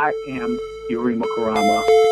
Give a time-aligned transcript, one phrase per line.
[0.00, 0.58] I am
[0.90, 2.09] Yurima Karama.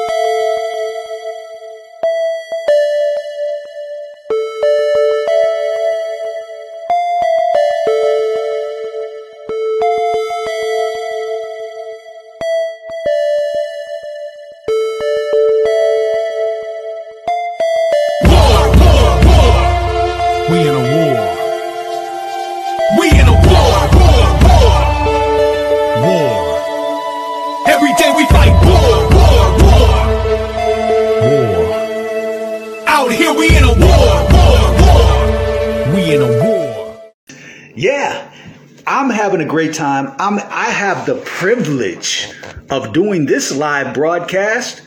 [39.59, 40.15] Great time.
[40.21, 42.31] I'm I have the privilege
[42.71, 44.83] of doing this live broadcast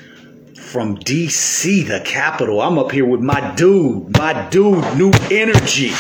[0.55, 2.61] from DC, the capital.
[2.61, 5.91] I'm up here with my dude, my dude, new energy.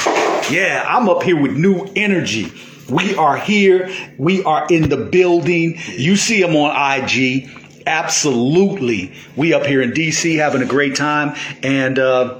[0.49, 2.49] Yeah, I'm up here with new energy.
[2.89, 3.91] We are here.
[4.17, 5.77] We are in the building.
[5.89, 7.49] You see him on IG.
[7.85, 9.11] Absolutely.
[9.35, 12.39] We up here in DC having a great time and uh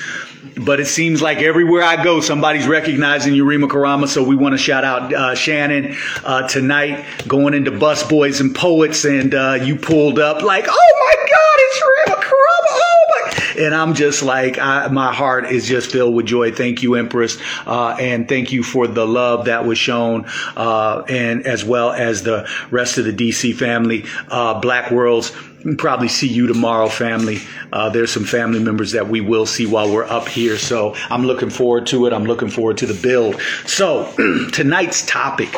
[0.57, 4.07] But it seems like everywhere I go, somebody's recognizing Yurima Karama.
[4.07, 9.05] So we want to shout out uh, Shannon uh, tonight, going into Busboys and Poets,
[9.05, 12.33] and uh, you pulled up like, oh my God, it's Yurima Karama!
[12.65, 13.65] Oh my!
[13.65, 16.51] And I'm just like, I, my heart is just filled with joy.
[16.51, 20.25] Thank you, Empress, uh, and thank you for the love that was shown,
[20.57, 25.31] uh, and as well as the rest of the DC family, uh, Black Worlds
[25.77, 27.39] probably see you tomorrow, family.
[27.71, 30.57] Uh, there's some family members that we will see while we're up here.
[30.57, 32.13] So I'm looking forward to it.
[32.13, 33.41] I'm looking forward to the build.
[33.65, 34.11] So
[34.51, 35.49] tonight's topic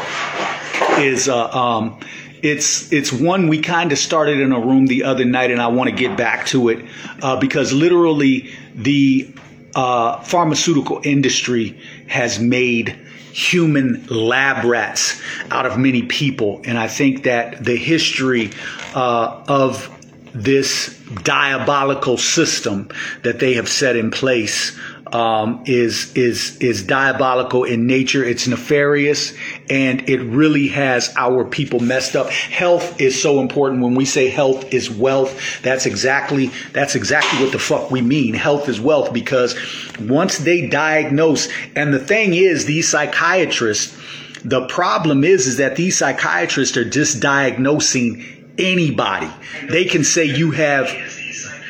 [0.99, 1.99] is uh, um,
[2.41, 5.67] it's it's one we kind of started in a room the other night, and I
[5.67, 6.85] want to get back to it
[7.21, 9.33] uh, because literally the
[9.73, 12.97] uh, pharmaceutical industry has made
[13.35, 15.21] human lab rats
[15.51, 16.61] out of many people.
[16.63, 18.51] And I think that the history
[18.95, 19.89] uh, of
[20.35, 22.89] this diabolical system
[23.23, 24.77] that they have set in place
[25.13, 28.23] um, is is is diabolical in nature.
[28.23, 29.33] It's nefarious,
[29.69, 32.29] and it really has our people messed up.
[32.29, 33.81] Health is so important.
[33.81, 38.33] When we say health is wealth, that's exactly that's exactly what the fuck we mean.
[38.33, 39.55] Health is wealth because
[39.99, 43.97] once they diagnose, and the thing is, these psychiatrists.
[44.43, 49.29] The problem is, is that these psychiatrists are just diagnosing anybody.
[49.69, 50.87] They can say you have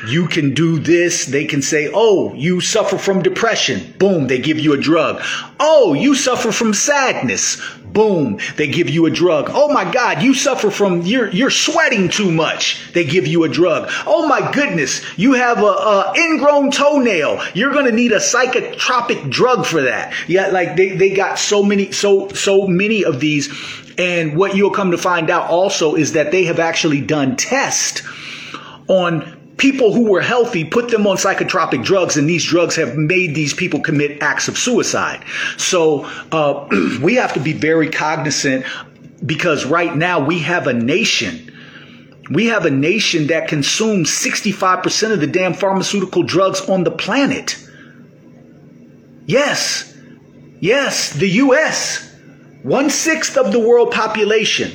[0.07, 1.25] you can do this.
[1.25, 3.94] They can say, oh, you suffer from depression.
[3.97, 5.22] Boom, they give you a drug.
[5.59, 7.61] Oh, you suffer from sadness.
[7.83, 9.50] Boom, they give you a drug.
[9.53, 12.91] Oh my God, you suffer from, you're, you're sweating too much.
[12.91, 13.89] They give you a drug.
[14.06, 17.41] Oh my goodness, you have a, a ingrown toenail.
[17.53, 20.13] You're going to need a psychotropic drug for that.
[20.27, 23.48] Yeah, like they, they got so many, so, so many of these.
[23.98, 28.06] And what you'll come to find out also is that they have actually done tests
[28.89, 33.36] on people who were healthy, put them on psychotropic drugs, and these drugs have made
[33.36, 35.24] these people commit acts of suicide.
[35.57, 36.68] So uh,
[37.02, 38.66] we have to be very cognizant
[39.25, 41.52] because right now we have a nation.
[42.30, 47.58] We have a nation that consumes 65% of the damn pharmaceutical drugs on the planet.
[49.28, 49.96] Yes,
[50.60, 52.13] yes, the US,
[52.63, 54.72] one sixth of the world population.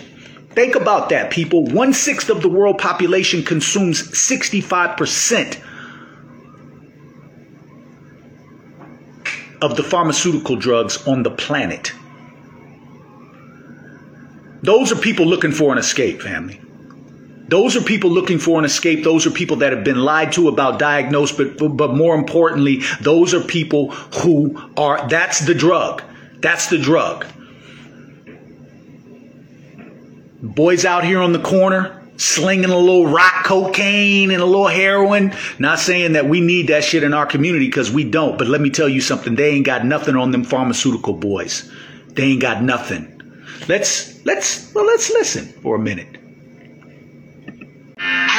[0.50, 1.64] Think about that, people.
[1.64, 5.62] One sixth of the world population consumes 65%
[9.62, 11.93] of the pharmaceutical drugs on the planet.
[14.62, 16.61] Those are people looking for an escape, family.
[17.49, 19.02] Those are people looking for an escape.
[19.02, 23.35] Those are people that have been lied to about diagnosed, but, but more importantly, those
[23.35, 26.02] are people who are, that's the drug.
[26.41, 27.26] That's the drug.
[30.42, 35.34] Boys out here on the corner slinging a little rock cocaine and a little heroin.
[35.58, 38.38] Not saying that we need that shit in our community because we don't.
[38.38, 39.34] But let me tell you something.
[39.34, 41.70] They ain't got nothing on them pharmaceutical boys.
[42.08, 43.16] They ain't got nothing.
[43.69, 46.19] Let's let's well let's listen for a minute.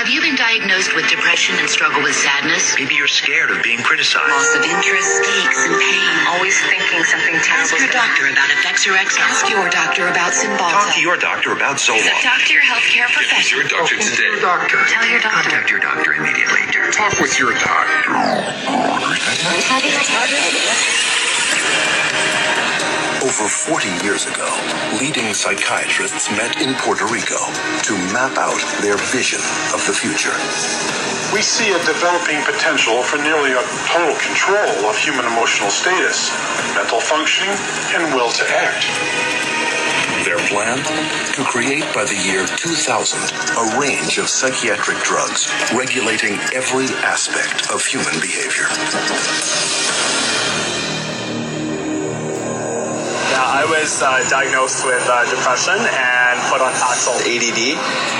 [0.02, 2.74] Have you been diagnosed with depression and struggle with sadness?
[2.74, 4.34] Maybe you're scared of being criticized.
[4.34, 6.10] Loss of interest, aches, and pain.
[6.26, 7.70] Always thinking something terrible.
[7.70, 9.22] Ask your doctor about Effexor XL.
[9.22, 10.74] Ask your doctor about Cymbalta.
[10.74, 12.02] Talk to your doctor about Zoloft.
[12.26, 13.62] Talk to your healthcare professional.
[13.62, 14.26] Your doctor today.
[14.26, 14.82] Your doctor.
[14.90, 15.38] Tell your doctor.
[15.38, 16.66] Contact your doctor immediately.
[16.90, 18.18] Talk with your doctor.
[23.22, 24.50] Over 40 years ago,
[24.98, 27.38] leading psychiatrists met in Puerto Rico
[27.86, 29.38] to map out their vision
[29.78, 30.34] of the future.
[31.30, 36.34] We see a developing potential for nearly a total control of human emotional status,
[36.74, 37.54] mental functioning,
[37.94, 38.90] and will to act.
[40.26, 40.82] Their plan?
[41.38, 43.22] To create by the year 2000
[43.54, 45.46] a range of psychiatric drugs
[45.78, 48.66] regulating every aspect of human behavior.
[53.42, 57.18] Yeah, I was uh, diagnosed with uh, depression and put on Paxil.
[57.26, 57.74] ADD,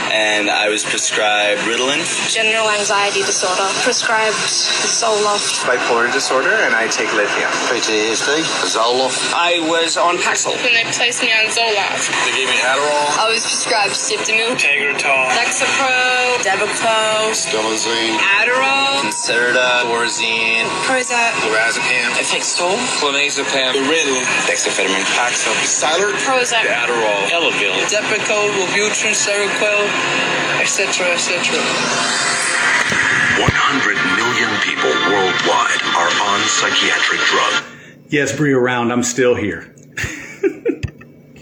[0.10, 2.02] and I was prescribed Ritalin.
[2.26, 3.70] General anxiety disorder.
[3.86, 5.62] Prescribed Zoloft.
[5.70, 7.54] Bipolar disorder, and I take lithium.
[7.70, 10.58] PTSD, Zoloft, I was on Paxil.
[10.58, 12.10] Then they placed me on Zoloft.
[12.26, 20.66] They gave me Adderall, I was prescribed Cipramil, Tegretol, Lexapro, Debuclo, Stomazine, Adderall, Concerta, Thorazine,
[20.90, 29.84] Prozac, Lorazepam, Effexor, Clonazepam, Ritalin, dexamphetamine, Paxil, Silent, Prozac, Adderall, Elavil, Depakote, Wellbutrin, Seroquel,
[30.62, 31.60] etc., etc.
[33.40, 37.64] 100 million people worldwide are on psychiatric drugs.
[38.10, 38.92] Yes, Bree around.
[38.92, 39.74] I'm still here.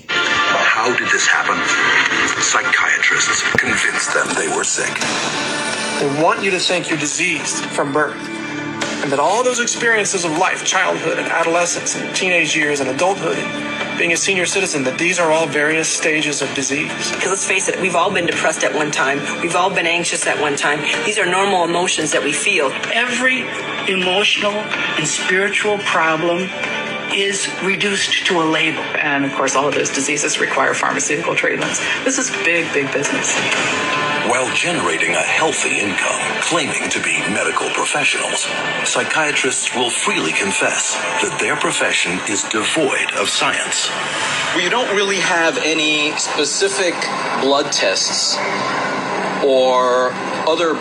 [0.10, 1.58] How did this happen?
[2.42, 4.94] Psychiatrists convinced them they were sick.
[6.00, 8.39] They want you to think you're diseased from birth.
[9.02, 13.38] And that all those experiences of life, childhood and adolescence and teenage years and adulthood
[13.38, 17.12] and being a senior citizen, that these are all various stages of disease.
[17.12, 19.20] Because let's face it, we've all been depressed at one time.
[19.42, 20.80] We've all been anxious at one time.
[21.06, 22.72] These are normal emotions that we feel.
[22.94, 23.42] Every
[23.92, 26.50] emotional and spiritual problem
[27.14, 28.82] is reduced to a label.
[28.82, 31.80] And of course, all of those diseases require pharmaceutical treatments.
[32.04, 33.36] This is big, big business.
[34.28, 38.48] While generating a healthy income, claiming to be medical professionals,
[38.84, 43.90] psychiatrists will freely confess that their profession is devoid of science.
[44.56, 46.94] We don't really have any specific
[47.42, 48.38] blood tests
[49.44, 50.12] or
[50.48, 50.76] other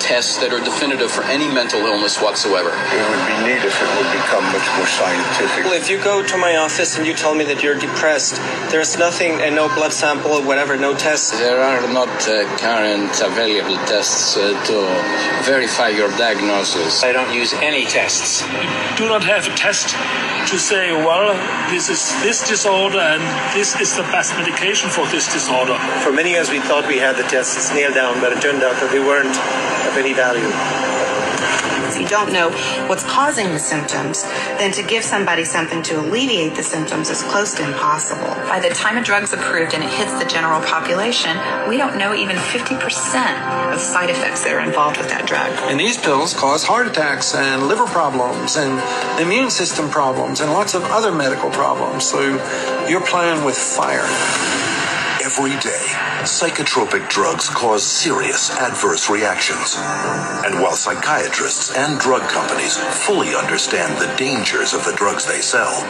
[0.00, 2.72] tests that are definitive for any mental illness whatsoever.
[2.72, 5.64] It would be neat if it would become much more scientific.
[5.64, 8.36] Well, if you go to my office and you tell me that you're depressed,
[8.72, 11.34] there's nothing, and no blood sample or whatever, no test.
[11.34, 14.76] There are not uh, current available tests uh, to
[15.44, 17.04] verify your diagnosis.
[17.04, 18.42] I don't use any tests.
[18.42, 19.94] You Do not have a test
[20.48, 21.36] to say, well,
[21.70, 23.22] this is this disorder and
[23.54, 25.76] this is the best medication for this disorder.
[26.02, 28.74] For many years, we thought we had the tests nailed down, but it turned out
[28.80, 29.36] that they weren't
[29.90, 30.48] of any value.
[31.90, 32.50] If you don't know
[32.86, 34.22] what's causing the symptoms,
[34.62, 38.32] then to give somebody something to alleviate the symptoms is close to impossible.
[38.46, 41.36] By the time a drug's approved and it hits the general population,
[41.68, 45.50] we don't know even 50% of side effects that are involved with that drug.
[45.68, 48.78] And these pills cause heart attacks and liver problems and
[49.20, 52.04] immune system problems and lots of other medical problems.
[52.04, 52.20] So
[52.88, 54.06] you're playing with fire.
[55.30, 55.86] Every day,
[56.26, 59.76] psychotropic drugs cause serious adverse reactions.
[59.78, 65.82] And while psychiatrists and drug companies fully understand the dangers of the drugs they sell,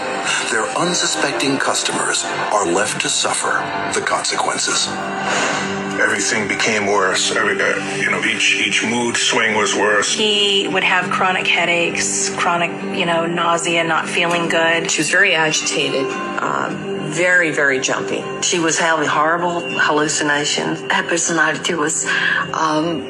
[0.50, 3.64] their unsuspecting customers are left to suffer
[3.98, 4.88] the consequences.
[5.98, 7.34] Everything became worse.
[7.34, 10.14] Every, uh, you know, each each mood swing was worse.
[10.14, 14.90] He would have chronic headaches, chronic, you know, nausea, not feeling good.
[14.90, 16.06] She was very agitated,
[16.40, 18.24] um, very, very jumpy.
[18.42, 20.80] She was having horrible hallucinations.
[20.92, 22.06] Her personality was
[22.52, 23.02] um,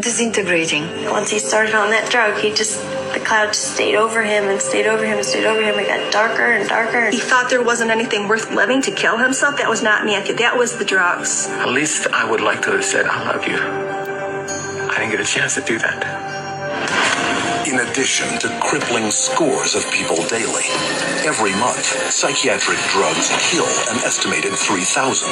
[0.00, 0.84] disintegrating.
[1.10, 2.82] Once he started on that drug, he just
[3.12, 5.78] the cloud just stayed over him and stayed over him and stayed over him.
[5.78, 7.10] It got darker and darker.
[7.10, 9.56] He thought there wasn't anything worth living to kill himself.
[9.58, 10.12] That was not me.
[10.32, 11.48] That was the drugs.
[11.48, 13.56] At least I would like to have said, I love you.
[13.56, 16.27] I didn't get a chance to do that.
[17.68, 20.64] In addition to crippling scores of people daily.
[21.28, 25.28] Every month, psychiatric drugs kill an estimated 3,000.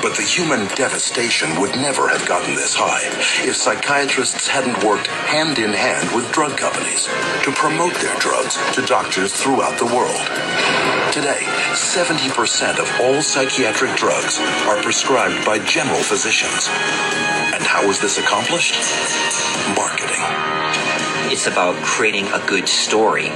[0.00, 3.04] But the human devastation would never have gotten this high
[3.46, 7.04] if psychiatrists hadn't worked hand in hand with drug companies
[7.44, 10.16] to promote their drugs to doctors throughout the world.
[11.12, 11.44] Today,
[11.76, 16.68] 70% of all psychiatric drugs are prescribed by general physicians.
[17.52, 18.76] And how was this accomplished?
[19.76, 20.55] Marketing.
[21.28, 23.30] It's about creating a good story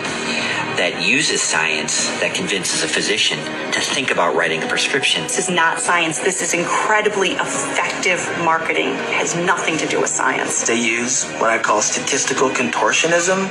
[0.79, 3.41] that uses science that convinces a physician
[3.83, 5.23] to think about writing a prescription.
[5.23, 6.19] This is not science.
[6.21, 8.89] This is incredibly effective marketing.
[8.89, 10.67] It has nothing to do with science.
[10.67, 13.49] They use what I call statistical contortionism.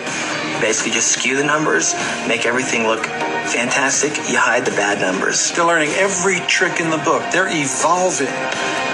[0.61, 1.93] Basically, just skew the numbers,
[2.27, 4.15] make everything look fantastic.
[4.29, 5.51] You hide the bad numbers.
[5.51, 7.23] They're learning every trick in the book.
[7.31, 8.27] They're evolving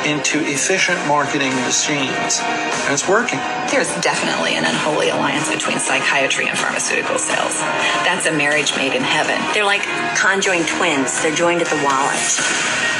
[0.05, 2.39] into efficient marketing machines.
[2.85, 3.39] And it's working.
[3.73, 7.59] There's definitely an unholy alliance between psychiatry and pharmaceutical sales.
[8.05, 9.41] That's a marriage made in heaven.
[9.53, 9.81] They're like
[10.15, 11.09] conjoined twins.
[11.25, 12.21] They're joined at the wallet.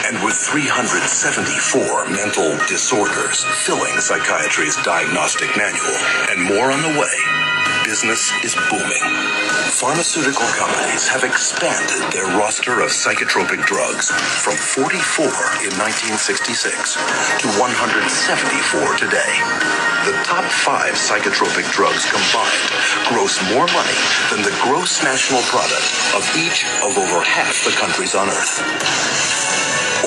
[0.10, 5.94] And with 374 mental disorders filling psychiatry's diagnostic manual
[6.34, 7.14] and more on the way,
[7.86, 9.06] business is booming.
[9.78, 14.10] Pharmaceutical companies have expanded their roster of psychotropic drugs
[14.42, 15.26] from 44
[15.62, 16.98] in 1966
[17.46, 19.34] to 174 today.
[20.06, 22.70] The top five psychotropic drugs combined
[23.10, 23.98] gross more money
[24.30, 27.74] than the gross national product of each of over half the
[28.06, 28.62] countries on Earth.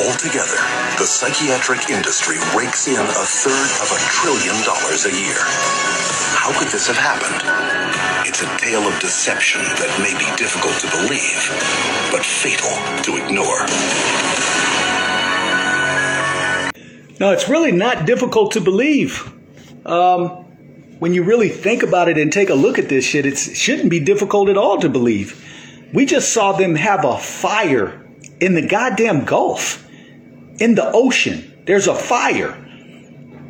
[0.07, 0.59] Altogether,
[0.99, 5.39] the psychiatric industry rakes in a third of a trillion dollars a year.
[6.39, 7.43] How could this have happened?
[8.29, 11.51] It's a tale of deception that may be difficult to believe,
[12.13, 12.71] but fatal
[13.03, 13.67] to ignore.
[17.21, 19.33] No, it's really not difficult to believe.
[19.85, 20.45] Um,
[21.01, 23.91] when you really think about it and take a look at this shit, it shouldn't
[23.91, 25.45] be difficult at all to believe.
[25.93, 28.07] We just saw them have a fire
[28.41, 29.87] in the goddamn Gulf,
[30.61, 31.63] in the ocean.
[31.67, 32.65] There's a fire.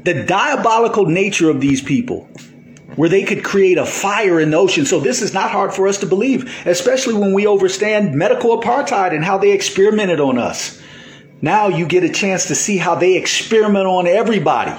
[0.04, 2.25] The diabolical nature of these people,
[2.95, 4.87] where they could create a fire in the ocean.
[4.87, 9.12] So this is not hard for us to believe, especially when we understand medical apartheid
[9.12, 10.80] and how they experimented on us.
[11.42, 14.73] Now you get a chance to see how they experiment on everybody.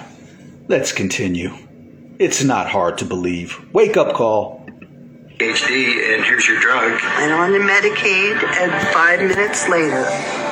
[0.67, 1.53] Let's continue.
[2.19, 3.65] It's not hard to believe.
[3.73, 4.58] Wake up call.
[5.39, 7.01] HD, and here's your drug.
[7.17, 10.03] Went on to Medicaid, and five minutes later,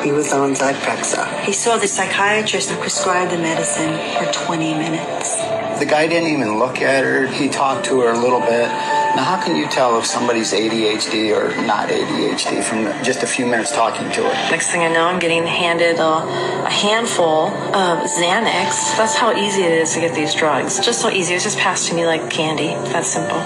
[0.02, 1.42] he was on Zyprexa.
[1.42, 5.36] He saw the psychiatrist and prescribed the medicine for 20 minutes.
[5.80, 7.28] The guy didn't even look at her.
[7.28, 8.70] He talked to her a little bit.
[8.70, 13.46] Now, how can you tell if somebody's ADHD or not ADHD from just a few
[13.46, 14.52] minutes talking to her?
[14.52, 16.24] Next thing I know, I'm getting handed a,
[16.66, 18.96] a handful of Xanax.
[18.96, 20.80] That's how easy it is to get these drugs.
[20.80, 21.34] Just so easy.
[21.34, 22.68] It's just passed to me like candy.
[22.94, 23.44] That's simple.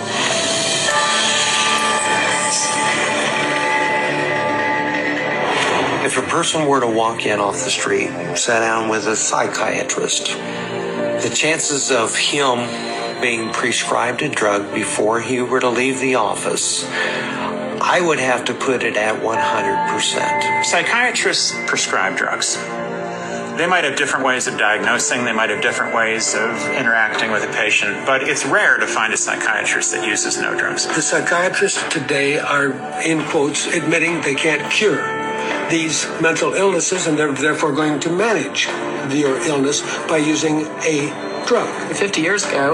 [6.11, 10.25] If a person were to walk in off the street, sit down with a psychiatrist,
[10.25, 16.83] the chances of him being prescribed a drug before he were to leave the office,
[16.83, 20.65] I would have to put it at 100%.
[20.65, 22.57] Psychiatrists prescribe drugs.
[23.55, 27.49] They might have different ways of diagnosing, they might have different ways of interacting with
[27.49, 30.87] a patient, but it's rare to find a psychiatrist that uses no drugs.
[30.87, 35.20] The psychiatrists today are, in quotes, admitting they can't cure
[35.71, 38.67] these mental illnesses and they're therefore going to manage
[39.09, 41.69] your illness by using a drug.
[41.95, 42.73] 50 years ago,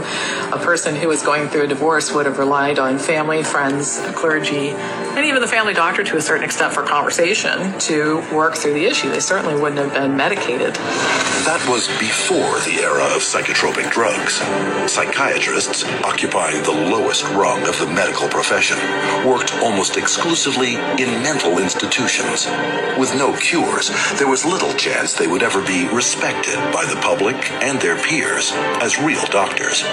[0.51, 4.69] a person who was going through a divorce would have relied on family, friends, clergy,
[4.69, 8.85] and even the family doctor to a certain extent for conversation to work through the
[8.85, 9.09] issue.
[9.09, 10.75] They certainly wouldn't have been medicated.
[11.45, 14.35] That was before the era of psychotropic drugs.
[14.91, 18.77] Psychiatrists, occupying the lowest rung of the medical profession,
[19.25, 22.47] worked almost exclusively in mental institutions.
[22.99, 27.35] With no cures, there was little chance they would ever be respected by the public
[27.63, 28.51] and their peers
[28.81, 29.83] as real doctors.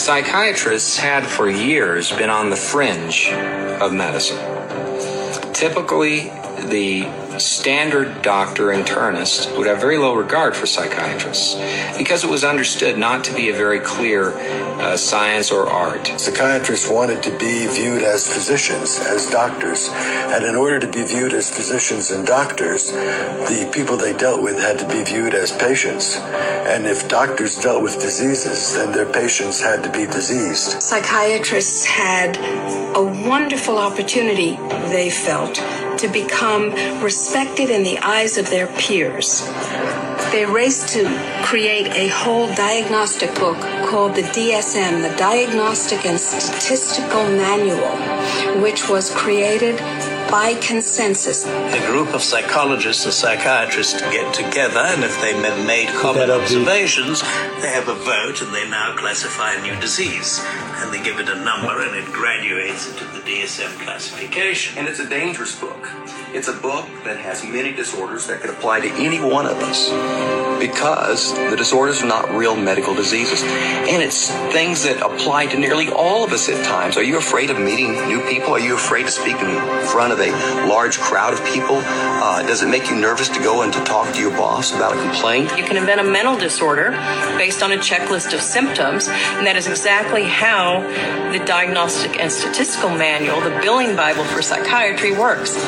[0.00, 3.30] Psychiatrists had for years been on the fringe
[3.80, 4.38] of medicine.
[5.52, 6.30] Typically,
[6.68, 7.02] the
[7.38, 11.54] standard doctor internist would have very low regard for psychiatrists
[11.96, 16.06] because it was understood not to be a very clear uh, science or art.
[16.18, 19.88] Psychiatrists wanted to be viewed as physicians, as doctors.
[19.92, 24.58] And in order to be viewed as physicians and doctors, the people they dealt with
[24.58, 26.16] had to be viewed as patients.
[26.16, 30.82] And if doctors dealt with diseases, then their patients had to be diseased.
[30.82, 32.36] Psychiatrists had
[32.96, 34.56] a wonderful opportunity,
[34.90, 35.58] they felt,
[35.98, 36.70] to become
[37.02, 39.46] respected in the eyes of their peers.
[40.32, 41.04] they raced to
[41.42, 49.10] create a whole diagnostic book called the DSM, the Diagnostic and Statistical Manual, which was
[49.10, 49.78] created
[50.32, 51.44] by consensus.
[51.46, 57.20] A group of psychologists and psychiatrists get together, and if they have made common observations,
[57.60, 60.40] they have a vote and they now classify a new disease.
[60.80, 64.78] And they give it a number, and it graduates into the DSM classification.
[64.78, 65.86] And it's a dangerous book.
[66.34, 69.90] It's a book that has many disorders that could apply to any one of us
[70.58, 73.42] because the disorders are not real medical diseases.
[73.42, 76.96] And it's things that apply to nearly all of us at times.
[76.96, 78.54] Are you afraid of meeting new people?
[78.54, 80.30] Are you afraid to speak in front of a
[80.66, 81.82] large crowd of people?
[81.84, 84.96] Uh, does it make you nervous to go and to talk to your boss about
[84.96, 85.50] a complaint?
[85.58, 86.92] You can invent a mental disorder
[87.36, 90.80] based on a checklist of symptoms, and that is exactly how
[91.30, 95.58] the Diagnostic and Statistical Manual, the billing Bible for psychiatry, works.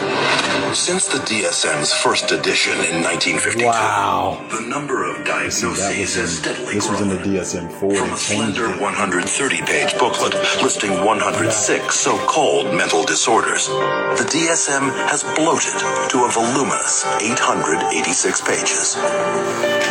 [0.74, 4.44] Since the DSM's first edition in 1952, wow.
[4.50, 5.80] the number of diagnoses
[6.18, 7.94] has steadily This was in the DSM 4.
[7.94, 15.74] From a slender 130-page booklet listing 106 so-called mental disorders, the DSM has bloated
[16.10, 18.96] to a voluminous 886 pages.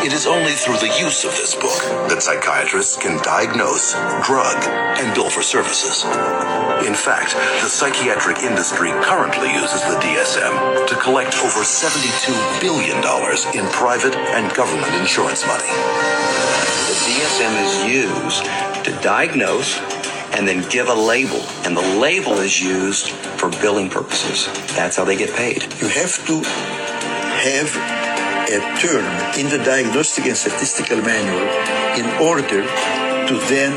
[0.04, 3.94] It is only through the use of this book that psychiatrists can diagnose,
[4.24, 4.64] drug,
[5.00, 6.04] and bill for services.
[6.84, 10.53] In fact, the psychiatric industry currently uses the DSM
[10.88, 12.98] to collect over $72 billion
[13.54, 15.68] in private and government insurance money.
[16.90, 18.46] The DSM is used
[18.86, 19.80] to diagnose
[20.34, 21.42] and then give a label.
[21.66, 24.48] And the label is used for billing purposes.
[24.76, 25.64] That's how they get paid.
[25.82, 26.42] You have to
[27.44, 27.70] have
[28.50, 29.06] a term
[29.40, 31.48] in the Diagnostic and Statistical Manual
[31.98, 32.64] in order
[33.28, 33.74] to then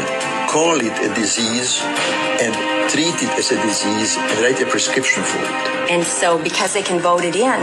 [0.49, 1.81] call it a disease
[2.41, 5.91] and treat it as a disease and write a prescription for it.
[5.91, 7.61] And so, because they can vote it in,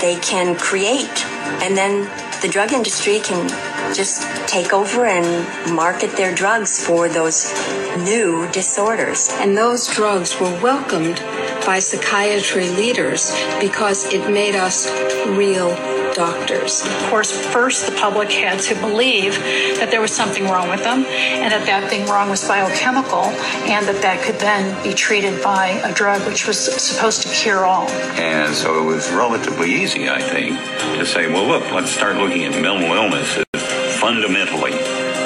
[0.00, 1.24] they can create.
[1.62, 2.10] And then
[2.42, 3.48] the drug industry can
[3.94, 7.52] just take over and market their drugs for those
[7.98, 9.28] new disorders.
[9.40, 11.16] And those drugs were welcomed
[11.64, 14.90] by psychiatry leaders because it made us
[15.28, 15.70] real
[16.14, 16.84] doctors.
[16.84, 19.34] Of course, first the public had to believe
[19.78, 23.24] that there was something wrong with them and that that thing wrong was biochemical
[23.68, 27.64] and that that could then be treated by a drug which was supposed to cure
[27.64, 27.88] all.
[28.18, 30.58] And so it was relatively easy, I think,
[30.98, 34.72] to say, well, look, let's start looking at mental illness as fundamentally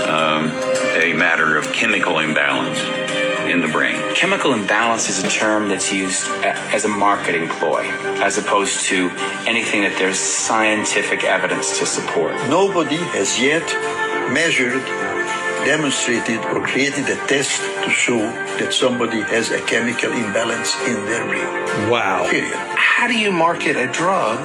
[0.06, 0.50] um,
[1.00, 2.80] a matter of chemical imbalance
[3.56, 3.96] in the brain.
[4.14, 7.84] Chemical imbalance is a term that's used uh, as a marketing ploy,
[8.20, 9.08] as opposed to
[9.48, 12.34] anything that there's scientific evidence to support.
[12.48, 13.64] Nobody has yet
[14.30, 14.84] measured,
[15.64, 18.18] demonstrated, or created a test to show
[18.60, 21.90] that somebody has a chemical imbalance in their brain.
[21.90, 22.28] Wow.
[22.28, 22.54] Period.
[22.76, 24.44] How do you market a drug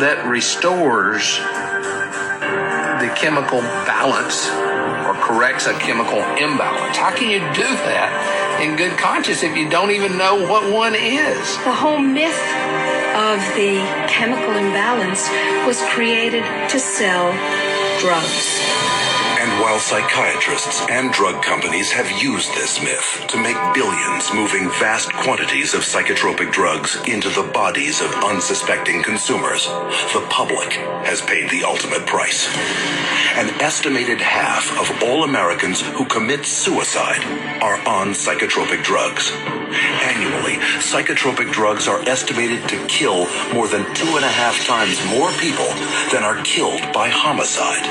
[0.00, 1.36] that restores
[3.02, 4.71] the chemical balance or
[5.32, 6.98] corrects a chemical imbalance?
[6.98, 10.94] How can you do that in good conscience if you don't even know what one
[10.94, 11.56] is?
[11.64, 12.36] The whole myth
[13.16, 13.80] of the
[14.12, 15.30] chemical imbalance
[15.66, 17.32] was created to sell
[17.98, 18.81] drugs.
[19.42, 25.12] And while psychiatrists and drug companies have used this myth to make billions moving vast
[25.12, 29.66] quantities of psychotropic drugs into the bodies of unsuspecting consumers,
[30.14, 32.46] the public has paid the ultimate price.
[33.34, 37.24] An estimated half of all Americans who commit suicide
[37.60, 39.32] are on psychotropic drugs.
[39.32, 45.30] Annually, psychotropic drugs are estimated to kill more than two and a half times more
[45.32, 45.66] people
[46.12, 47.86] than are killed by homicide.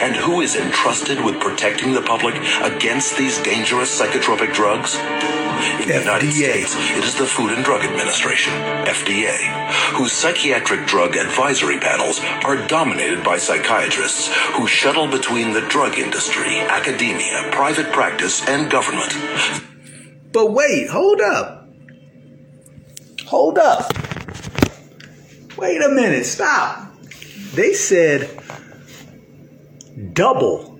[0.00, 4.96] And who is entrusted with protecting the public against these dangerous psychotropic drugs?
[5.80, 8.52] In the United States, it is the Food and Drug Administration,
[8.84, 9.36] FDA,
[9.94, 16.58] whose psychiatric drug advisory panels are dominated by psychiatrists who shuttle between the drug industry,
[16.58, 19.12] academia, private practice, and government.
[20.32, 21.68] But wait, hold up.
[23.26, 23.92] Hold up.
[25.56, 26.92] Wait a minute, stop.
[27.54, 28.43] They said
[30.12, 30.74] double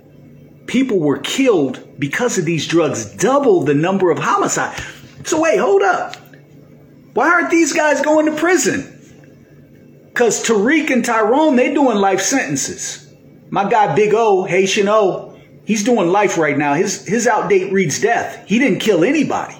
[0.66, 4.82] people were killed because of these drugs, double the number of homicides.
[5.24, 6.16] So wait, hold up.
[7.14, 8.90] Why aren't these guys going to prison?
[10.06, 13.12] Because Tariq and Tyrone, they're doing life sentences.
[13.50, 16.74] My guy Big O, Haitian O, he's doing life right now.
[16.74, 18.46] His his outdate reads death.
[18.46, 19.56] He didn't kill anybody.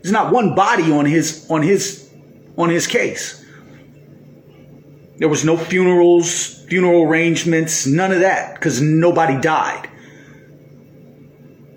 [0.00, 2.08] There's not one body on his on his
[2.56, 3.41] on his case.
[5.22, 9.88] There was no funerals, funeral arrangements, none of that, because nobody died.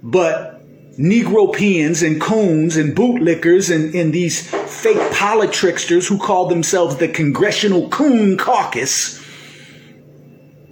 [0.02, 0.64] But
[0.98, 7.08] Negro Negropeans and coons and bootlickers and, and these fake politricksters who call themselves the
[7.08, 9.24] Congressional Coon Caucus,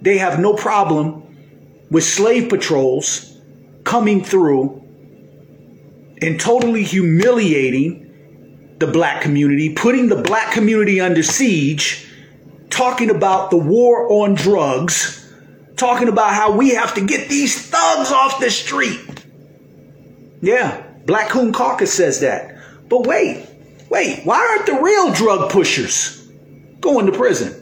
[0.00, 3.40] they have no problem with slave patrols
[3.84, 4.82] coming through
[6.20, 12.04] and totally humiliating the black community, putting the black community under siege,
[12.70, 15.32] talking about the war on drugs,
[15.76, 19.24] talking about how we have to get these thugs off the street.
[20.40, 22.56] Yeah, Black Coon Caucus says that.
[22.88, 23.46] But wait,
[23.88, 26.26] wait, why aren't the real drug pushers
[26.80, 27.60] going to prison?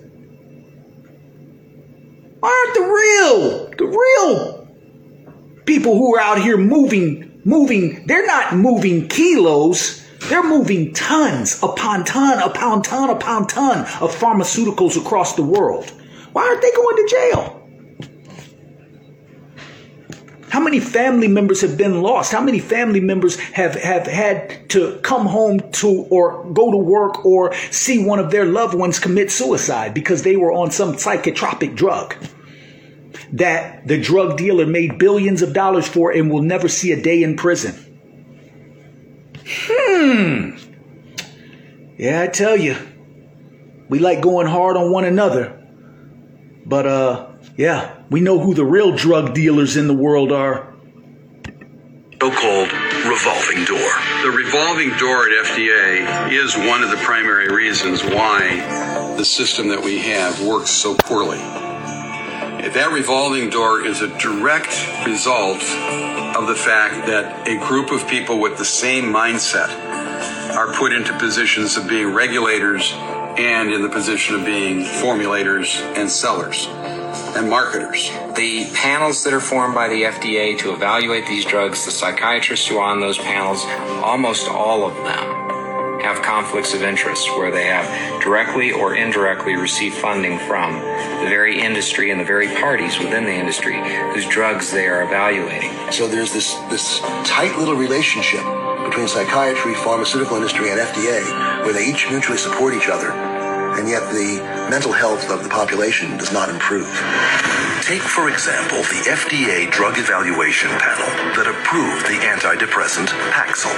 [2.41, 4.69] Why aren't the real, the real
[5.65, 12.05] people who are out here moving, moving, they're not moving kilos, they're moving tons upon
[12.05, 15.91] ton upon ton upon ton of pharmaceuticals across the world.
[16.33, 17.59] Why aren't they going to jail?
[20.53, 22.31] How many family members have been lost?
[22.31, 27.25] How many family members have, have had to come home to or go to work
[27.25, 31.75] or see one of their loved ones commit suicide because they were on some psychotropic
[31.75, 32.15] drug
[33.33, 37.23] that the drug dealer made billions of dollars for and will never see a day
[37.23, 37.82] in prison?
[39.55, 40.57] Hmm.
[41.99, 42.77] Yeah, I tell you,
[43.88, 45.59] we like going hard on one another.
[46.65, 50.73] But, uh, yeah, we know who the real drug dealers in the world are.
[52.21, 52.73] So-called
[53.05, 53.93] revolving door.
[54.23, 59.83] The revolving door at FDA is one of the primary reasons why the system that
[59.83, 61.72] we have works so poorly.
[62.62, 64.70] That revolving door is a direct
[65.05, 65.62] result
[66.37, 69.68] of the fact that a group of people with the same mindset
[70.57, 72.92] are put into positions of being regulators
[73.37, 76.68] and in the position of being formulators and sellers
[77.37, 78.09] and marketers.
[78.37, 82.79] The panels that are formed by the FDA to evaluate these drugs, the psychiatrists who
[82.79, 83.64] are on those panels,
[84.03, 85.42] almost all of them
[86.03, 91.61] have conflicts of interest where they have directly or indirectly received funding from the very
[91.61, 93.77] industry and the very parties within the industry
[94.12, 95.71] whose drugs they are evaluating.
[95.91, 98.45] So there's this this tight little relationship
[98.85, 104.12] between psychiatry, pharmaceutical industry, and FDA where they each mutually support each other, and yet
[104.12, 106.91] the mental health of the population does not improve.
[107.83, 113.75] Take, for example, the FDA Drug Evaluation Panel that approved the antidepressant Paxil.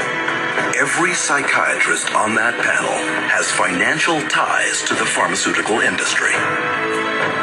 [0.76, 2.92] Every psychiatrist on that panel
[3.32, 6.34] has financial ties to the pharmaceutical industry.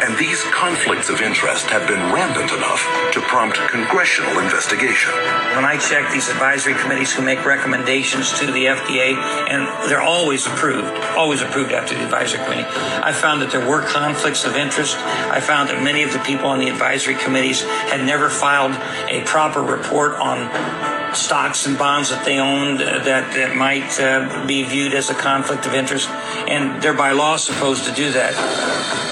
[0.03, 2.81] And these conflicts of interest have been rampant enough
[3.13, 5.11] to prompt congressional investigation.
[5.55, 9.15] When I check these advisory committees who make recommendations to the FDA,
[9.49, 13.81] and they're always approved, always approved after the advisory committee, I found that there were
[13.81, 14.97] conflicts of interest.
[14.97, 18.73] I found that many of the people on the advisory committees had never filed
[19.09, 24.45] a proper report on stocks and bonds that they owned uh, that, that might uh,
[24.45, 26.09] be viewed as a conflict of interest,
[26.47, 28.33] and they're by law supposed to do that.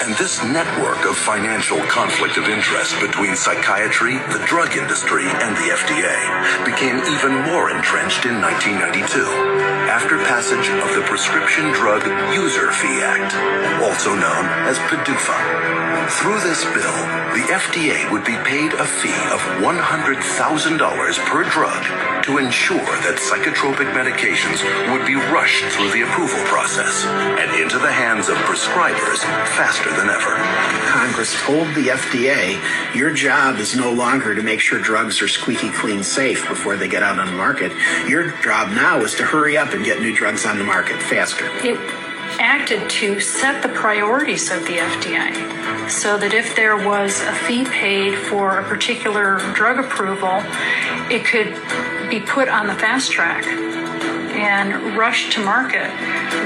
[0.04, 5.70] And this network of financial conflict of interest between psychiatry, the drug industry, and the
[5.76, 13.02] FDA became even more entrenched in 1992 after passage of the Prescription Drug User Fee
[13.02, 13.34] Act,
[13.82, 15.89] also known as PDUFA.
[16.08, 17.00] Through this bill,
[17.36, 23.92] the FDA would be paid a fee of $100,000 per drug to ensure that psychotropic
[23.92, 29.20] medications would be rushed through the approval process and into the hands of prescribers
[29.58, 30.38] faster than ever.
[30.88, 32.60] Congress told the FDA,
[32.96, 36.88] your job is no longer to make sure drugs are squeaky clean safe before they
[36.88, 37.72] get out on the market.
[38.08, 41.46] Your job now is to hurry up and get new drugs on the market faster.
[41.64, 41.78] It
[42.40, 45.59] acted to set the priorities of the FDA
[45.90, 50.42] so that if there was a fee paid for a particular drug approval,
[51.10, 51.54] it could
[52.10, 55.90] be put on the fast track and rushed to market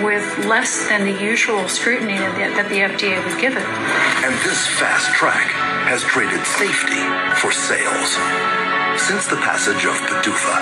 [0.03, 3.63] with less than the usual scrutiny that the, FDA would give it.
[4.25, 5.51] And this fast track
[5.86, 7.03] has traded safety
[7.39, 8.72] for sales.
[8.97, 10.53] Since the passage of PDUFA,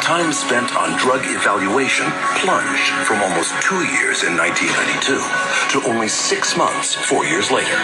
[0.00, 2.06] time spent on drug evaluation
[2.38, 5.18] plunged from almost two years in 1992
[5.74, 7.74] to only six months four years later.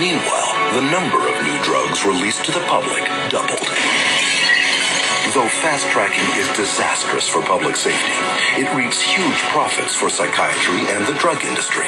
[0.00, 3.68] Meanwhile, the number of new drugs released to the public doubled.
[5.36, 8.16] Though fast tracking is disastrous for public safety,
[8.56, 11.86] it reaps huge profits for psychiatry and the drug industry.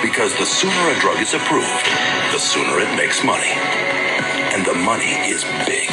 [0.00, 1.86] Because the sooner a drug is approved,
[2.30, 3.93] the sooner it makes money.
[4.54, 5.90] And the money is big.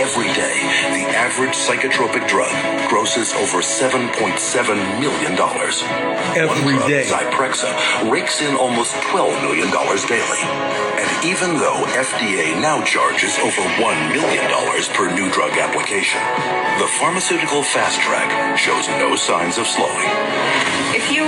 [0.00, 0.56] Every day,
[0.96, 2.48] the average psychotropic drug
[2.88, 4.32] grosses over $7.7
[4.98, 5.36] million.
[5.36, 7.04] Every One drug, day.
[7.04, 10.42] Zyprexa, rakes in almost $12 million daily.
[10.96, 14.48] And even though FDA now charges over $1 million
[14.94, 16.20] per new drug application,
[16.80, 20.08] the pharmaceutical fast track shows no signs of slowing.
[20.96, 21.24] If you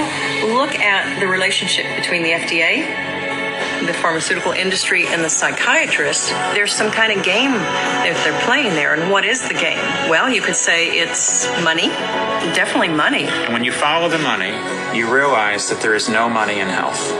[0.54, 3.17] look at the relationship between the FDA
[3.86, 8.94] the pharmaceutical industry and the psychiatrists, there's some kind of game that they're playing there.
[8.94, 9.78] And what is the game?
[10.08, 11.88] Well, you could say it's money,
[12.54, 13.24] definitely money.
[13.24, 14.52] And when you follow the money,
[14.96, 17.12] you realize that there is no money in health.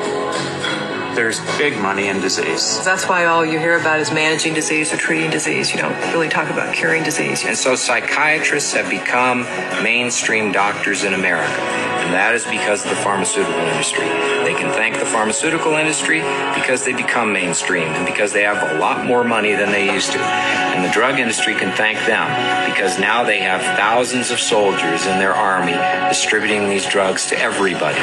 [1.15, 2.85] There's big money in disease.
[2.85, 5.73] That's why all you hear about is managing disease or treating disease.
[5.73, 7.45] You don't really talk about curing disease.
[7.45, 9.43] And so psychiatrists have become
[9.83, 11.61] mainstream doctors in America.
[12.09, 14.07] And that is because of the pharmaceutical industry.
[14.45, 16.21] They can thank the pharmaceutical industry
[16.55, 20.13] because they become mainstream and because they have a lot more money than they used
[20.13, 20.19] to.
[20.19, 22.25] And the drug industry can thank them
[22.71, 25.77] because now they have thousands of soldiers in their army
[26.09, 28.01] distributing these drugs to everybody.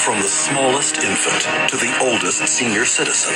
[0.00, 3.32] From the smallest infant to the oldest senior citizen,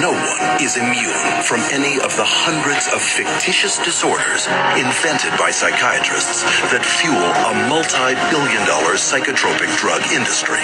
[0.00, 6.44] no one is immune from any of the hundreds of fictitious disorders invented by psychiatrists
[6.68, 10.60] that fuel a multi-billion dollar psychotropic drug industry.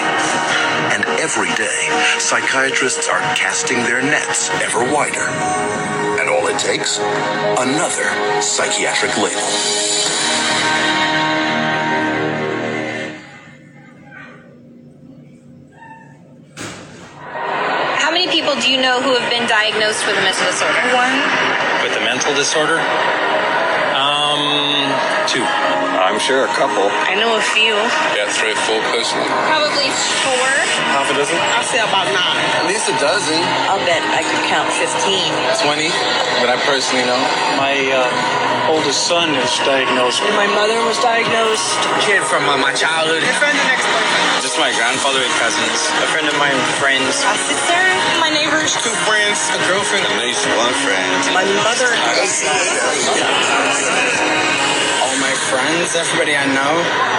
[0.93, 1.89] And every day,
[2.21, 5.25] psychiatrists are casting their nets ever wider.
[6.21, 6.99] And all it takes?
[6.99, 9.41] Another psychiatric label.
[18.33, 20.81] People do you know who have been diagnosed with a mental disorder?
[20.97, 21.13] One.
[21.85, 22.81] With a mental disorder?
[23.93, 24.22] Um,
[25.27, 25.43] two.
[25.43, 26.85] I'm sure a couple.
[27.09, 27.73] I know a few.
[28.13, 29.29] Yeah, three or four personally.
[29.49, 29.89] Probably
[30.21, 30.47] four.
[30.93, 31.37] Half a dozen?
[31.57, 32.45] I'll say about nine.
[32.59, 33.39] At least a dozen.
[33.65, 34.85] I'll bet I could count 15.
[35.63, 35.89] 20
[36.45, 37.17] that I personally know.
[37.57, 40.21] My uh, oldest son is diagnosed.
[40.37, 41.81] My mother was diagnosed.
[42.05, 43.23] Kid from uh, my childhood.
[43.25, 44.43] My friend and ex-boyfriend.
[44.43, 45.79] Just my grandfather and cousins.
[46.03, 47.23] A friend of mine, friends.
[47.23, 47.81] A sister,
[48.19, 48.75] my neighbors.
[48.83, 51.09] Two friends, a girlfriend, at least one friend.
[51.31, 52.43] My mother has
[55.03, 57.13] All my friends, everybody I know.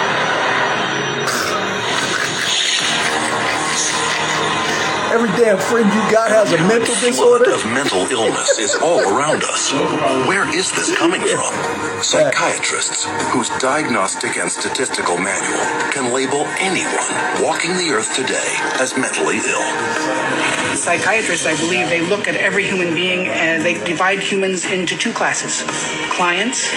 [5.13, 7.51] Every damn friend you got has a mental disorder.
[7.51, 9.71] of mental illness is all around us.
[10.27, 11.53] Where is this coming from?
[12.03, 19.37] Psychiatrists, whose diagnostic and statistical manual can label anyone walking the earth today as mentally
[19.37, 20.54] ill.
[20.75, 25.13] Psychiatrists, I believe, they look at every human being and they divide humans into two
[25.13, 25.63] classes
[26.09, 26.69] clients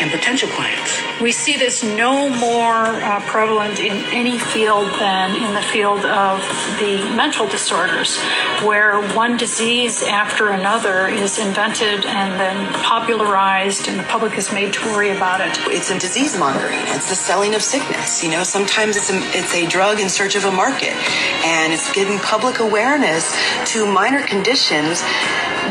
[0.00, 1.00] and potential clients.
[1.20, 6.40] We see this no more uh, prevalent in any field than in the field of
[6.78, 8.18] the mental disorders,
[8.62, 14.72] where one disease after another is invented and then popularized, and the public is made
[14.72, 15.56] to worry about it.
[15.72, 16.80] It's a disease mongering.
[16.88, 18.22] It's the selling of sickness.
[18.22, 20.94] You know, sometimes it's a, it's a drug in search of a market,
[21.44, 23.36] and it's giving public awareness
[23.72, 25.02] to minor conditions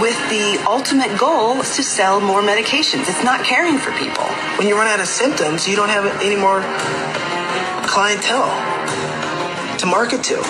[0.02, 3.10] with the ultimate goal to sell more medications.
[3.10, 4.26] It's not caring for people.
[4.58, 6.62] When you run out of symptoms, you don't have any more
[7.88, 8.50] clientele
[9.78, 10.44] to market to.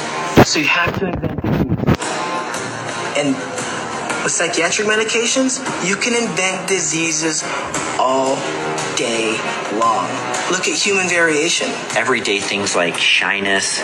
[0.45, 1.97] So you have to invent disease.
[3.17, 3.35] And
[4.23, 7.43] with psychiatric medications, you can invent diseases
[7.99, 8.35] all
[8.95, 9.37] day
[9.79, 10.32] long.
[10.53, 11.67] Look at human variation.
[11.97, 13.81] everyday things like shyness,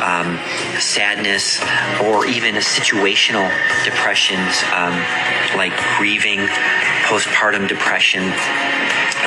[0.00, 0.40] um,
[0.80, 1.60] sadness,
[2.00, 3.46] or even a situational
[3.84, 4.96] depressions um,
[5.54, 6.40] like grieving,
[7.04, 8.22] postpartum depression.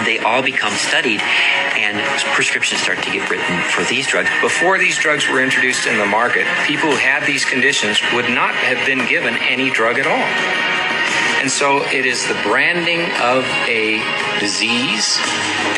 [0.06, 2.02] They all become studied, and
[2.34, 4.30] prescriptions start to get written for these drugs.
[4.42, 8.56] Before these drugs were introduced in the market, people who had these conditions would not
[8.56, 10.81] have been given any drug at all.
[11.42, 13.98] And so it is the branding of a
[14.40, 15.18] disease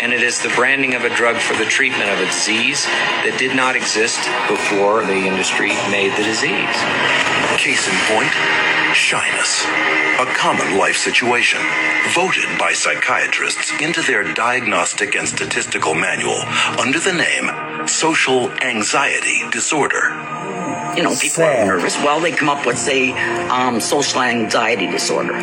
[0.01, 2.83] and it is the branding of a drug for the treatment of a disease
[3.23, 4.19] that did not exist
[4.51, 6.75] before the industry made the disease.
[7.55, 8.33] Case in point,
[8.91, 9.63] shyness,
[10.19, 11.61] a common life situation,
[12.11, 16.43] voted by psychiatrists into their diagnostic and statistical manual
[16.77, 20.11] under the name social anxiety disorder.
[20.95, 21.97] You know, people are nervous.
[21.97, 23.11] Well, they come up with, say,
[23.47, 25.33] um, social anxiety disorder.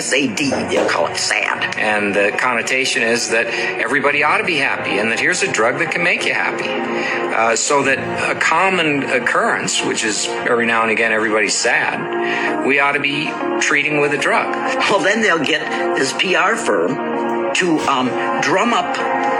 [0.00, 0.38] SAD,
[0.70, 1.76] they'll call it SAD.
[1.76, 5.78] And the connotation is that everybody ought to be happy and that here's a drug
[5.78, 6.68] that can make you happy.
[7.34, 7.98] Uh, so that
[8.34, 13.30] a common occurrence, which is every now and again everybody's sad, we ought to be
[13.60, 14.54] treating with a drug.
[14.90, 18.08] Well, then they'll get this PR firm to um,
[18.40, 18.96] drum up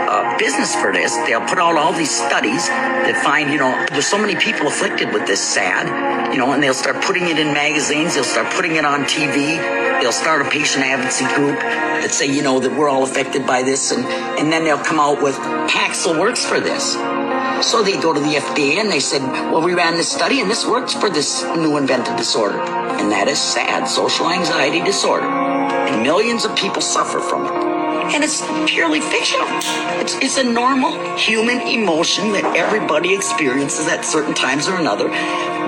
[0.09, 1.15] uh, business for this.
[1.27, 5.13] They'll put out all these studies that find, you know, there's so many people afflicted
[5.13, 8.15] with this SAD, you know, and they'll start putting it in magazines.
[8.15, 9.57] They'll start putting it on TV.
[10.01, 13.61] They'll start a patient advocacy group that say, you know, that we're all affected by
[13.61, 14.03] this, and
[14.39, 16.93] and then they'll come out with Paxil works for this.
[17.61, 20.49] So they go to the FDA and they said, well, we ran this study and
[20.49, 22.57] this works for this new invented disorder.
[22.57, 25.25] And that is SAD, social anxiety disorder.
[25.25, 27.68] And millions of people suffer from it.
[28.13, 29.47] And it's purely fictional.
[30.01, 35.09] It's, it's a normal human emotion that everybody experiences at certain times or another,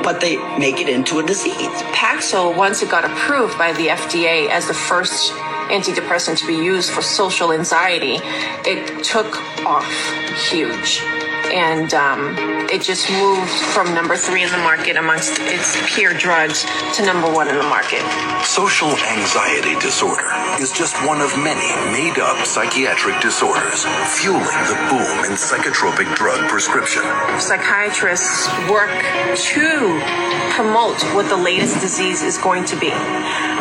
[0.04, 1.56] but they make it into a disease.
[1.94, 5.32] Paxil, once it got approved by the FDA as the first
[5.70, 8.18] antidepressant to be used for social anxiety,
[8.66, 9.90] it took off
[10.50, 11.02] huge.
[11.52, 12.36] And um,
[12.72, 17.32] it just moved from number three in the market amongst its peer drugs to number
[17.32, 18.02] one in the market.
[18.46, 23.84] Social anxiety disorder is just one of many made up psychiatric disorders
[24.16, 27.04] fueling the boom in psychotropic drug prescription.
[27.40, 28.92] Psychiatrists work
[29.36, 30.00] to
[30.56, 32.92] promote what the latest disease is going to be.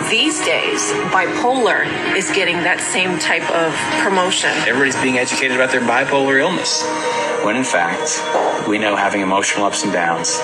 [0.08, 3.72] These days, bipolar is getting that same type of
[4.02, 4.50] promotion.
[4.66, 6.82] Everybody's being educated about their bipolar illness,
[7.44, 10.38] when in fact, we know having emotional ups and downs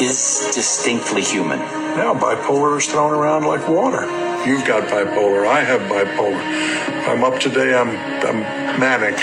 [0.00, 1.58] is distinctly human.
[1.58, 4.02] Now, bipolar is thrown around like water.
[4.46, 5.46] You've got bipolar.
[5.46, 6.40] I have bipolar.
[7.08, 7.74] I'm up today.
[7.74, 7.90] I'm,
[8.24, 8.40] I'm
[8.78, 9.16] manic.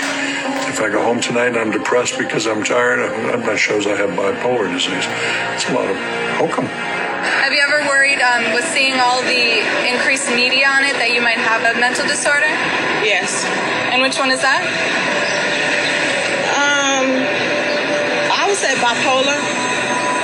[0.68, 4.70] If I go home tonight I'm depressed because I'm tired, that shows I have bipolar
[4.70, 5.08] disease.
[5.56, 5.96] It's a lot of
[6.36, 6.66] hokum.
[6.66, 11.22] Have you ever worried um, with seeing all the increased media on it that you
[11.22, 12.50] might have a mental disorder?
[13.00, 13.46] Yes.
[13.88, 14.60] And which one is that?
[18.46, 19.55] Would say bipolar.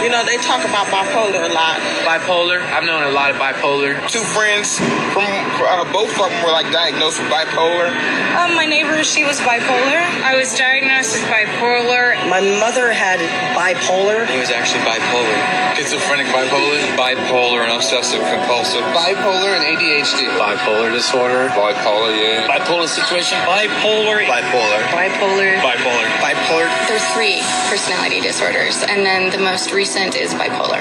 [0.02, 1.78] You know, they talk about bipolar a lot.
[2.02, 2.58] Bipolar.
[2.58, 3.94] I've known a lot of bipolar.
[4.10, 4.82] Two friends
[5.14, 5.30] from
[5.62, 7.86] uh, both of them were like diagnosed with bipolar.
[8.34, 10.02] Um, my neighbor, she was bipolar.
[10.26, 12.18] I was diagnosed with bipolar.
[12.26, 13.22] My mother had
[13.54, 14.26] bipolar.
[14.26, 15.38] He was actually bipolar.
[15.78, 16.82] Schizophrenic bipolar.
[16.98, 18.82] Bipolar and obsessive compulsive.
[18.90, 20.26] Bipolar and ADHD.
[20.34, 21.46] Bipolar disorder.
[21.54, 22.50] Bipolar, yeah.
[22.50, 23.38] Bipolar situation.
[23.46, 24.26] Bipolar.
[24.26, 24.82] Bipolar.
[24.90, 25.62] Bipolar.
[25.62, 26.06] Bipolar.
[26.18, 26.88] Bipolar.
[26.88, 27.38] There's three
[27.70, 30.80] personality disorders, and then the most recent is bipolar.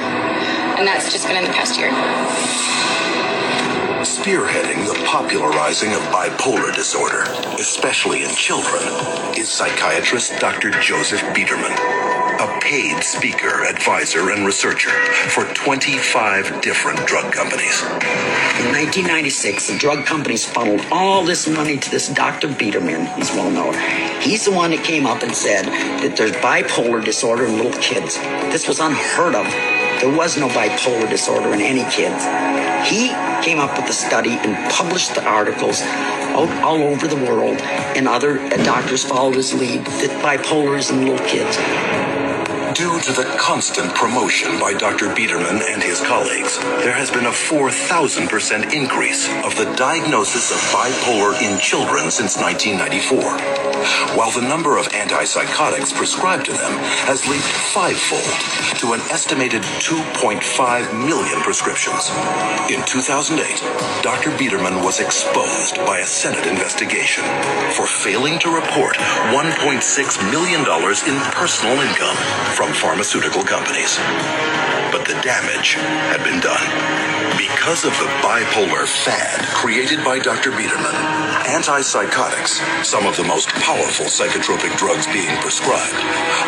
[0.78, 1.90] And that's just been in the past year.
[4.02, 7.24] Spearheading the popularizing of bipolar disorder,
[7.60, 8.82] especially in children,
[9.38, 10.72] is psychiatrist Dr.
[10.80, 11.74] Joseph Biederman,
[12.42, 14.90] a paid speaker, advisor, and researcher
[15.30, 17.84] for 25 different drug companies.
[17.84, 22.48] In 1996, the drug companies funneled all this money to this Dr.
[22.48, 23.06] Biederman.
[23.16, 23.76] He's well known.
[24.22, 25.66] He's the one that came up and said
[26.02, 28.18] that there's bipolar disorder in little kids.
[28.52, 29.46] This was unheard of.
[30.02, 32.26] There was no bipolar disorder in any kids.
[32.90, 33.10] He
[33.46, 35.84] came up with the study and published the articles
[36.34, 41.06] all, over the world, and other uh, doctors followed his lead that bipolar is in
[41.06, 42.11] little kids.
[42.76, 45.14] Due to the constant promotion by Dr.
[45.14, 51.36] Biederman and his colleagues, there has been a 4,000% increase of the diagnosis of bipolar
[51.42, 56.72] in children since 1994, while the number of antipsychotics prescribed to them
[57.10, 58.24] has leaped fivefold
[58.80, 60.40] to an estimated 2.5
[60.96, 62.10] million prescriptions.
[62.72, 63.60] In 2008,
[64.02, 64.32] Dr.
[64.38, 67.26] Biederman was exposed by a Senate investigation
[67.76, 68.96] for failing to report
[69.36, 72.16] $1.6 million in personal income
[72.62, 73.98] from pharmaceutical companies.
[74.94, 75.74] But the damage
[76.14, 76.62] had been done.
[77.34, 80.52] Because of the bipolar fad created by Dr.
[80.52, 80.94] Biederman,
[81.50, 85.98] antipsychotics, some of the most powerful psychotropic drugs being prescribed,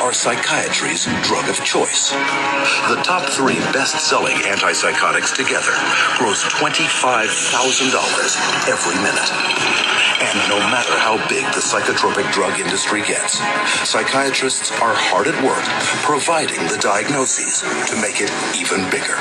[0.06, 2.12] are psychiatry's drug of choice.
[2.94, 5.74] The top three best-selling antipsychotics together
[6.22, 9.34] gross $25,000 every minute.
[10.24, 13.40] And no matter how big the psychotropic drug industry gets,
[13.84, 15.60] psychiatrists are hard at work
[16.04, 19.16] providing the diagnoses to make it even bigger.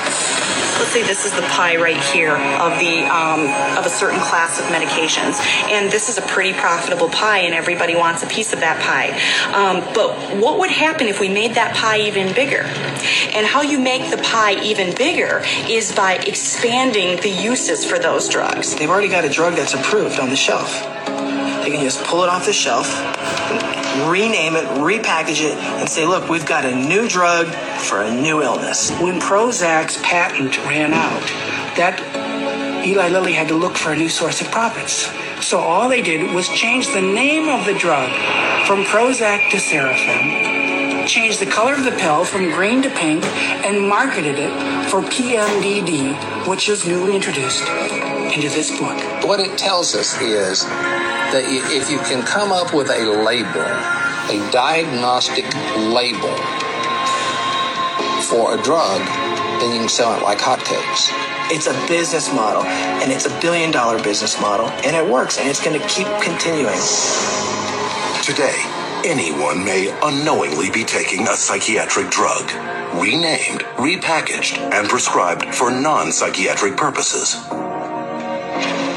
[0.82, 3.46] let's say this is the pie right here of the um,
[3.78, 5.40] of a certain class of medications,
[5.70, 9.10] and this is a pretty profitable pie, and everybody wants a piece of that pie.
[9.54, 12.62] Um, but what would happen if we made that pie even bigger?
[13.32, 18.28] And how you make the pie even bigger is by expanding the uses for those
[18.28, 18.74] drugs.
[18.74, 20.82] They've already got a drug that's approved on the shelf.
[21.62, 22.88] They can just pull it off the shelf,
[24.10, 27.46] rename it, repackage it, and say, look, we've got a new drug
[27.78, 28.90] for a new illness.
[29.00, 31.22] When Prozac's patent ran out,
[31.76, 32.00] that
[32.84, 35.10] Eli Lilly had to look for a new source of profits.
[35.46, 38.10] So all they did was change the name of the drug
[38.66, 43.24] from Prozac to Sarafem, change the color of the pill from green to pink,
[43.64, 44.52] and marketed it
[44.88, 47.68] for PMDD, which was newly introduced
[48.34, 48.98] into this book.
[49.24, 53.62] What it tells us is that if you can come up with a label,
[54.30, 55.44] a diagnostic
[55.76, 56.61] label
[58.32, 58.98] for a drug,
[59.60, 61.10] then you can sell it like hotcakes.
[61.52, 65.46] It's a business model, and it's a billion dollar business model, and it works, and
[65.46, 66.80] it's going to keep continuing.
[68.24, 68.56] Today,
[69.04, 72.50] anyone may unknowingly be taking a psychiatric drug,
[72.94, 77.34] renamed, repackaged, and prescribed for non psychiatric purposes.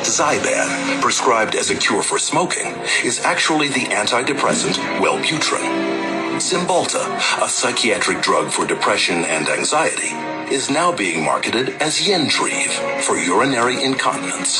[0.07, 2.73] Zyban, prescribed as a cure for smoking,
[3.03, 5.94] is actually the antidepressant Wellbutrin.
[6.45, 7.03] Cymbalta,
[7.43, 10.13] a psychiatric drug for depression and anxiety,
[10.53, 14.59] is now being marketed as Yentreve for urinary incontinence.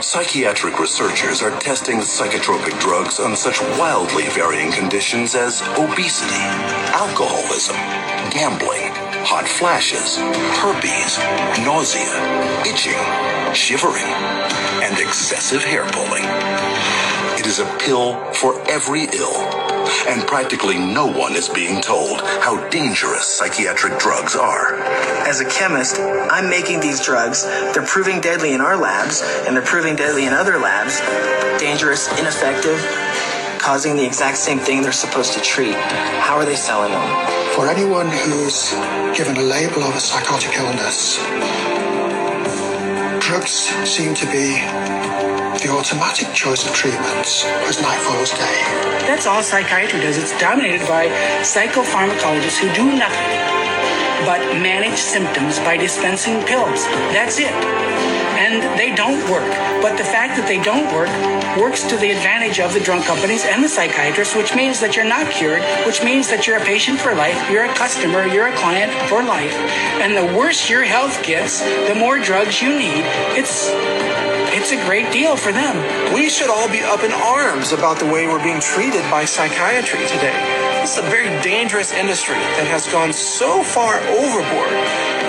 [0.00, 6.40] Psychiatric researchers are testing psychotropic drugs on such wildly varying conditions as obesity,
[6.96, 7.76] alcoholism,
[8.32, 8.88] gambling,
[9.28, 10.16] hot flashes,
[10.56, 11.18] herpes,
[11.66, 12.16] nausea,
[12.64, 12.96] itching,
[13.52, 14.08] shivering,
[14.80, 16.24] and excessive hair pulling.
[17.38, 19.69] It is a pill for every ill,
[20.06, 24.76] and practically no one is being told how dangerous psychiatric drugs are.
[25.26, 27.44] As a chemist, I'm making these drugs.
[27.44, 31.00] They're proving deadly in our labs, and they're proving deadly in other labs.
[31.60, 32.78] Dangerous, ineffective,
[33.58, 35.74] causing the exact same thing they're supposed to treat.
[35.74, 37.54] How are they selling them?
[37.54, 38.72] For anyone who's
[39.16, 41.18] given a label of a psychotic illness,
[43.20, 43.50] drugs
[43.84, 44.99] seem to be
[45.60, 48.60] the automatic choice of treatments as night follows day.
[49.04, 50.16] That's all psychiatry does.
[50.16, 51.08] It's dominated by
[51.44, 53.60] psychopharmacologists who do nothing
[54.24, 56.84] but manage symptoms by dispensing pills.
[57.12, 57.52] That's it.
[58.40, 59.48] And they don't work.
[59.82, 61.10] But the fact that they don't work
[61.58, 65.08] works to the advantage of the drug companies and the psychiatrists, which means that you're
[65.08, 68.56] not cured, which means that you're a patient for life, you're a customer, you're a
[68.56, 69.54] client for life.
[70.00, 73.04] And the worse your health gets, the more drugs you need.
[73.36, 73.68] It's
[74.52, 75.78] it's a great deal for them.
[76.12, 80.00] We should all be up in arms about the way we're being treated by psychiatry
[80.06, 80.34] today.
[80.80, 84.74] This is a very dangerous industry that has gone so far overboard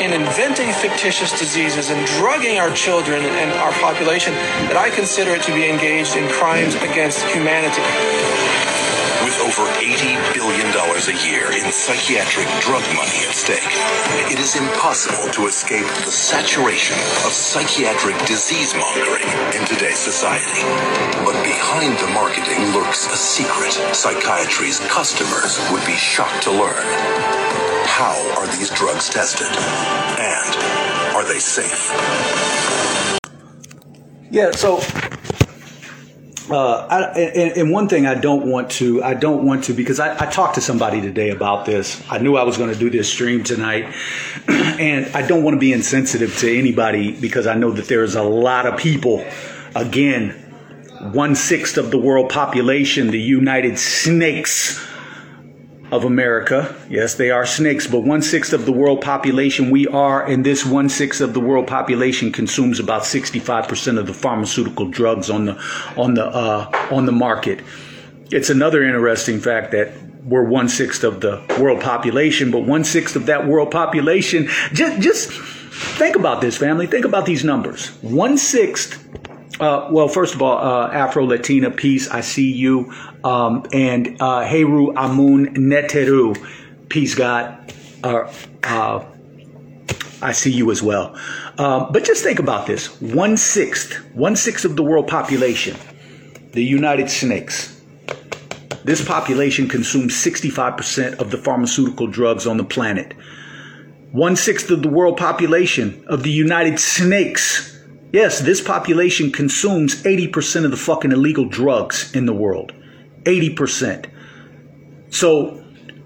[0.01, 4.33] in inventing fictitious diseases and drugging our children and our population
[4.65, 7.85] that I consider it to be engaged in crimes against humanity.
[9.21, 10.40] With over $80 billion
[11.11, 13.59] a year in psychiatric drug money at stake,
[14.31, 16.95] it is impossible to escape the saturation
[17.25, 20.61] of psychiatric disease mongering in today's society.
[21.25, 26.85] But behind the marketing lurks a secret psychiatry's customers would be shocked to learn.
[27.87, 29.47] How are these drugs tested?
[29.47, 31.91] And are they safe?
[34.29, 34.79] Yeah, so
[36.49, 39.99] uh, I, and, and, one thing I don't want to, I don't want to, because
[39.99, 42.03] I, I talked to somebody today about this.
[42.09, 43.93] I knew I was going to do this stream tonight,
[44.47, 48.23] and I don't want to be insensitive to anybody because I know that there's a
[48.23, 49.25] lot of people,
[49.75, 50.31] again,
[51.11, 54.79] one sixth of the world population, the United Snakes
[55.91, 56.73] of America.
[56.89, 60.65] Yes, they are snakes, but one sixth of the world population we are, and this
[60.65, 65.63] one sixth of the world population consumes about 65% of the pharmaceutical drugs on the
[65.97, 67.61] on the uh, on the market.
[68.31, 69.91] It's another interesting fact that
[70.23, 74.47] we're one sixth of the world population, but one sixth of that world population.
[74.71, 76.87] Just just think about this, family.
[76.87, 77.89] Think about these numbers.
[78.01, 78.97] One sixth
[79.61, 82.09] uh, well, first of all, uh, Afro Latina peace.
[82.09, 82.91] I see you.
[83.23, 86.35] Um, and uh, Heru Amun Neteru,
[86.89, 87.73] peace God.
[88.03, 88.31] Uh,
[88.63, 89.05] uh,
[90.21, 91.17] I see you as well.
[91.57, 95.77] Um, but just think about this: one sixth, one sixth of the world population,
[96.51, 97.79] the United Snakes.
[98.83, 103.13] This population consumes 65% of the pharmaceutical drugs on the planet.
[104.11, 107.71] One sixth of the world population of the United Snakes
[108.13, 112.73] Yes, this population consumes 80% of the fucking illegal drugs in the world.
[113.23, 114.09] 80%.
[115.09, 115.57] So,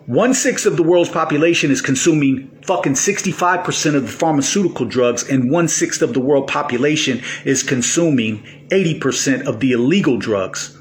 [0.05, 5.51] one sixth of the world's population is consuming fucking 65% of the pharmaceutical drugs, and
[5.51, 10.77] one sixth of the world population is consuming 80% of the illegal drugs.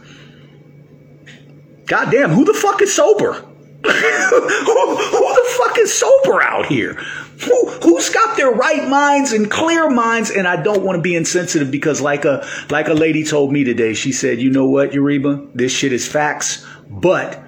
[1.87, 3.33] Goddamn, who the fuck is sober?
[3.85, 7.03] who, who the fuck is sober out here?
[7.43, 10.31] Who, who's got their right minds and clear minds?
[10.31, 13.65] And I don't want to be insensitive because like a, like a lady told me
[13.65, 17.43] today, she said, you know what, Uriba, this shit is facts, but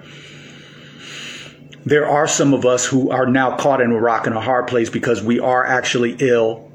[1.85, 4.67] there are some of us who are now caught in a rock and a hard
[4.67, 6.69] place because we are actually ill.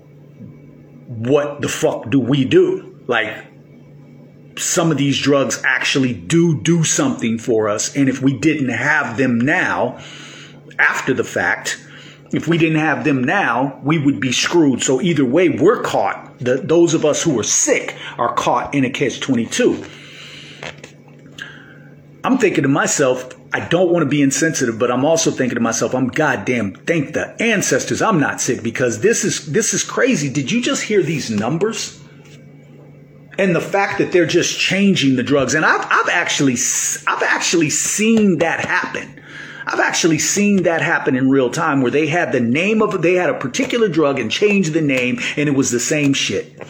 [1.08, 2.98] What the fuck do we do?
[3.08, 3.46] Like,
[4.58, 7.96] some of these drugs actually do do something for us.
[7.96, 10.00] And if we didn't have them now,
[10.80, 11.86] after the fact,
[12.32, 14.82] if we didn't have them now, we would be screwed.
[14.82, 16.40] So either way, we're caught.
[16.40, 19.86] The, those of us who are sick are caught in a catch 22.
[22.24, 25.62] I'm thinking to myself, I don't want to be insensitive, but I'm also thinking to
[25.62, 30.30] myself, I'm goddamn thank the ancestors I'm not sick because this is this is crazy.
[30.32, 32.00] Did you just hear these numbers?
[33.38, 36.58] And the fact that they're just changing the drugs, and I've, I've actually
[37.08, 39.21] I've actually seen that happen.
[39.66, 43.14] I've actually seen that happen in real time where they had the name of they
[43.14, 46.62] had a particular drug and changed the name and it was the same shit.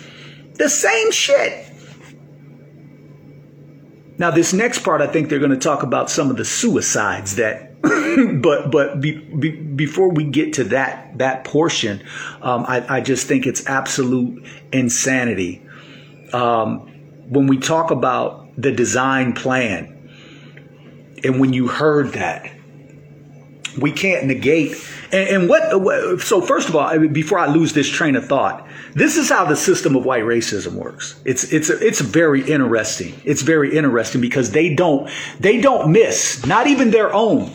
[0.56, 1.68] The same shit.
[4.22, 7.38] Now, this next part, I think they're going to talk about some of the suicides
[7.38, 7.82] that,
[8.42, 12.04] but but be, be, before we get to that that portion,
[12.44, 15.66] um, I, I, just think it's absolute insanity.
[16.34, 16.82] Um,
[17.30, 20.12] when we talk about the design plan,
[21.24, 22.52] and when you heard that,
[23.78, 24.76] we can't negate.
[25.12, 26.22] And, and what?
[26.22, 29.56] So first of all, before I lose this train of thought, this is how the
[29.56, 31.20] system of white racism works.
[31.26, 33.20] It's it's it's very interesting.
[33.24, 35.10] It's very interesting because they don't
[35.40, 37.52] they don't miss not even their own.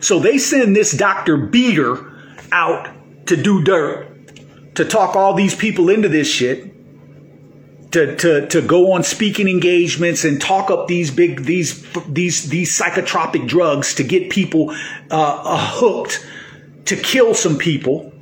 [0.00, 1.36] So they send this Dr.
[1.36, 2.12] Beater
[2.52, 2.88] out
[3.26, 6.73] to do dirt, to talk all these people into this shit,
[7.94, 12.76] to, to, to go on speaking engagements and talk up these big these these these
[12.76, 14.72] psychotropic drugs to get people
[15.12, 16.26] uh, uh, hooked
[16.86, 18.12] to kill some people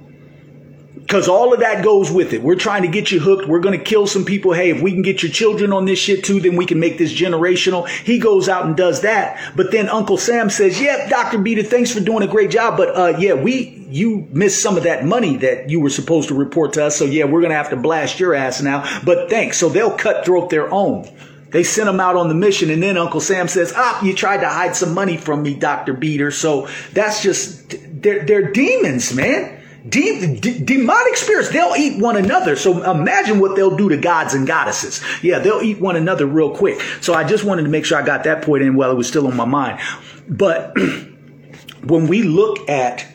[1.12, 2.40] because all of that goes with it.
[2.40, 3.46] We're trying to get you hooked.
[3.46, 4.54] We're going to kill some people.
[4.54, 6.96] Hey, if we can get your children on this shit too, then we can make
[6.96, 7.86] this generational.
[7.86, 9.38] He goes out and does that.
[9.54, 11.36] But then Uncle Sam says, yep, Dr.
[11.36, 12.78] Beater, thanks for doing a great job.
[12.78, 16.34] But, uh, yeah, we, you missed some of that money that you were supposed to
[16.34, 16.96] report to us.
[16.96, 19.02] So yeah, we're going to have to blast your ass now.
[19.04, 19.58] But thanks.
[19.58, 21.14] So they'll cutthroat their own.
[21.50, 24.38] They sent him out on the mission, and then Uncle Sam says, "Ah, you tried
[24.38, 29.61] to hide some money from me, Doctor Beater." So that's just they're they're demons, man.
[29.89, 32.55] De- de- demonic spirits, they'll eat one another.
[32.55, 35.03] So imagine what they'll do to gods and goddesses.
[35.22, 36.80] Yeah, they'll eat one another real quick.
[37.01, 39.09] So I just wanted to make sure I got that point in while it was
[39.09, 39.80] still on my mind.
[40.28, 40.76] But
[41.85, 43.07] when we look at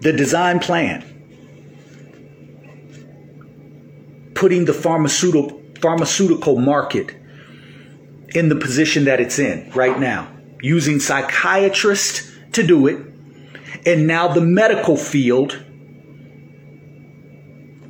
[0.00, 1.04] the design plan,
[4.34, 7.14] putting the pharmaceutical pharmaceutical market
[8.30, 10.26] in the position that it's in right now,
[10.62, 13.13] using psychiatrists to do it,
[13.86, 15.62] and now the medical field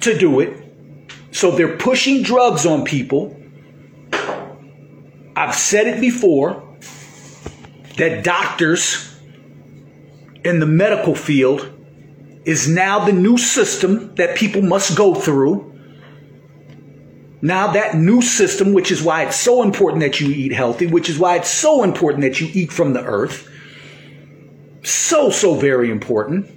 [0.01, 0.61] to do it.
[1.33, 3.37] So they're pushing drugs on people.
[5.37, 6.63] I've said it before
[7.97, 9.19] that doctors
[10.45, 11.71] in the medical field
[12.45, 15.73] is now the new system that people must go through.
[17.41, 21.09] Now, that new system, which is why it's so important that you eat healthy, which
[21.09, 23.51] is why it's so important that you eat from the earth,
[24.87, 26.51] so so very important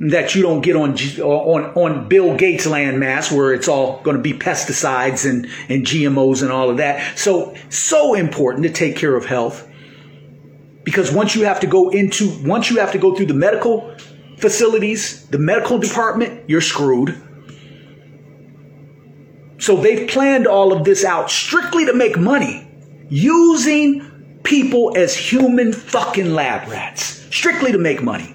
[0.00, 4.22] that you don't get on on on Bill Gates landmass where it's all going to
[4.22, 7.18] be pesticides and and GMOs and all of that.
[7.18, 9.68] So so important to take care of health
[10.84, 13.96] because once you have to go into once you have to go through the medical
[14.38, 17.20] facilities, the medical department, you're screwed.
[19.58, 22.68] So they've planned all of this out strictly to make money
[23.08, 24.10] using
[24.44, 28.30] people as human fucking lab rats strictly to make money.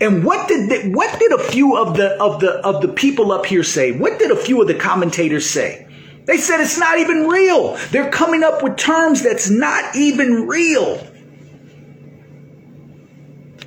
[0.00, 3.46] And what did what did a few of the of the of the people up
[3.46, 3.90] here say?
[3.90, 5.88] What did a few of the commentators say?
[6.24, 7.76] They said it's not even real.
[7.90, 11.04] They're coming up with terms that's not even real.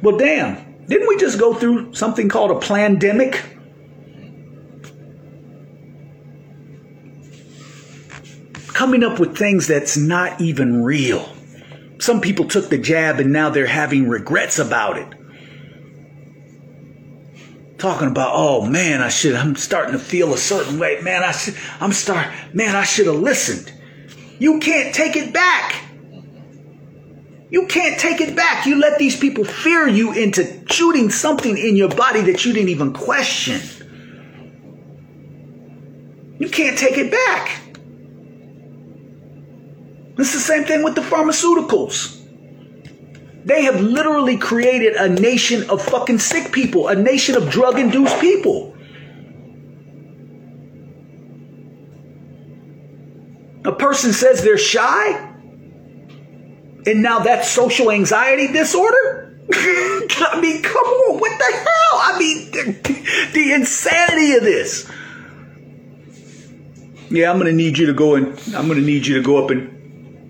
[0.01, 0.63] Well, damn.
[0.87, 3.43] Didn't we just go through something called a pandemic?
[8.75, 11.29] Coming up with things that's not even real.
[11.97, 15.07] Some people took the jab and now they're having regrets about it.
[17.77, 20.99] Talking about, oh man, I should, I'm starting to feel a certain way.
[21.01, 23.71] Man, I should, I'm start, man, I should have listened.
[24.39, 25.81] You can't take it back.
[27.49, 28.65] You can't take it back.
[28.65, 32.67] You let these people fear you into shooting something in your body that you didn't
[32.67, 33.61] even question.
[36.39, 37.61] You can't take it back.
[40.17, 42.21] It's the same thing with the pharmaceuticals.
[43.43, 48.19] They have literally created a nation of fucking sick people, a nation of drug induced
[48.19, 48.75] people.
[53.65, 55.31] A person says they're shy,
[56.87, 59.37] and now that's social anxiety disorder?
[59.53, 61.93] I mean, come on, what the hell?
[61.93, 64.89] I mean, the, the insanity of this.
[67.09, 69.51] Yeah, I'm gonna need you to go and I'm gonna need you to go up
[69.51, 69.74] and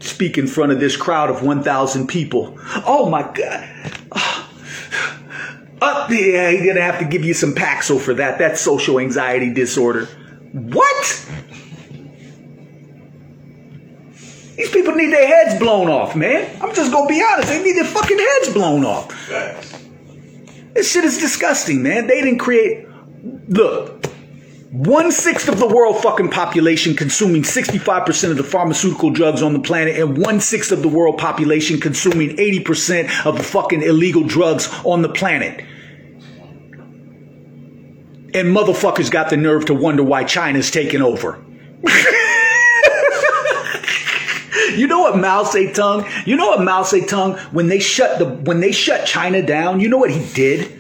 [0.08, 2.58] speak in front of this crowd of 1,000 people.
[2.86, 3.70] Oh my God.
[4.12, 4.48] Uh,
[5.82, 8.40] up there, he's gonna have to give you some Paxil for that.
[8.40, 10.06] That's social anxiety disorder.
[10.52, 11.26] What?
[14.56, 16.50] These people need their heads blown off, man.
[16.62, 17.50] I'm just gonna be honest.
[17.50, 19.10] They need their fucking heads blown off.
[20.74, 22.08] This shit is disgusting, man.
[22.08, 22.88] They didn't create.
[23.50, 24.06] Look,
[24.76, 29.62] one sixth of the world fucking population consuming 65% of the pharmaceutical drugs on the
[29.62, 34.68] planet, and one sixth of the world population consuming 80% of the fucking illegal drugs
[34.84, 35.64] on the planet.
[38.34, 41.42] And motherfuckers got the nerve to wonder why China's taking over.
[44.76, 46.28] You know what Mao Zedong?
[46.28, 49.80] You know what Mao Zedong when they shut the when they shut China down?
[49.80, 50.75] You know what he did?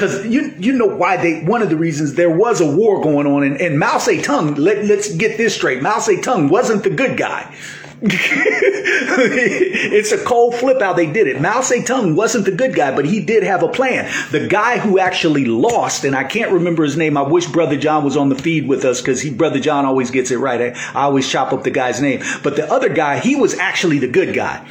[0.00, 3.26] Because you you know why they one of the reasons there was a war going
[3.26, 4.56] on and, and Mao Zedong.
[4.56, 5.82] Let, let's get this straight.
[5.82, 7.54] Mao Zedong wasn't the good guy.
[8.02, 11.38] it's a cold flip how they did it.
[11.38, 14.10] Mao Zedong wasn't the good guy, but he did have a plan.
[14.30, 17.18] The guy who actually lost, and I can't remember his name.
[17.18, 20.10] I wish Brother John was on the feed with us because he, Brother John always
[20.10, 20.74] gets it right.
[20.74, 22.22] I, I always chop up the guy's name.
[22.42, 24.66] But the other guy, he was actually the good guy.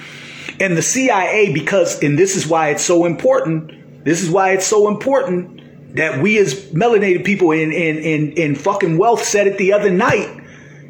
[0.60, 3.74] And the CIA, because, and this is why it's so important.
[4.10, 8.56] This is why it's so important that we as melanated people in, in, in, in
[8.56, 10.44] fucking wealth said it the other night.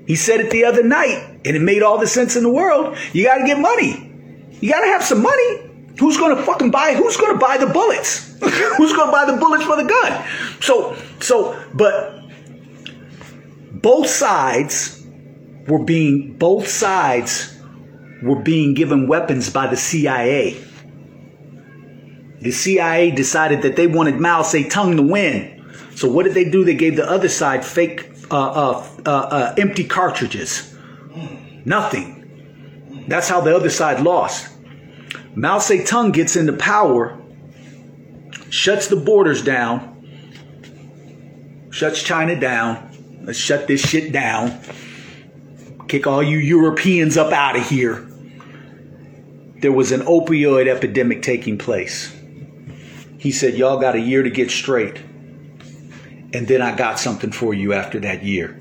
[0.07, 2.97] He said it the other night and it made all the sense in the world.
[3.11, 4.09] You got to get money.
[4.61, 5.69] You got to have some money.
[5.99, 6.93] Who's to fucking buy?
[6.93, 8.39] Who's to buy the bullets?
[8.77, 10.25] who's to buy the bullets for the gun?
[10.61, 12.21] So, so, but
[13.73, 15.05] both sides
[15.67, 17.59] were being, both sides
[18.23, 20.68] were being given weapons by the CIA.
[22.41, 25.55] The CIA decided that they wanted Mao Zedong to win.
[25.95, 26.63] So what did they do?
[26.63, 30.73] They gave the other side fake, uh, uh, uh, uh empty cartridges.
[31.65, 33.05] Nothing.
[33.07, 34.47] That's how the other side lost.
[35.35, 37.19] Mao Zedong gets into power,
[38.49, 39.95] shuts the borders down,
[41.71, 42.85] shuts China down.
[43.23, 44.59] Let's shut this shit down.
[45.87, 48.05] Kick all you Europeans up out of here.
[49.61, 52.15] There was an opioid epidemic taking place.
[53.19, 54.97] He said, Y'all got a year to get straight.
[56.31, 58.59] And then I got something for you after that year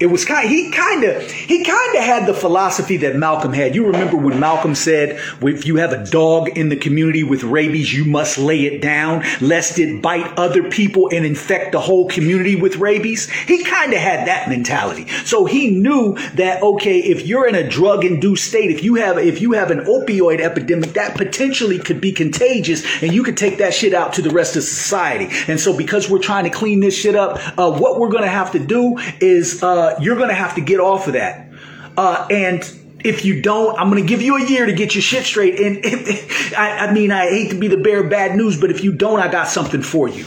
[0.00, 3.74] it was kind he kind of he kind of had the philosophy that Malcolm had.
[3.74, 7.92] You remember when Malcolm said, "If you have a dog in the community with rabies,
[7.92, 12.56] you must lay it down lest it bite other people and infect the whole community
[12.56, 15.06] with rabies." He kind of had that mentality.
[15.26, 19.42] So he knew that okay, if you're in a drug-induced state, if you have if
[19.42, 23.74] you have an opioid epidemic, that potentially could be contagious, and you could take that
[23.74, 25.28] shit out to the rest of society.
[25.46, 28.28] And so, because we're trying to clean this shit up, uh, what we're going to
[28.28, 31.50] have to do is uh, you're going to have to get off of that.
[31.96, 32.62] Uh, and
[33.04, 35.58] if you don't, I'm going to give you a year to get your shit straight.
[35.58, 35.80] And
[36.56, 38.92] I, I mean, I hate to be the bearer of bad news, but if you
[38.92, 40.26] don't, I got something for you.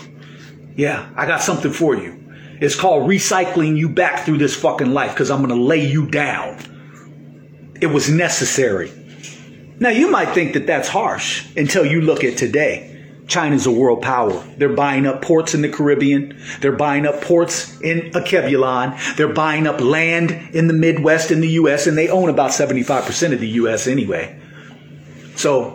[0.76, 2.20] Yeah, I got something for you.
[2.60, 6.08] It's called recycling you back through this fucking life because I'm going to lay you
[6.10, 7.76] down.
[7.82, 8.92] It was necessary.
[9.80, 12.93] Now, you might think that that's harsh until you look at today.
[13.34, 14.44] China's a world power.
[14.58, 16.40] They're buying up ports in the Caribbean.
[16.62, 19.16] They're buying up ports in Akebulon.
[19.16, 21.88] They're buying up land in the Midwest in the U.S.
[21.88, 23.88] and they own about 75% of the U.S.
[23.88, 24.40] anyway.
[25.36, 25.72] So,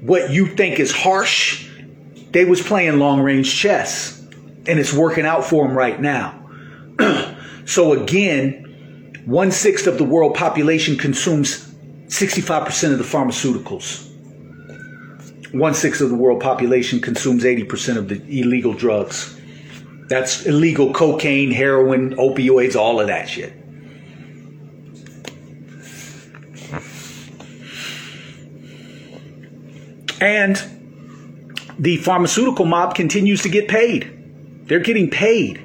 [0.00, 1.68] what you think is harsh,
[2.30, 4.18] they was playing long range chess
[4.66, 6.48] and it's working out for them right now.
[7.66, 11.66] so again, one sixth of the world population consumes
[12.06, 14.05] 65% of the pharmaceuticals
[15.52, 19.38] one sixth of the world population consumes 80% of the illegal drugs.
[20.08, 23.52] That's illegal cocaine, heroin, opioids, all of that shit.
[30.20, 30.56] And
[31.78, 34.12] the pharmaceutical mob continues to get paid.
[34.66, 35.62] They're getting paid.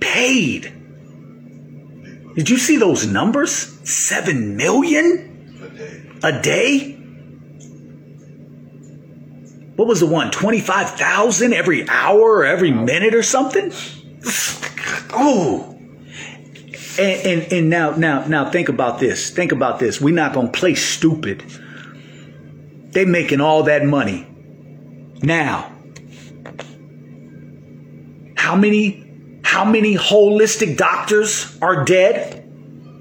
[0.00, 0.72] Paid.
[2.34, 3.52] Did you see those numbers?
[3.88, 5.27] Seven million
[6.22, 6.98] a day?
[9.78, 10.32] what was the one?
[10.32, 13.72] 25,000 every hour or every minute or something?
[15.10, 15.76] Oh.
[16.98, 19.30] And, and and now now now think about this.
[19.30, 20.00] Think about this.
[20.00, 21.44] We're not going to play stupid.
[22.90, 24.26] They making all that money.
[25.22, 25.72] Now
[28.36, 32.44] how many how many holistic doctors are dead?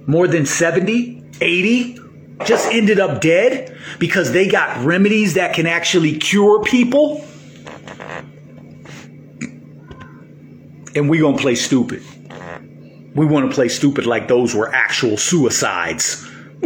[0.07, 1.99] More than 70 80
[2.45, 7.25] just ended up dead because they got remedies that can actually cure people.
[10.95, 12.03] And we gonna play stupid.
[13.15, 16.23] We want to play stupid like those were actual suicides.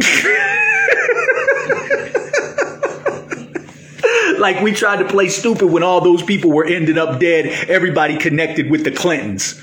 [4.37, 8.17] like we tried to play stupid when all those people were ended up dead, everybody
[8.17, 9.61] connected with the Clintons.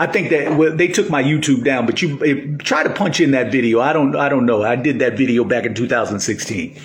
[0.00, 3.32] I think that well, they took my YouTube down, but you try to punch in
[3.32, 3.80] that video.
[3.80, 4.62] I don't, I don't know.
[4.62, 6.80] I did that video back in 2016.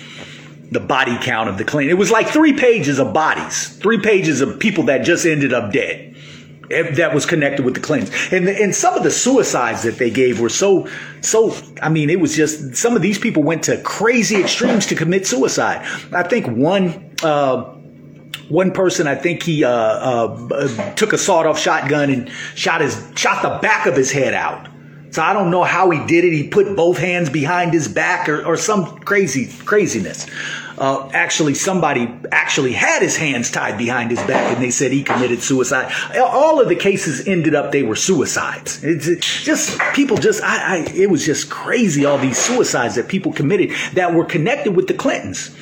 [0.70, 1.96] The body count of the Clinton.
[1.96, 5.72] It was like three pages of bodies, three pages of people that just ended up
[5.72, 6.14] dead.
[6.68, 8.10] that was connected with the Clintons.
[8.32, 10.86] And and some of the suicides that they gave were so
[11.22, 11.56] so.
[11.80, 15.26] I mean, it was just some of these people went to crazy extremes to commit
[15.26, 15.86] suicide.
[16.12, 17.14] I think one.
[17.22, 17.75] Uh,
[18.48, 23.42] one person, I think he uh, uh, took a sawed-off shotgun and shot his shot
[23.42, 24.68] the back of his head out.
[25.10, 26.32] So I don't know how he did it.
[26.32, 30.26] He put both hands behind his back or, or some crazy craziness.
[30.76, 35.02] Uh, actually, somebody actually had his hands tied behind his back, and they said he
[35.02, 35.90] committed suicide.
[36.18, 38.84] All of the cases ended up they were suicides.
[38.84, 42.04] It's just people just I, I it was just crazy.
[42.04, 45.56] All these suicides that people committed that were connected with the Clintons.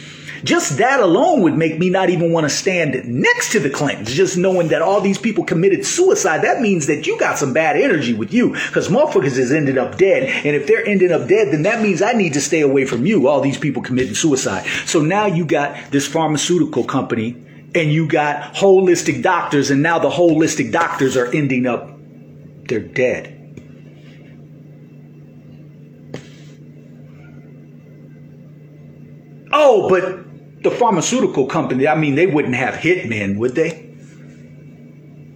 [0.45, 4.13] Just that alone would make me not even want to stand next to the Clintons.
[4.13, 7.77] Just knowing that all these people committed suicide, that means that you got some bad
[7.77, 10.25] energy with you because motherfuckers has ended up dead.
[10.45, 13.07] And if they're ending up dead, then that means I need to stay away from
[13.07, 13.27] you.
[13.27, 14.67] All these people committing suicide.
[14.85, 17.31] So now you got this pharmaceutical company
[17.75, 21.91] and you got holistic doctors and now the holistic doctors are ending up,
[22.69, 23.31] they're dead.
[29.57, 30.34] Oh, but
[30.65, 33.83] the pharmaceutical company, I mean, they wouldn't have hitmen, would they?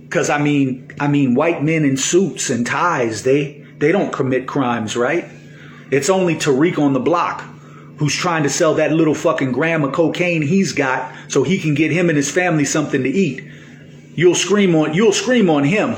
[0.03, 4.49] Because I mean, I mean, white men in suits and ties, they they don't commit
[4.49, 5.27] crimes, right?
[5.91, 7.43] It's only Tariq on the block
[7.99, 11.75] who's trying to sell that little fucking gram of cocaine he's got so he can
[11.75, 13.45] get him and his family something to eat.
[14.15, 15.95] You'll scream on you'll scream on him.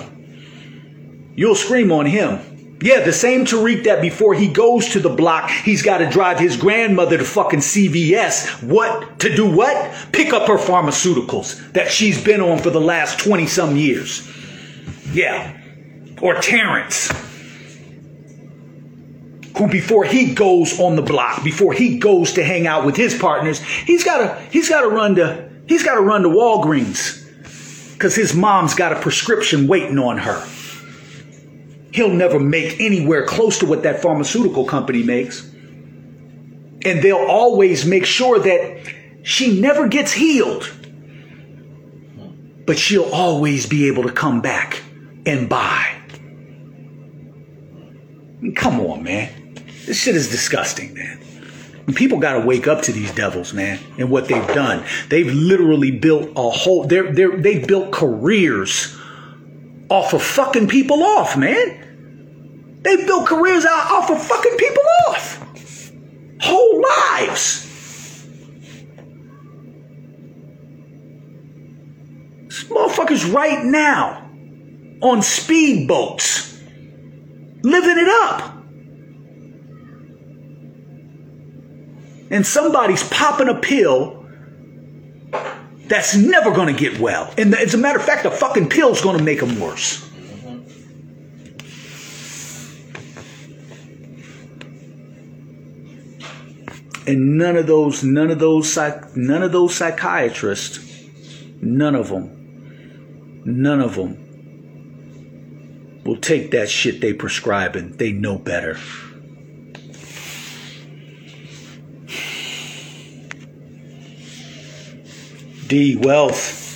[1.36, 2.40] You'll scream on him.
[2.82, 6.38] Yeah, the same Tariq that before he goes to the block, he's got to drive
[6.38, 8.62] his grandmother to fucking CVS.
[8.62, 9.18] What?
[9.20, 9.94] To do what?
[10.12, 14.26] Pick up her pharmaceuticals that she's been on for the last 20 some years.
[15.12, 15.58] Yeah.
[16.22, 17.10] Or Terrence,
[19.58, 23.14] who before he goes on the block, before he goes to hang out with his
[23.18, 27.18] partners, he's got to he's got to run to he's got to run to Walgreens
[27.98, 30.46] cuz his mom's got a prescription waiting on her.
[31.92, 35.42] He'll never make anywhere close to what that pharmaceutical company makes.
[36.84, 40.72] And they'll always make sure that she never gets healed.
[42.66, 44.82] But she'll always be able to come back
[45.26, 45.96] and buy.
[48.56, 49.54] Come on, man.
[49.86, 51.20] This shit is disgusting, man.
[51.86, 54.84] And people got to wake up to these devils, man, and what they've done.
[55.08, 58.96] They've literally built a whole, they're, they're, they've built careers
[59.88, 61.79] off of fucking people off, man.
[62.82, 65.92] They built careers out off of fucking people off.
[66.40, 67.66] Whole lives.
[72.46, 74.28] This motherfuckers right now
[75.02, 76.58] on speedboats,
[77.62, 78.56] living it up.
[82.30, 84.24] And somebody's popping a pill
[85.86, 87.32] that's never to get well.
[87.36, 90.09] And as a matter of fact, the fucking pill's to make them worse.
[97.10, 98.76] And none of those, none of those,
[99.16, 100.78] none of those psychiatrists,
[101.60, 104.16] none of them, none of them
[106.04, 107.96] will take that shit they prescribing.
[107.96, 108.78] They know better.
[115.66, 116.69] D Wealth.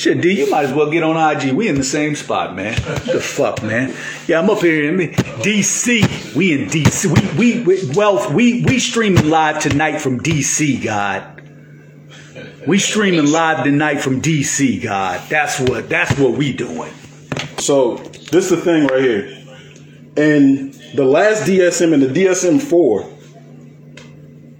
[0.00, 1.52] Shit, D, you might as well get on IG.
[1.52, 2.74] We in the same spot, man.
[3.04, 3.94] the fuck, man.
[4.26, 6.34] Yeah, I'm up here in DC.
[6.34, 7.36] We in DC.
[7.36, 8.32] We we, we Wealth.
[8.32, 11.42] We we streaming live tonight from DC, God.
[12.66, 15.20] We streaming live tonight from DC, God.
[15.28, 16.94] That's what that's what we doing.
[17.58, 19.26] So this is the thing right here.
[20.16, 23.06] In the last DSM and the DSM four,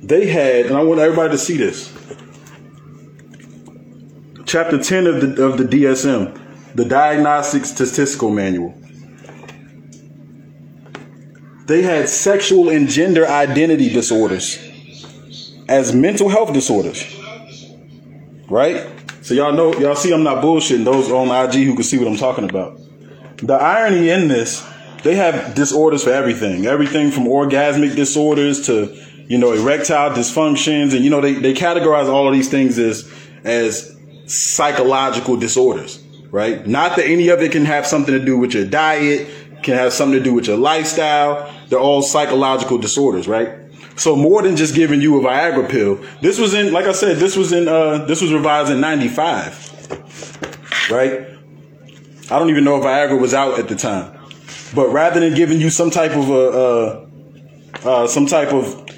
[0.02, 1.90] they had, and I want everybody to see this.
[4.50, 8.74] Chapter 10 of the of the DSM, the Diagnostic Statistical Manual.
[11.66, 14.58] They had sexual and gender identity disorders
[15.68, 17.16] as mental health disorders.
[18.48, 18.90] Right?
[19.22, 22.08] So y'all know y'all see I'm not bullshitting those on IG who can see what
[22.08, 22.76] I'm talking about.
[23.36, 24.68] The irony in this,
[25.04, 26.66] they have disorders for everything.
[26.66, 30.92] Everything from orgasmic disorders to, you know, erectile dysfunctions.
[30.92, 33.08] And, you know, they, they categorize all of these things as,
[33.44, 33.99] as
[34.30, 36.66] psychological disorders, right?
[36.66, 39.28] Not that any of it can have something to do with your diet,
[39.62, 41.52] can have something to do with your lifestyle.
[41.68, 43.56] They're all psychological disorders, right?
[43.96, 46.00] So more than just giving you a Viagra pill.
[46.22, 50.88] This was in, like I said, this was in, uh, this was revised in 95,
[50.90, 51.26] right?
[52.30, 54.16] I don't even know if Viagra was out at the time.
[54.74, 57.06] But rather than giving you some type of a, uh,
[57.84, 58.88] uh, some type of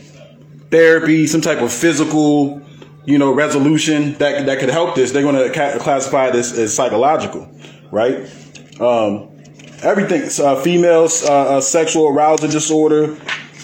[0.71, 2.61] therapy, some type of physical,
[3.05, 6.75] you know, resolution that that could help this, they're going to ca- classify this as
[6.75, 7.49] psychological.
[7.91, 8.17] right?
[8.81, 9.29] Um,
[9.83, 13.13] everything, uh, females, uh, uh, sexual arousal disorder,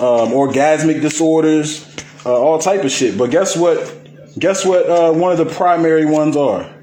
[0.01, 1.85] um, orgasmic disorders,
[2.27, 3.17] uh, all type of shit.
[3.19, 3.95] But guess what?
[4.39, 4.89] Guess what?
[4.89, 6.75] Uh, one of the primary ones are.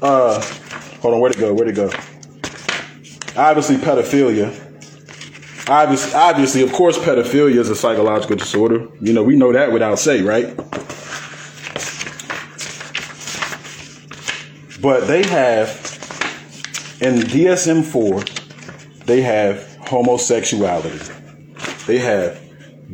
[0.00, 0.40] Uh,
[1.00, 1.54] hold on, where'd it go?
[1.54, 1.90] Where'd it go?
[3.36, 4.67] Obviously, pedophilia.
[5.68, 8.88] Obviously, obviously, of course, pedophilia is a psychological disorder.
[9.00, 10.56] You know, we know that without say, right?
[14.80, 15.68] But they have
[17.00, 18.22] in DSM four,
[19.04, 20.98] they have homosexuality.
[21.86, 22.40] They have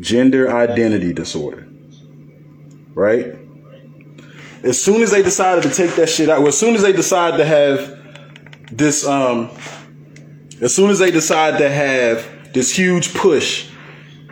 [0.00, 1.68] gender identity disorder.
[2.94, 3.36] Right?
[4.62, 6.92] As soon as they decided to take that shit out, well, as soon as they
[6.92, 8.00] decide to have
[8.72, 9.50] this um
[10.60, 13.68] as soon as they decide to have this huge push,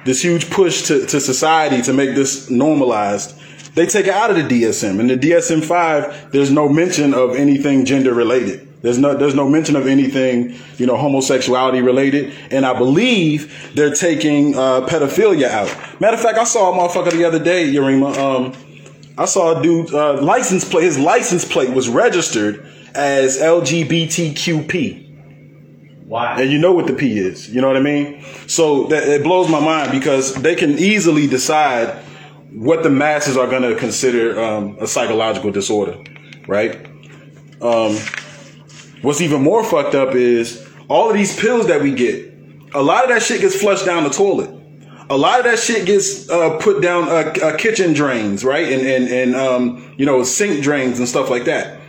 [0.07, 3.39] this huge push to, to society to make this normalized,
[3.75, 5.01] they take it out of the DSM.
[5.01, 8.68] In the DSM five, there's no mention of anything gender related.
[8.83, 13.95] There's no there's no mention of anything you know homosexuality related, and I believe they're
[13.95, 16.01] taking uh, pedophilia out.
[16.01, 18.16] Matter of fact, I saw a motherfucker the other day, Yarima.
[18.16, 18.53] Um,
[19.16, 20.85] I saw a dude uh, license plate.
[20.85, 25.02] His license plate was registered as LGBTQP.
[26.13, 26.37] Wow.
[26.37, 27.49] And you know what the P is.
[27.49, 28.23] You know what I mean?
[28.47, 31.89] So that it blows my mind because they can easily decide
[32.53, 35.97] what the masses are going to consider um, a psychological disorder,
[36.47, 36.87] right?
[37.63, 37.97] Um,
[39.01, 42.31] what's even more fucked up is all of these pills that we get.
[42.75, 44.51] A lot of that shit gets flushed down the toilet.
[45.09, 48.71] A lot of that shit gets uh, put down uh, uh, kitchen drains, right?
[48.71, 51.81] And and and um, you know sink drains and stuff like that.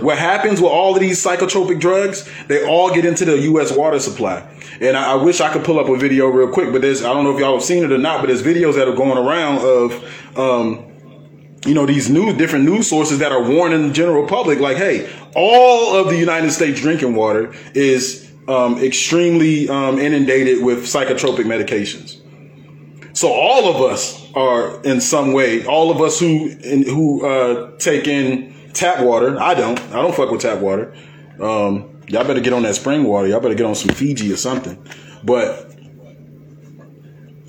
[0.00, 2.28] What happens with all of these psychotropic drugs?
[2.46, 3.72] They all get into the U.S.
[3.72, 4.46] water supply.
[4.80, 7.12] And I, I, wish I could pull up a video real quick, but there's I
[7.12, 9.18] don't know if y'all have seen it or not, but there's videos that are going
[9.18, 10.86] around of, um,
[11.66, 15.10] you know, these new different news sources that are warning the general public, like, hey,
[15.34, 22.16] all of the United States drinking water is um, extremely um, inundated with psychotropic medications.
[23.16, 27.76] So all of us are in some way, all of us who in, who uh,
[27.78, 29.40] take in tap water.
[29.40, 29.80] I don't.
[29.90, 30.94] I don't fuck with tap water.
[31.40, 33.28] Um, y'all better get on that spring water.
[33.28, 34.82] Y'all better get on some Fiji or something.
[35.22, 35.70] But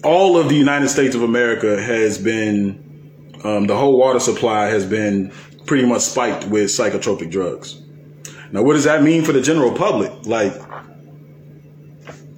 [0.03, 4.85] all of the United States of America has been, um, the whole water supply has
[4.85, 5.31] been
[5.65, 7.81] pretty much spiked with psychotropic drugs.
[8.51, 10.11] Now, what does that mean for the general public?
[10.25, 10.53] Like,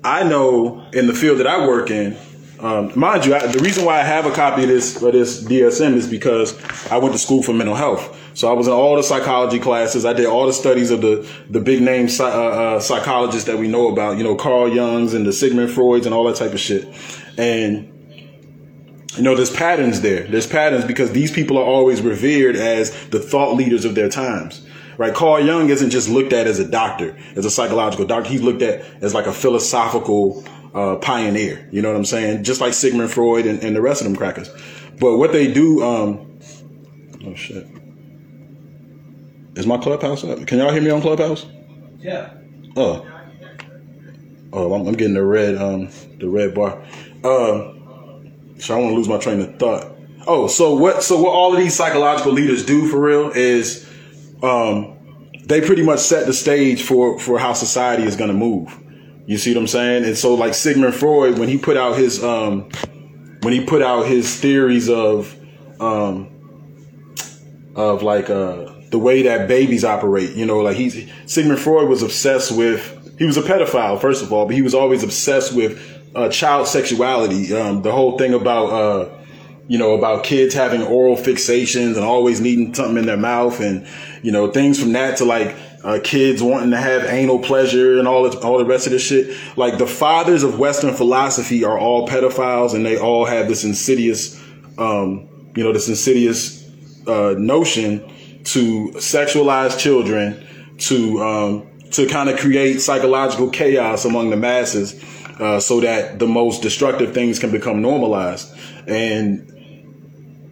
[0.04, 2.18] I know in the field that I work in,
[2.60, 5.44] um, mind you, I, the reason why I have a copy of this of this
[5.44, 6.58] DSM is because
[6.90, 8.20] I went to school for mental health.
[8.34, 10.06] So I was in all the psychology classes.
[10.06, 13.68] I did all the studies of the the big name uh, uh, psychologists that we
[13.68, 14.18] know about.
[14.18, 16.88] You know, Carl Jung's and the Sigmund Freud's and all that type of shit.
[17.38, 17.90] And
[19.16, 20.24] you know, there's patterns there.
[20.24, 24.66] There's patterns because these people are always revered as the thought leaders of their times.
[24.98, 25.14] Right?
[25.14, 28.30] Carl Jung isn't just looked at as a doctor, as a psychological doctor.
[28.30, 31.68] He's looked at as like a philosophical uh, pioneer.
[31.72, 32.44] You know what I'm saying?
[32.44, 34.50] Just like Sigmund Freud and, and the rest of them crackers.
[35.00, 36.40] But what they do, um,
[37.26, 37.68] oh shit.
[39.56, 40.46] Is my clubhouse up?
[40.48, 41.46] Can y'all hear me on clubhouse?
[42.00, 42.34] Yeah.
[42.76, 43.06] Oh.
[44.52, 45.90] Oh, I'm, I'm getting the red, um,
[46.20, 46.82] the red bar.
[47.24, 47.74] Uh,
[48.60, 49.96] so I want to lose my train of thought.
[50.26, 51.04] Oh, so what?
[51.04, 53.90] So what all of these psychological leaders do for real is,
[54.42, 54.98] um,
[55.46, 58.80] they pretty much set the stage for for how society is going to move.
[59.26, 60.06] You see what I'm saying?
[60.06, 62.70] And so like Sigmund Freud, when he put out his um,
[63.42, 65.36] when he put out his theories of
[65.80, 66.30] um,
[67.76, 70.36] of like uh the way that babies operate.
[70.36, 73.00] You know, like he's Sigmund Freud was obsessed with.
[73.18, 75.82] He was a pedophile, first of all, but he was always obsessed with
[76.16, 77.56] uh, child sexuality.
[77.56, 79.10] Um, the whole thing about uh,
[79.68, 83.88] you know about kids having oral fixations and always needing something in their mouth, and
[84.22, 88.08] you know things from that to like uh, kids wanting to have anal pleasure and
[88.08, 89.36] all the, all the rest of this shit.
[89.58, 94.40] Like the fathers of Western philosophy are all pedophiles, and they all have this insidious,
[94.78, 96.70] um, you know, this insidious
[97.08, 98.08] uh, notion
[98.44, 100.46] to sexualize children,
[100.78, 105.02] to um, to kind of create psychological chaos among the masses,
[105.40, 108.54] uh, so that the most destructive things can become normalized.
[108.88, 109.50] And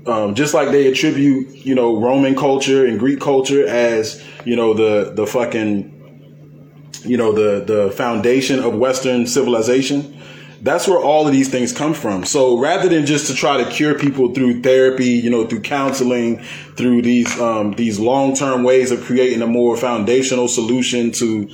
[0.08, 4.74] um, just like they attribute, you know, Roman culture and Greek culture as, you know,
[4.74, 10.18] the the fucking, you know, the the foundation of Western civilization
[10.64, 12.26] that's where all of these things come from.
[12.26, 16.44] So rather than just to try to cure people through therapy, you know, through counseling,
[16.78, 21.50] through these um, these long term ways of creating a more foundational solution to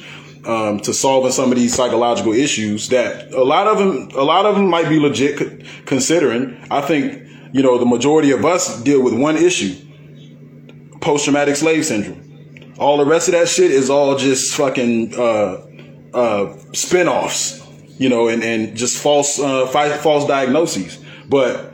[0.45, 4.45] um, to solving some of these psychological issues that a lot of them a lot
[4.45, 6.57] of them might be legit considering.
[6.69, 9.75] I think you know the majority of us deal with one issue.
[11.01, 12.23] post traumatic slave syndrome.
[12.79, 15.65] All the rest of that shit is all just fucking uh,
[16.13, 17.66] uh, spin-offs,
[17.97, 20.99] you know, and, and just false uh, false diagnoses.
[21.29, 21.73] But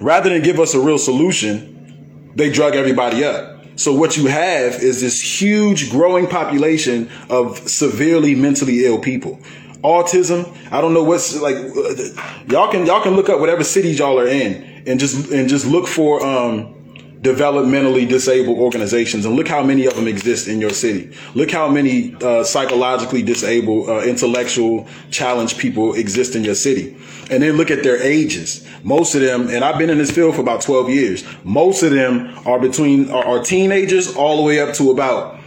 [0.00, 3.64] rather than give us a real solution, they drug everybody up.
[3.76, 9.38] So what you have is this huge growing population of severely mentally ill people.
[9.84, 14.00] Autism, I don't know what's like uh, y'all can y'all can look up whatever cities
[14.00, 16.74] y'all are in and just and just look for um
[17.20, 21.16] developmentally disabled organizations and look how many of them exist in your city.
[21.34, 26.96] Look how many uh, psychologically disabled, uh, intellectual challenged people exist in your city.
[27.30, 28.66] And then look at their ages.
[28.84, 31.90] Most of them, and I've been in this field for about 12 years, most of
[31.90, 35.40] them are between, are, are teenagers all the way up to about,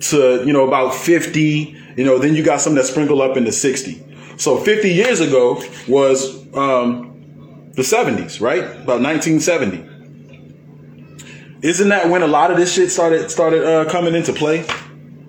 [0.00, 3.52] to, you know, about 50, you know, then you got some that sprinkle up into
[3.52, 4.04] 60.
[4.38, 7.10] So 50 years ago was, um,
[7.74, 8.62] the 70s, right?
[8.62, 9.91] About 1970.
[11.62, 14.66] Isn't that when a lot of this shit started started uh, coming into play?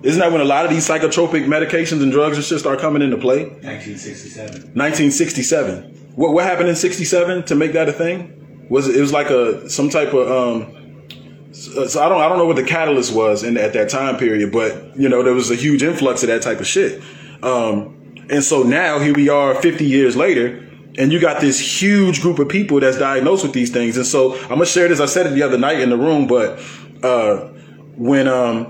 [0.02, 3.02] Isn't that when a lot of these psychotropic medications and drugs and shit start coming
[3.02, 3.44] into play?
[3.44, 4.50] 1967.
[4.74, 6.12] 1967.
[6.16, 8.66] What what happened in 67 to make that a thing?
[8.68, 10.84] Was it, it was like a some type of um
[11.52, 14.50] so I don't I don't know what the catalyst was in at that time period,
[14.50, 17.00] but you know there was a huge influx of that type of shit.
[17.44, 22.20] Um, and so now here we are 50 years later and you got this huge
[22.20, 23.96] group of people that's diagnosed with these things.
[23.96, 25.00] And so I'm gonna share this.
[25.00, 26.60] I said it the other night in the room, but
[27.02, 27.48] uh,
[27.96, 28.66] when um,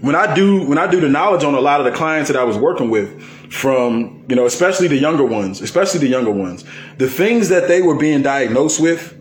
[0.00, 2.38] when I do when I do the knowledge on a lot of the clients that
[2.38, 6.64] I was working with, from you know especially the younger ones, especially the younger ones,
[6.98, 9.12] the things that they were being diagnosed with,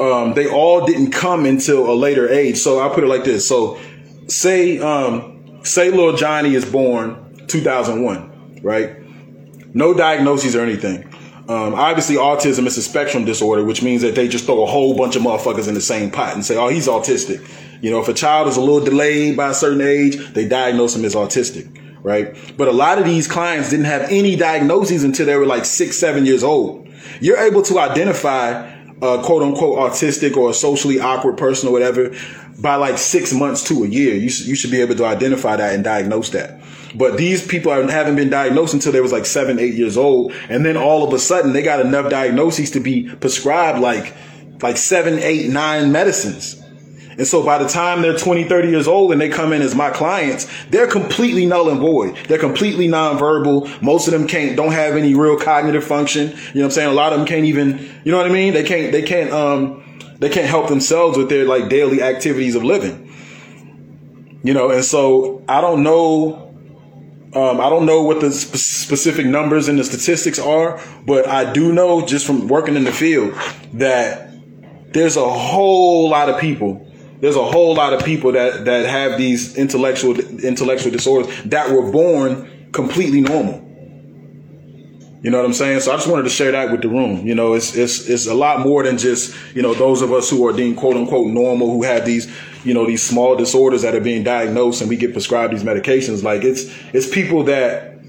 [0.00, 2.56] um, they all didn't come until a later age.
[2.56, 3.46] So I'll put it like this.
[3.46, 3.80] So
[4.26, 8.96] say um, say little Johnny is born 2001, right?
[9.74, 11.08] No diagnoses or anything.
[11.48, 14.96] Um, obviously, autism is a spectrum disorder, which means that they just throw a whole
[14.96, 17.44] bunch of motherfuckers in the same pot and say, "Oh, he's autistic."
[17.80, 20.94] You know, if a child is a little delayed by a certain age, they diagnose
[20.94, 21.68] him as autistic,
[22.04, 22.36] right?
[22.56, 25.96] But a lot of these clients didn't have any diagnoses until they were like six,
[25.98, 26.88] seven years old.
[27.20, 28.70] You're able to identify
[29.02, 32.14] a quote unquote autistic or a socially awkward person or whatever
[32.60, 34.14] by like six months to a year.
[34.14, 36.60] You, sh- you should be able to identify that and diagnose that.
[36.94, 40.32] But these people haven't been diagnosed until they was like seven, eight years old.
[40.48, 44.14] And then all of a sudden they got enough diagnoses to be prescribed like,
[44.62, 46.62] like seven, eight, nine medicines.
[47.18, 49.74] And so by the time they're 20, 30 years old and they come in as
[49.74, 52.16] my clients, they're completely null and void.
[52.28, 53.82] They're completely nonverbal.
[53.82, 56.28] Most of them can't, don't have any real cognitive function.
[56.28, 56.88] You know what I'm saying?
[56.88, 58.54] A lot of them can't even, you know what I mean?
[58.54, 59.82] They can't, they can't, um,
[60.18, 63.12] they can't help themselves with their like daily activities of living.
[64.42, 66.51] You know, and so I don't know
[67.34, 71.50] um, I don't know what the sp- specific numbers and the statistics are, but I
[71.52, 73.34] do know just from working in the field
[73.74, 74.30] that
[74.92, 76.86] there's a whole lot of people.
[77.20, 81.90] There's a whole lot of people that that have these intellectual intellectual disorders that were
[81.90, 83.71] born completely normal.
[85.22, 85.80] You know what I'm saying?
[85.80, 87.24] So I just wanted to share that with the room.
[87.24, 90.28] You know, it's it's it's a lot more than just you know those of us
[90.28, 92.32] who are deemed quote unquote normal who have these
[92.64, 96.24] you know these small disorders that are being diagnosed and we get prescribed these medications.
[96.24, 98.02] Like it's it's people that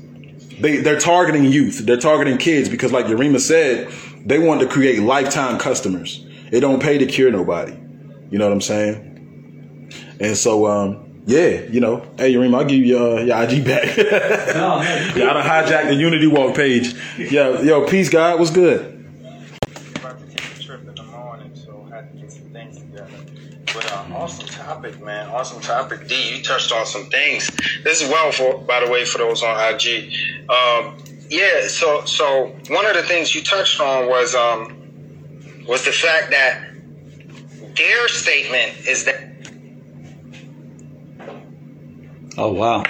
[0.59, 3.91] they they're targeting youth, they're targeting kids because like Yarima said,
[4.25, 6.25] they want to create lifetime customers.
[6.51, 7.73] It don't pay to cure nobody.
[8.31, 9.91] You know what I'm saying?
[10.19, 13.97] And so um yeah, you know, hey Yarima, I'll give you your, your IG back.
[14.53, 16.93] No, man, yeah, I done hijacked the Unity Walk page.
[17.17, 18.93] Yo, yo, peace, God, what's good?
[23.73, 25.27] But uh, awesome topic, man.
[25.29, 26.07] Awesome topic.
[26.07, 27.49] D, you touched on some things.
[27.83, 30.13] This is well for, by the way, for those on IG.
[30.47, 30.95] Um,
[31.29, 31.67] yeah.
[31.67, 36.69] So, so one of the things you touched on was um, was the fact that
[37.75, 39.32] their statement is that.
[42.37, 42.83] Oh wow.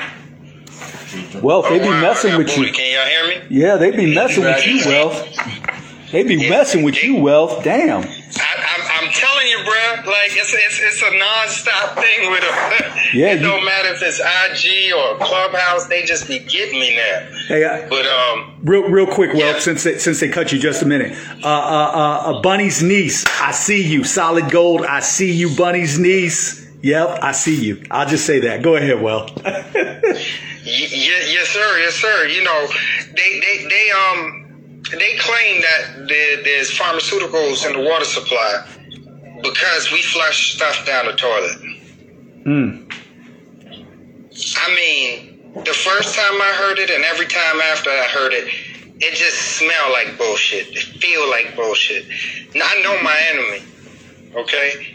[1.42, 2.72] Wealth, they be Oh, messing with you.
[2.72, 3.48] Can y'all hear me?
[3.62, 6.12] Yeah, they be messing with you, Wealth.
[6.12, 7.64] They be messing with you, Wealth.
[7.64, 8.02] Damn.
[8.02, 10.12] I, I'm, I'm telling you, bro.
[10.12, 12.90] Like it's it's, it's a non-stop thing with them.
[13.14, 15.86] Yeah, it you- don't matter if it's IG or Clubhouse.
[15.86, 17.30] They just be getting me now.
[17.48, 20.82] Hey, I, But um, real, real quick, Wealth, since they, since they cut you just
[20.82, 21.16] a minute.
[21.44, 24.04] Uh, uh, uh, uh, Bunny's niece, I see you.
[24.04, 25.56] Solid gold, I see you.
[25.56, 26.63] Bunny's niece.
[26.84, 27.82] Yep, I see you.
[27.90, 28.62] I'll just say that.
[28.62, 29.30] Go ahead, Well.
[29.36, 31.80] Y- y- yes, sir.
[31.80, 32.26] Yes, sir.
[32.28, 32.68] You know,
[33.16, 38.66] they they they um they claim that there, there's pharmaceuticals in the water supply
[39.42, 41.58] because we flush stuff down the toilet.
[42.44, 42.88] Hmm.
[44.58, 48.48] I mean, the first time I heard it and every time after I heard it,
[49.00, 50.68] it just smelled like bullshit.
[50.70, 52.06] It feel like bullshit.
[52.56, 53.64] Now, I know my enemy,
[54.36, 54.93] okay?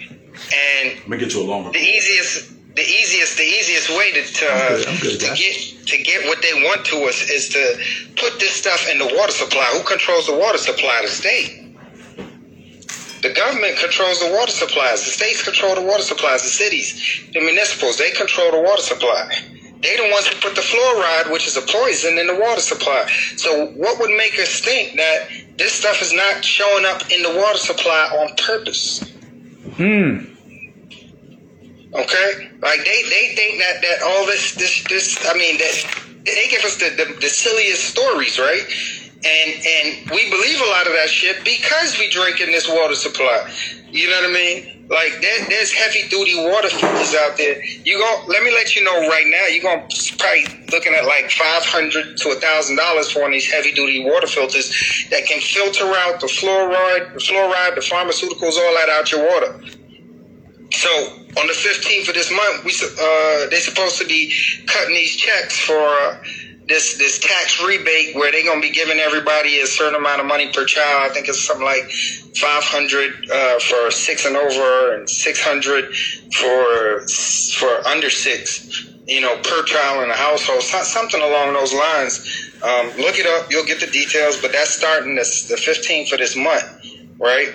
[0.53, 1.71] And Let me get you a longer.
[1.71, 5.87] the easiest the easiest the easiest way to to, I'm good, I'm good, to get
[5.87, 7.79] to get what they want to us is to
[8.17, 9.65] put this stuff in the water supply.
[9.77, 11.01] Who controls the water supply?
[11.03, 11.65] The state.
[13.21, 15.05] The government controls the water supplies.
[15.05, 16.43] The states control the water supplies.
[16.43, 19.29] The cities, the municipals, they control the water supply.
[19.83, 23.09] They the ones who put the fluoride, which is a poison, in the water supply.
[23.37, 27.31] So what would make us think that this stuff is not showing up in the
[27.41, 29.01] water supply on purpose?
[29.77, 30.28] Hmm.
[31.95, 36.47] Okay, like they they think that that all this this this I mean that they
[36.49, 38.63] give us the, the the silliest stories, right?
[39.25, 42.95] And and we believe a lot of that shit because we drink in this water
[42.95, 43.51] supply.
[43.91, 44.87] You know what I mean?
[44.91, 47.65] Like there, there's heavy duty water filters out there.
[47.65, 48.25] You go.
[48.27, 49.47] Let me let you know right now.
[49.47, 53.33] You're gonna probably looking at like five hundred to a thousand dollars for one of
[53.33, 54.69] these heavy duty water filters
[55.11, 59.61] that can filter out the fluoride, the fluoride, the pharmaceuticals, all that out your water.
[60.71, 64.33] So on the 15th of this month, we uh, they're supposed to be
[64.67, 66.21] cutting these checks for
[66.67, 70.53] this this tax rebate where they're gonna be giving everybody a certain amount of money
[70.53, 71.11] per child.
[71.11, 71.85] I think it's something like
[72.37, 75.95] 500 uh, for six and over, and 600
[76.35, 77.01] for
[77.59, 78.85] for under six.
[79.07, 82.21] You know, per child in the household, so- something along those lines.
[82.63, 84.37] Um, look it up; you'll get the details.
[84.41, 86.65] But that's starting this the 15th of this month,
[87.19, 87.49] right?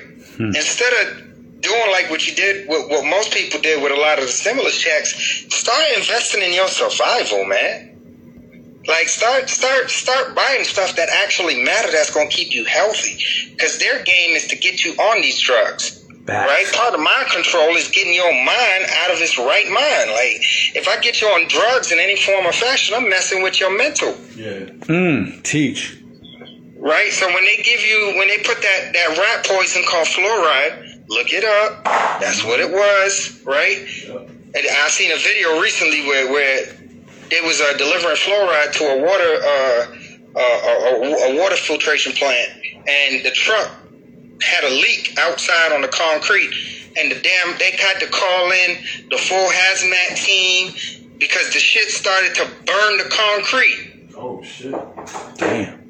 [0.56, 1.23] Instead of
[1.64, 4.32] doing like what you did, what, what most people did with a lot of the
[4.32, 5.16] stimulus checks,
[5.50, 7.90] start investing in your survival, man.
[8.86, 13.56] Like start start start buying stuff that actually matter that's gonna keep you healthy.
[13.58, 16.04] Cause their game is to get you on these drugs.
[16.28, 16.66] Right?
[16.74, 20.12] Part of mind control is getting your mind out of its right mind.
[20.12, 23.60] Like if I get you on drugs in any form or fashion, I'm messing with
[23.60, 24.18] your mental.
[24.36, 24.68] Yeah.
[24.88, 25.44] Mm.
[25.44, 25.98] Teach.
[26.78, 27.14] Right?
[27.14, 31.34] So when they give you, when they put that, that rat poison called fluoride, look
[31.34, 31.84] it up.
[32.20, 33.86] That's what it was, right?
[34.56, 36.60] And I seen a video recently where, where
[37.32, 39.88] it was uh, delivering fluoride to a water, uh,
[40.36, 42.52] uh, a, a water filtration plant,
[42.88, 43.72] and the truck
[44.42, 46.52] had a leak outside on the concrete,
[46.98, 48.78] and the damn they had to call in
[49.10, 50.74] the full hazmat team
[51.18, 54.10] because the shit started to burn the concrete.
[54.16, 54.76] Oh shit.
[55.38, 55.83] Damn.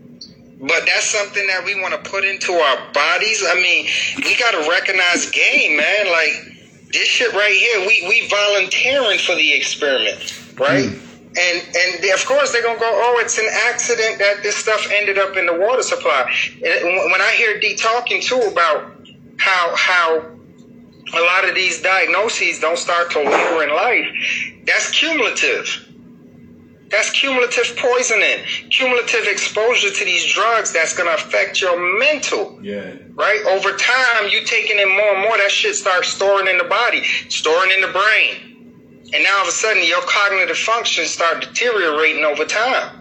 [0.64, 3.44] But that's something that we want to put into our bodies.
[3.46, 3.86] I mean,
[4.16, 6.08] we got to recognize game, man.
[6.08, 10.86] Like this shit right here, we we volunteering for the experiment, right?
[10.86, 11.00] Mm.
[11.36, 15.18] And and of course they're gonna go, oh, it's an accident that this stuff ended
[15.18, 16.32] up in the water supply.
[16.54, 18.96] And when I hear D talking too about
[19.40, 20.32] how how
[21.14, 24.08] a lot of these diagnoses don't start till later in life,
[24.66, 25.90] that's cumulative.
[26.94, 32.60] That's cumulative poisoning, cumulative exposure to these drugs that's going to affect your mental.
[32.62, 32.94] Yeah.
[33.16, 33.42] Right?
[33.48, 37.04] Over time, you taking in more and more, that shit starts storing in the body,
[37.30, 39.10] storing in the brain.
[39.12, 43.00] And now all of a sudden, your cognitive functions start deteriorating over time.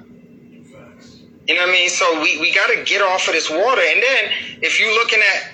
[1.47, 1.91] You know what I mean?
[1.91, 3.83] So we, we got to get off of this water.
[3.83, 4.33] And then
[4.63, 5.53] if you're looking at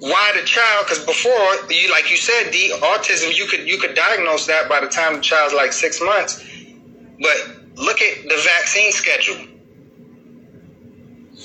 [0.00, 1.32] why the child, because before
[1.70, 5.14] you, like you said, the autism, you could you could diagnose that by the time
[5.14, 6.44] the child's like six months.
[7.20, 9.46] But look at the vaccine schedule.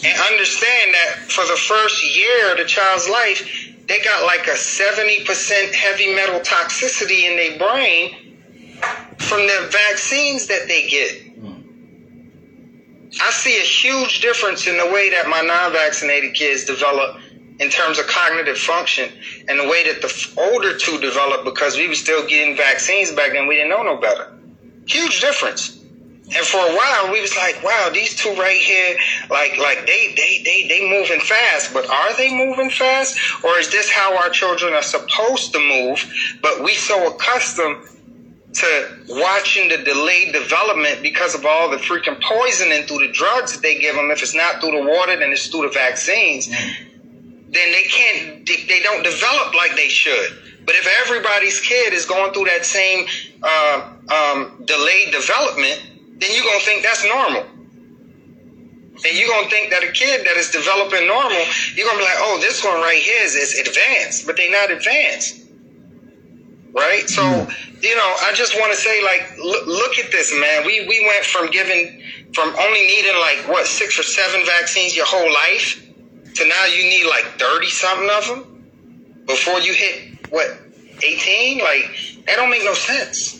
[0.05, 4.51] And understand that for the first year of the child's life, they got like a
[4.51, 8.37] 70% heavy metal toxicity in their brain
[9.19, 11.23] from the vaccines that they get.
[13.21, 17.17] I see a huge difference in the way that my non vaccinated kids develop
[17.59, 19.09] in terms of cognitive function
[19.47, 23.33] and the way that the older two develop because we were still getting vaccines back
[23.33, 23.47] then.
[23.47, 24.33] We didn't know no better.
[24.85, 25.79] Huge difference.
[26.35, 28.97] And for a while, we was like, "Wow, these two right here,
[29.29, 33.69] like, like they, they, they, they moving fast." But are they moving fast, or is
[33.69, 36.03] this how our children are supposed to move?
[36.41, 37.87] But we so accustomed
[38.53, 43.61] to watching the delayed development because of all the freaking poisoning through the drugs that
[43.61, 44.09] they give them.
[44.11, 46.47] If it's not through the water, then it's through the vaccines.
[46.47, 47.51] Mm.
[47.51, 48.47] Then they can't.
[48.47, 50.42] They they don't develop like they should.
[50.65, 53.05] But if everybody's kid is going through that same
[53.41, 55.81] uh, um, delayed development,
[56.19, 57.45] then you're gonna think that's normal.
[59.05, 61.43] And you're gonna think that a kid that is developing normal,
[61.75, 64.71] you're gonna be like, oh, this one right here is, is advanced, but they're not
[64.71, 65.41] advanced.
[66.71, 67.09] Right?
[67.09, 67.23] So,
[67.81, 70.65] you know, I just wanna say, like, look, look at this, man.
[70.65, 72.01] We we went from giving
[72.33, 75.85] from only needing like what, six or seven vaccines your whole life
[76.35, 80.57] to now you need like thirty something of them before you hit what,
[81.03, 81.59] eighteen?
[81.59, 83.39] Like, that don't make no sense.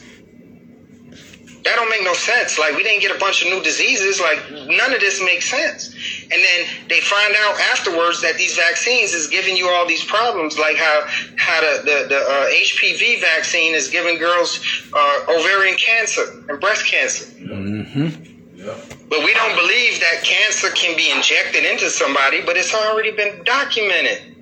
[1.64, 2.60] That don't make no sense.
[2.60, 4.20] Like we didn't get a bunch of new diseases.
[4.20, 5.96] Like none of this makes sense.
[6.24, 10.60] And then they find out afterwards that these vaccines is giving you all these problems,
[10.60, 11.08] like how
[11.38, 14.60] how the the, the uh, HPV vaccine is giving girls
[14.94, 17.26] uh, ovarian cancer and breast cancer.
[17.40, 18.34] Mm-hmm.
[18.56, 18.76] Yeah.
[19.10, 23.42] But we don't believe that cancer can be injected into somebody, but it's already been
[23.46, 24.33] documented.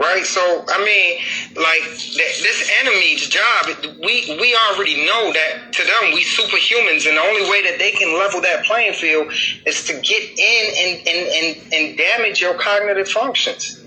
[0.00, 0.24] Right?
[0.24, 1.20] So, I mean,
[1.62, 3.66] like, th- this enemy's job,
[4.02, 7.90] we, we already know that to them, we superhumans, and the only way that they
[7.90, 9.30] can level that playing field
[9.66, 13.84] is to get in and, and, and, and damage your cognitive functions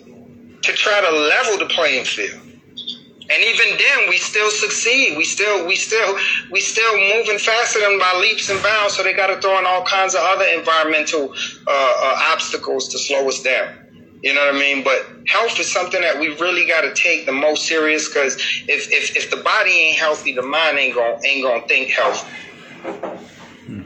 [0.62, 2.42] to try to level the playing field.
[3.32, 5.18] And even then, we still succeed.
[5.18, 6.16] We still, we still,
[6.52, 8.96] we still moving faster than by leaps and bounds.
[8.96, 13.00] So they got to throw in all kinds of other environmental uh, uh, obstacles to
[13.00, 13.83] slow us down.
[14.24, 14.86] You know what I mean?
[14.86, 18.36] But health is something that we really got to take the most serious because
[18.70, 22.24] if, if if the body ain't healthy, the mind ain't gonna ain't gonna think health.
[23.68, 23.84] Hmm.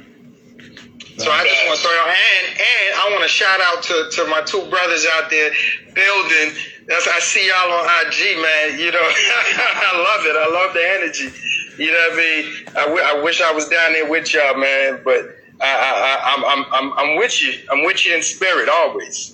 [1.17, 4.09] So I just want to throw out, and and I want to shout out to,
[4.13, 5.49] to my two brothers out there
[5.95, 6.53] building.
[6.85, 8.79] That's I see y'all on IG, man.
[8.79, 10.37] You know, I love it.
[10.37, 11.33] I love the energy.
[11.81, 12.45] You know what I mean?
[12.77, 15.01] I, w- I wish I was down there with y'all, man.
[15.03, 17.53] But I, I, I, I'm, I'm, I'm, I'm with you.
[17.71, 19.33] I'm with you in spirit always.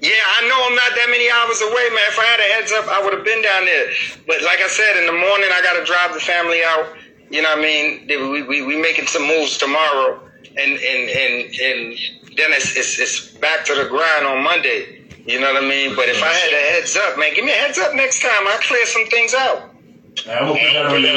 [0.00, 2.04] Yeah, I know I'm not that many hours away, man.
[2.12, 3.88] If I had a heads up, I would have been down there.
[4.26, 6.92] But like I said, in the morning, I got to drive the family out.
[7.30, 8.06] You know what I mean?
[8.06, 10.20] We, we, we making some moves tomorrow.
[10.56, 11.98] And, and, and, and
[12.36, 15.04] then it's, it's, it's back to the grind on Monday.
[15.24, 15.96] You know what I mean?
[15.96, 18.46] But if I had a heads up, man, give me a heads up next time.
[18.46, 19.70] I'll clear some things out.
[20.28, 21.08] I will put that on your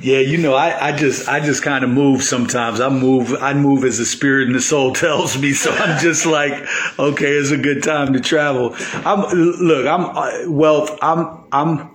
[0.00, 2.80] Yeah, you know, I, I just I just kind of move sometimes.
[2.80, 5.52] I move I move as the spirit and the soul tells me.
[5.52, 6.52] So I'm just like,
[6.98, 8.74] okay, it's a good time to travel.
[9.04, 10.98] I'm look, I'm uh, wealth.
[11.02, 11.94] I'm I'm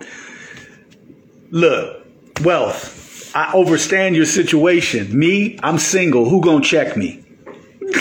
[1.50, 2.06] look
[2.42, 3.32] wealth.
[3.36, 5.18] I understand your situation.
[5.18, 6.30] Me, I'm single.
[6.30, 7.23] Who gonna check me?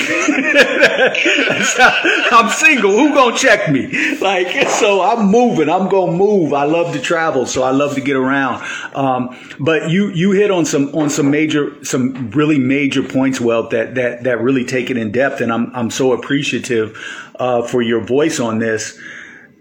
[2.33, 2.93] I'm single.
[2.93, 4.17] Who gonna check me?
[4.19, 5.69] Like, so I'm moving.
[5.69, 6.53] I'm gonna move.
[6.53, 8.65] I love to travel, so I love to get around.
[8.95, 13.69] Um, but you you hit on some on some major some really major points, well
[13.71, 16.97] that that that really take it in depth, and I'm I'm so appreciative
[17.39, 18.99] uh, for your voice on this.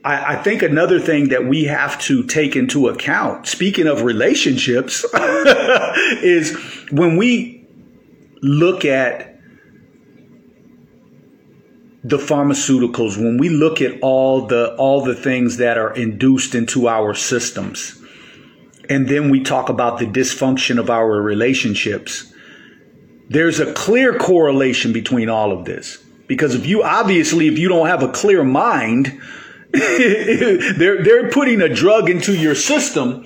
[0.03, 5.05] I, I think another thing that we have to take into account, speaking of relationships,
[5.13, 6.55] is
[6.91, 7.67] when we
[8.41, 9.30] look at
[12.03, 16.87] the pharmaceuticals when we look at all the all the things that are induced into
[16.87, 18.01] our systems
[18.89, 22.31] and then we talk about the dysfunction of our relationships
[23.31, 26.03] there's a clear correlation between all of this.
[26.27, 29.19] Because if you obviously if you don't have a clear mind
[29.71, 33.25] they're they're putting a drug into your system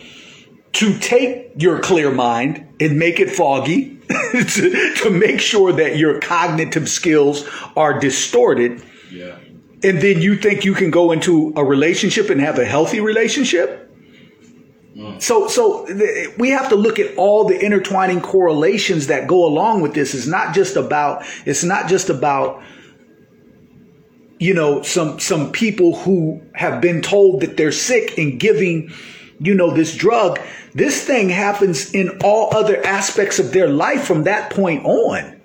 [0.76, 3.98] to take your clear mind and make it foggy
[4.32, 8.84] to, to make sure that your cognitive skills are distorted.
[9.12, 9.38] Yeah.
[9.84, 13.86] And then you think you can go into a relationship and have a healthy relationship?
[14.96, 15.22] Mm.
[15.22, 19.82] So, so th- we have to look at all the intertwining correlations that go along
[19.82, 20.14] with this.
[20.14, 22.64] It's not just about, it's not just about,
[24.40, 28.92] you know, some, some people who have been told that they're sick and giving,
[29.40, 30.40] you know, this drug.
[30.76, 35.42] This thing happens in all other aspects of their life from that point on.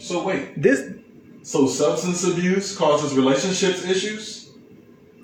[0.00, 0.90] So wait, this
[1.42, 4.50] so substance abuse causes relationships issues.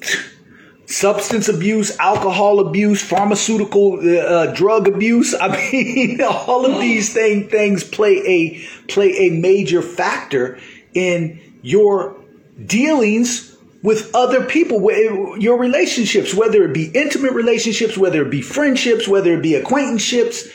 [0.87, 5.35] Substance abuse, alcohol abuse, pharmaceutical uh, uh, drug abuse.
[5.41, 10.59] I mean, all of these thing, things play a play a major factor
[10.93, 12.23] in your
[12.67, 13.54] dealings
[13.85, 19.07] with other people, eh, your relationships, whether it be intimate relationships, whether it be friendships,
[19.07, 20.49] whether it be acquaintanceships.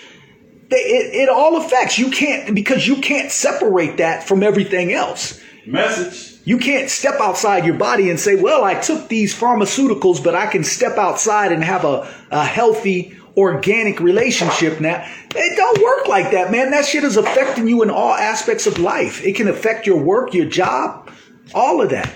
[0.70, 1.98] They- It, it all affects.
[2.00, 5.40] You can't, because you can't separate that from everything else.
[5.66, 6.38] Message.
[6.44, 10.48] You can't step outside your body and say, well, I took these pharmaceuticals, but I
[10.48, 15.06] can step outside and have a, a healthy, organic relationship now.
[15.36, 16.72] It don't work like that, man.
[16.72, 19.24] That shit is affecting you in all aspects of life.
[19.24, 21.12] It can affect your work, your job,
[21.54, 22.10] all of that.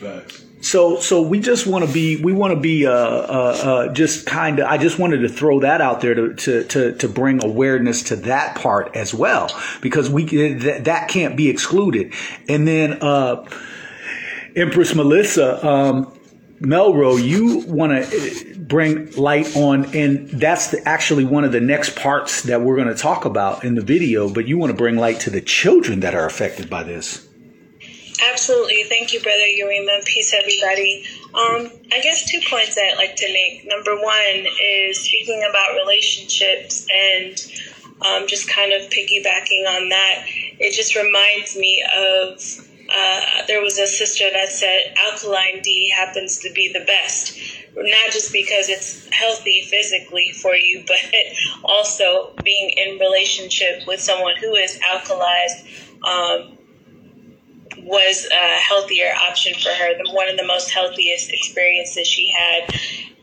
[0.00, 0.45] Facts.
[0.62, 4.26] So, so we just want to be, we want to be, uh, uh, uh, just
[4.26, 7.44] kind of, I just wanted to throw that out there to, to, to, to bring
[7.44, 9.50] awareness to that part as well,
[9.80, 12.14] because we, that, that can't be excluded.
[12.48, 13.44] And then, uh,
[14.56, 16.18] Empress Melissa, um,
[16.60, 21.94] Melro, you want to bring light on, and that's the, actually one of the next
[21.94, 24.96] parts that we're going to talk about in the video, but you want to bring
[24.96, 27.28] light to the children that are affected by this.
[28.22, 28.84] Absolutely.
[28.84, 30.04] Thank you, Brother Urema.
[30.04, 31.04] Peace, everybody.
[31.34, 33.66] Um, I guess two points I'd like to make.
[33.66, 37.52] Number one is speaking about relationships and
[38.06, 40.24] um, just kind of piggybacking on that.
[40.58, 42.40] It just reminds me of
[42.88, 47.38] uh, there was a sister that said alkaline D happens to be the best,
[47.76, 51.00] not just because it's healthy physically for you, but
[51.64, 55.66] also being in relationship with someone who is alkalized.
[56.02, 56.55] Um,
[57.82, 62.74] was a healthier option for her, one of the most healthiest experiences she had.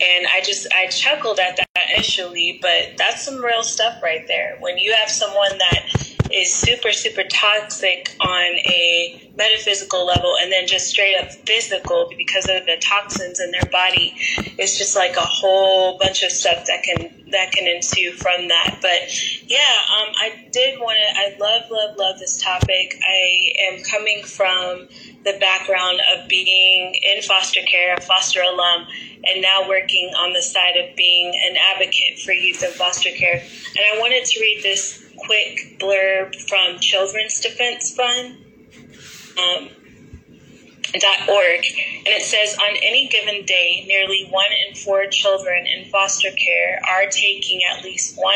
[0.02, 4.58] And I just I chuckled at that initially, but that's some real stuff right there.
[4.60, 10.68] When you have someone that is super super toxic on a metaphysical level and then
[10.68, 14.14] just straight up physical because of the toxins in their body.
[14.58, 18.80] It's just like a whole bunch of stuff that can that can ensue from that.
[18.82, 19.02] But
[19.48, 23.00] yeah um, i did want to i love love love this topic.
[23.08, 24.88] I am coming from
[25.24, 28.88] the background of being in foster care a foster alum
[29.26, 33.36] and now working on the side of being an advocate for youth in foster care.
[33.36, 38.38] And i wanted to read this quick blurb from Children's Defense Fund.
[39.38, 39.70] Um,
[41.28, 41.66] .org,
[42.06, 46.80] and it says on any given day, nearly one in four children in foster care
[46.88, 48.34] are taking at least one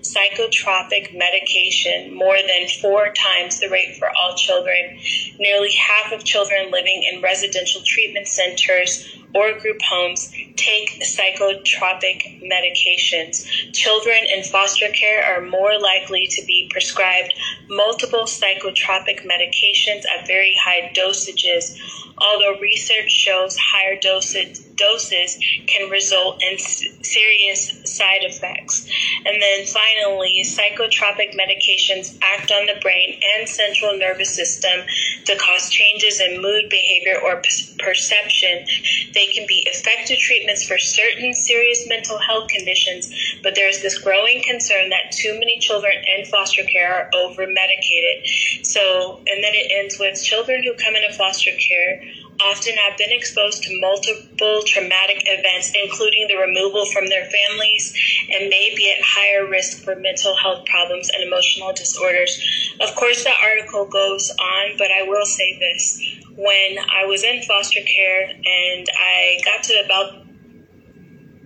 [0.00, 4.98] psychotropic medication, more than four times the rate for all children.
[5.38, 13.44] Nearly half of children living in residential treatment centers or group homes take psychotropic medications.
[13.72, 17.34] Children in foster care are more likely to be prescribed
[17.68, 21.78] multiple psychotropic medications at very high dosages,
[22.18, 28.88] although research shows higher doses doses can result in serious side effects.
[29.26, 34.86] And then finally, psychotropic medications act on the brain and central nervous system
[35.26, 37.42] to cause changes in mood, behavior, or
[37.78, 38.64] perception.
[39.12, 43.12] They can be effective treatments for certain serious mental health conditions,
[43.42, 48.66] but there's this growing concern that too many children in foster care are over medicated.
[48.66, 52.02] So, and then it ends with children who come into foster care
[52.44, 57.94] often have been exposed to multiple traumatic events, including the removal from their families,
[58.32, 62.40] and may be at higher risk for mental health problems and emotional disorders.
[62.80, 66.02] Of course, the article goes on, but I will say this.
[66.36, 70.26] When I was in foster care and I got to about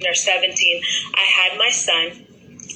[0.06, 0.82] or 17,
[1.14, 2.26] I had my son.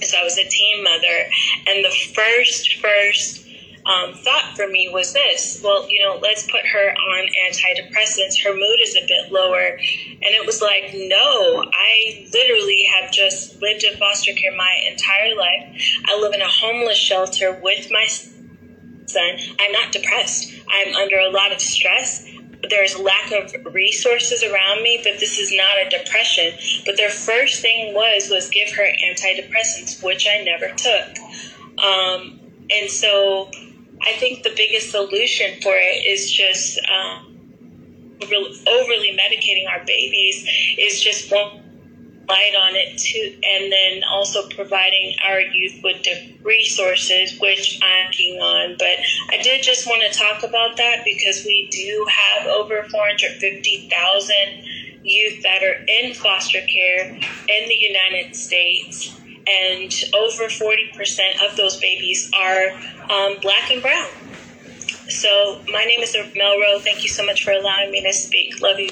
[0.02, 1.28] So I was a teen mother.
[1.66, 3.47] And the first, first
[3.88, 8.42] um, thought for me was this well, you know, let's put her on antidepressants.
[8.44, 9.66] Her mood is a bit lower.
[9.66, 15.34] And it was like, no, I literally have just lived in foster care my entire
[15.34, 15.82] life.
[16.04, 19.38] I live in a homeless shelter with my son.
[19.58, 22.26] I'm not depressed, I'm under a lot of stress
[22.68, 26.52] there's lack of resources around me but this is not a depression
[26.84, 31.18] but their first thing was was give her antidepressants which i never took
[31.78, 32.40] um,
[32.70, 33.48] and so
[34.02, 37.38] I think the biggest solution for it is just um,
[38.22, 40.46] overly medicating our babies
[40.78, 41.64] is just one
[42.28, 47.98] light on it too, and then also providing our youth with the resources, which I'm
[48.06, 48.76] working on.
[48.78, 48.98] But
[49.30, 54.34] I did just want to talk about that because we do have over 450,000
[55.02, 59.18] youth that are in foster care in the United States
[59.48, 62.70] and over 40% of those babies are
[63.10, 64.08] um, black and brown.
[65.08, 66.80] So my name is Melro.
[66.80, 68.60] Thank you so much for allowing me to speak.
[68.60, 68.90] Love you.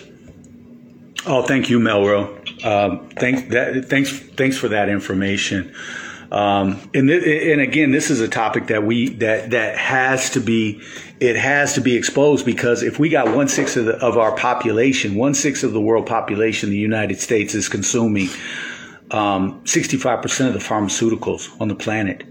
[1.26, 2.64] Oh, thank you, Melro.
[2.64, 5.74] Um, thanks, that, thanks, thanks for that information.
[6.30, 10.40] Um, and th- and again, this is a topic that we that that has to
[10.40, 10.82] be
[11.20, 15.14] it has to be exposed because if we got one sixth of, of our population,
[15.14, 18.28] one sixth of the world population, the United States is consuming
[19.10, 22.24] um, 65% of the pharmaceuticals on the planet.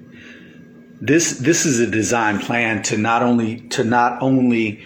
[1.02, 4.86] This this is a design plan to not only to not only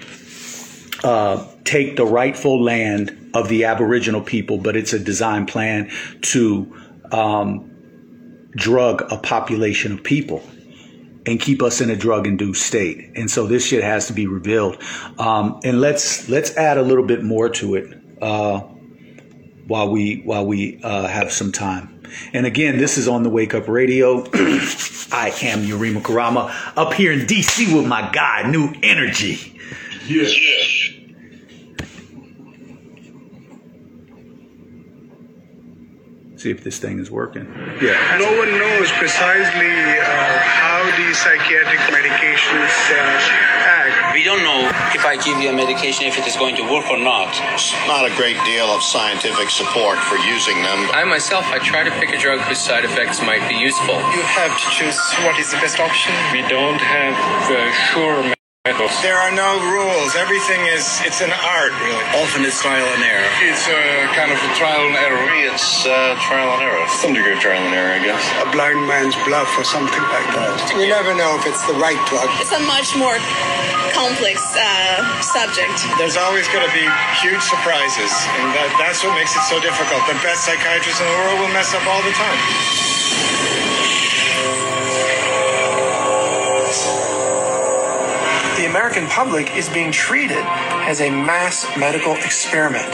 [1.04, 5.92] uh, take the rightful land of the Aboriginal people, but it's a design plan
[6.22, 6.76] to
[7.12, 7.70] um,
[8.56, 10.44] drug a population of people
[11.26, 13.12] and keep us in a drug-induced state.
[13.16, 14.82] And so this shit has to be revealed.
[15.20, 17.98] Um, and let's let's add a little bit more to it.
[18.22, 18.62] Uh,
[19.70, 22.02] while we while we uh, have some time.
[22.34, 24.24] And again, this is on the Wake Up Radio.
[25.12, 29.56] I am Yurima Karama up here in DC with my guy, New Energy.
[30.08, 30.28] Yeah.
[36.40, 37.44] See if this thing is working.
[37.84, 38.00] Yeah.
[38.16, 44.16] No one knows precisely uh, how these Psychiatric Medications uh, Act.
[44.16, 46.88] We don't know if I give you a medication if it is going to work
[46.90, 47.36] or not.
[47.92, 50.88] Not a great deal of scientific support for using them.
[50.96, 54.00] I myself, I try to pick a drug whose side effects might be useful.
[54.16, 54.96] You have to choose
[55.28, 56.16] what is the best option.
[56.32, 58.39] We don't have uh, sure methods.
[58.70, 60.14] There are no rules.
[60.14, 62.06] Everything is, it's an art, really.
[62.22, 63.26] Often it's trial and error.
[63.42, 65.26] It's a kind of a trial and error.
[65.42, 66.86] It's uh, trial and error.
[67.02, 68.22] Some degree of trial and error, I guess.
[68.38, 70.54] A blind man's bluff or something like that.
[70.78, 72.30] You never know if it's the right drug.
[72.38, 73.18] It's a much more
[73.98, 75.74] complex uh, subject.
[75.98, 76.86] There's always going to be
[77.26, 80.06] huge surprises, and that, that's what makes it so difficult.
[80.06, 82.38] The best psychiatrists in the world will mess up all the time.
[88.70, 92.88] American public is being treated as a mass medical experiment.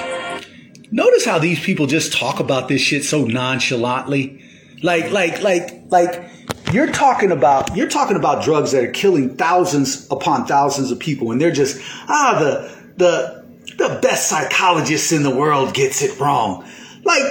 [0.89, 4.41] Notice how these people just talk about this shit so nonchalantly.
[4.81, 6.31] Like, like, like, like,
[6.72, 11.31] you're talking about you're talking about drugs that are killing thousands upon thousands of people,
[11.31, 13.45] and they're just ah the the
[13.77, 16.65] the best psychologists in the world gets it wrong.
[17.03, 17.23] Like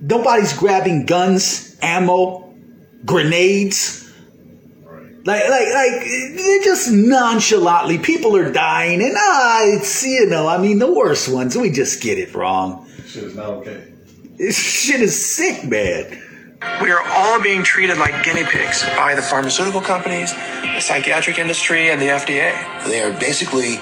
[0.00, 2.54] nobody's grabbing guns, ammo,
[3.06, 3.99] grenades.
[5.24, 6.00] Like, like, like,
[6.36, 7.98] they're just nonchalantly.
[7.98, 11.56] People are dying, and ah, it's you know, I mean, the worst ones.
[11.56, 12.88] We just get it wrong.
[13.06, 13.92] Shit is not okay.
[14.38, 16.22] This shit is sick, man.
[16.82, 21.90] We are all being treated like guinea pigs by the pharmaceutical companies, the psychiatric industry,
[21.90, 22.84] and the FDA.
[22.86, 23.76] They are basically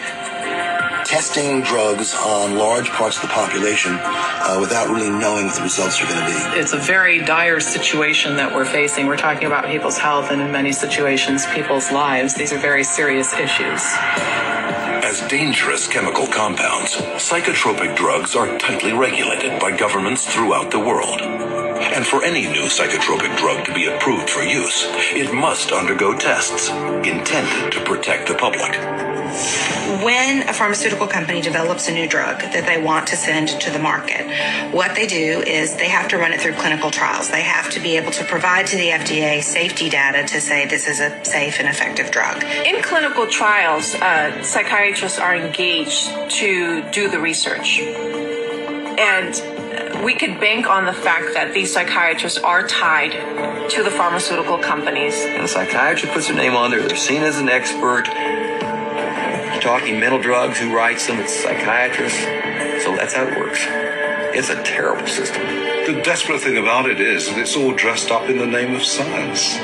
[1.09, 6.03] testing drugs on large parts of the population uh, without really knowing what the results
[6.03, 6.61] are going to be.
[6.61, 9.07] It's a very dire situation that we're facing.
[9.07, 12.35] We're talking about people's health and in many situations, people's lives.
[12.35, 13.81] These are very serious issues.
[15.09, 21.23] As dangerous chemical compounds, psychotropic drugs are tightly regulated by governments throughout the world.
[21.23, 26.69] And for any new psychotropic drug to be approved for use, it must undergo tests
[26.69, 29.08] intended to protect the public.
[30.03, 33.79] When a pharmaceutical company develops a new drug that they want to send to the
[33.79, 34.27] market,
[34.73, 37.31] what they do is they have to run it through clinical trials.
[37.31, 40.87] They have to be able to provide to the FDA safety data to say this
[40.87, 42.43] is a safe and effective drug.
[42.45, 47.81] In clinical trials, uh, psychiatrists are engaged to do the research.
[47.81, 53.13] And we could bank on the fact that these psychiatrists are tied
[53.71, 55.15] to the pharmaceutical companies.
[55.25, 56.81] And the psychiatrist puts their name on there.
[56.81, 58.09] They're seen as an expert.
[59.59, 61.19] You're talking mental drugs, who writes them?
[61.19, 62.21] It's psychiatrists.
[62.85, 63.59] So that's how it works.
[63.67, 65.43] It's a terrible system.
[65.85, 68.85] The desperate thing about it is that it's all dressed up in the name of
[68.85, 69.57] science.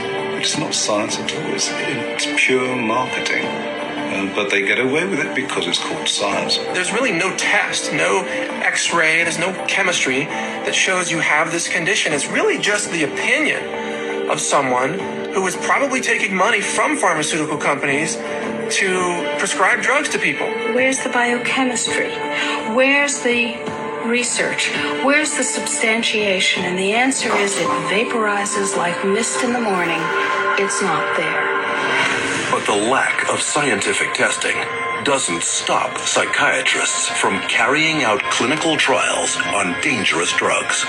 [0.42, 1.54] It's not science at all.
[1.54, 3.46] It's, it's pure marketing.
[3.46, 6.56] Um, but they get away with it because it's called science.
[6.56, 11.68] There's really no test, no x ray, there's no chemistry that shows you have this
[11.68, 12.12] condition.
[12.12, 14.98] It's really just the opinion of someone
[15.34, 18.16] who is probably taking money from pharmaceutical companies
[18.70, 20.46] to prescribe drugs to people.
[20.74, 22.12] Where's the biochemistry?
[22.74, 23.56] Where's the
[24.06, 24.70] research?
[25.04, 26.64] Where's the substantiation?
[26.64, 30.00] And the answer is it vaporizes like mist in the morning.
[30.58, 31.50] It's not there.
[32.50, 34.56] But the lack of scientific testing
[35.04, 40.82] doesn't stop psychiatrists from carrying out clinical trials on dangerous drugs.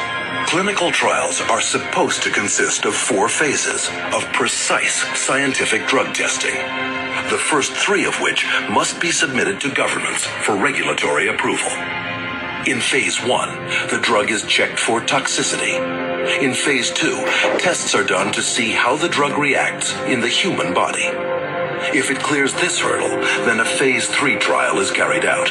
[0.47, 6.55] Clinical trials are supposed to consist of four phases of precise scientific drug testing.
[7.29, 11.71] The first three of which must be submitted to governments for regulatory approval.
[12.67, 13.49] In phase one,
[13.89, 15.75] the drug is checked for toxicity.
[16.41, 17.15] In phase two,
[17.59, 21.34] tests are done to see how the drug reacts in the human body.
[21.93, 23.09] If it clears this hurdle,
[23.45, 25.49] then a phase three trial is carried out.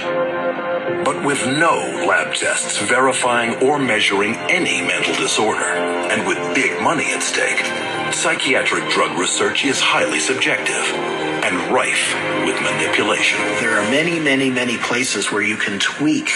[1.05, 7.12] But with no lab tests verifying or measuring any mental disorder, and with big money
[7.12, 7.65] at stake,
[8.12, 10.85] psychiatric drug research is highly subjective
[11.44, 12.15] and rife
[12.47, 13.39] with manipulation.
[13.61, 16.31] There are many, many, many places where you can tweak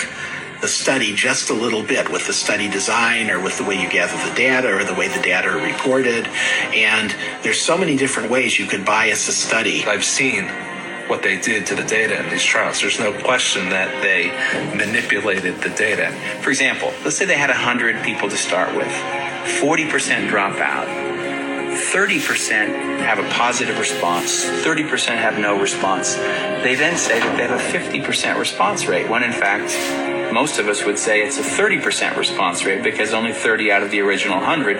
[0.60, 3.88] the study just a little bit with the study design or with the way you
[3.88, 6.26] gather the data or the way the data are reported.
[6.74, 9.84] And there's so many different ways you can bias a study.
[9.84, 10.48] I've seen
[11.08, 12.80] what they did to the data in these trials.
[12.80, 14.28] There's no question that they
[14.76, 16.12] manipulated the data.
[16.42, 20.86] For example, let's say they had 100 people to start with, 40% drop out.
[21.92, 26.16] 30% have a positive response, 30% have no response.
[26.16, 29.70] They then say that they have a 50% response rate, when in fact,
[30.32, 33.90] most of us would say it's a 30% response rate because only 30 out of
[33.90, 34.78] the original 100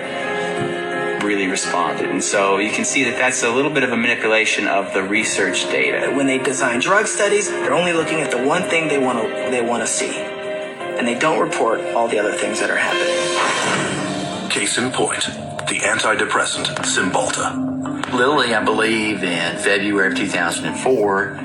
[1.23, 2.09] really responded.
[2.09, 5.03] And so you can see that that's a little bit of a manipulation of the
[5.03, 6.11] research data.
[6.15, 9.51] When they design drug studies, they're only looking at the one thing they want to
[9.51, 14.49] they want to see, and they don't report all the other things that are happening.
[14.49, 15.25] Case in point,
[15.67, 17.69] the antidepressant Cymbalta.
[18.13, 21.39] Lilly, I believe, in February of 2004,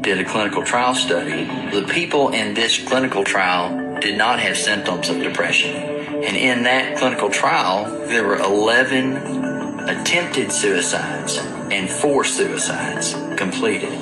[0.00, 1.44] did a clinical trial study.
[1.70, 5.74] The people in this clinical trial did not have symptoms of depression.
[5.76, 11.38] And in that clinical trial, there were 11 attempted suicides
[11.70, 13.92] and four suicides completed.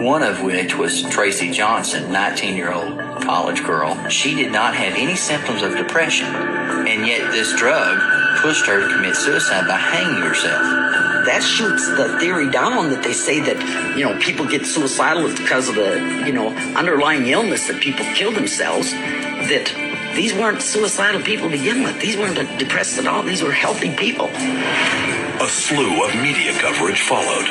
[0.00, 4.08] One of which was Traci Johnson, 19 year old college girl.
[4.08, 7.98] She did not have any symptoms of depression, and yet this drug
[8.40, 13.12] pushed her to commit suicide by hanging herself that shoots the theory down that they
[13.12, 17.80] say that you know people get suicidal because of the you know underlying illness that
[17.80, 19.72] people kill themselves that
[20.14, 21.98] these weren't suicidal people to begin with.
[22.00, 23.22] These weren't depressed at all.
[23.22, 24.26] These were healthy people.
[24.26, 27.48] A slew of media coverage followed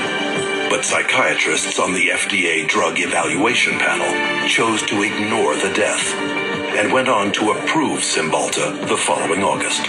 [0.70, 6.41] but psychiatrists on the FDA drug evaluation panel chose to ignore the death
[6.78, 9.88] and went on to approve Cymbalta the following August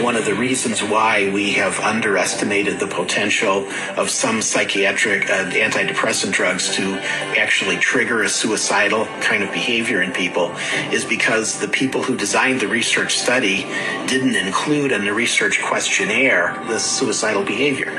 [0.00, 3.66] one of the reasons why we have underestimated the potential
[3.96, 6.98] of some psychiatric uh, antidepressant drugs to
[7.38, 10.54] actually trigger a suicidal kind of behavior in people
[10.92, 13.62] is because the people who designed the research study
[14.06, 17.90] didn't include in the research questionnaire the suicidal behavior.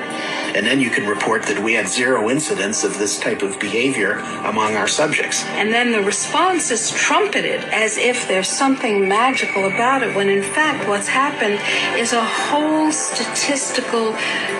[0.56, 4.14] And then you can report that we had zero incidents of this type of behavior
[4.44, 5.44] among our subjects.
[5.46, 10.44] And then the response is trumpeted as if there's something magical about it, when in
[10.44, 11.60] fact what's happened
[12.00, 14.14] is a whole statistical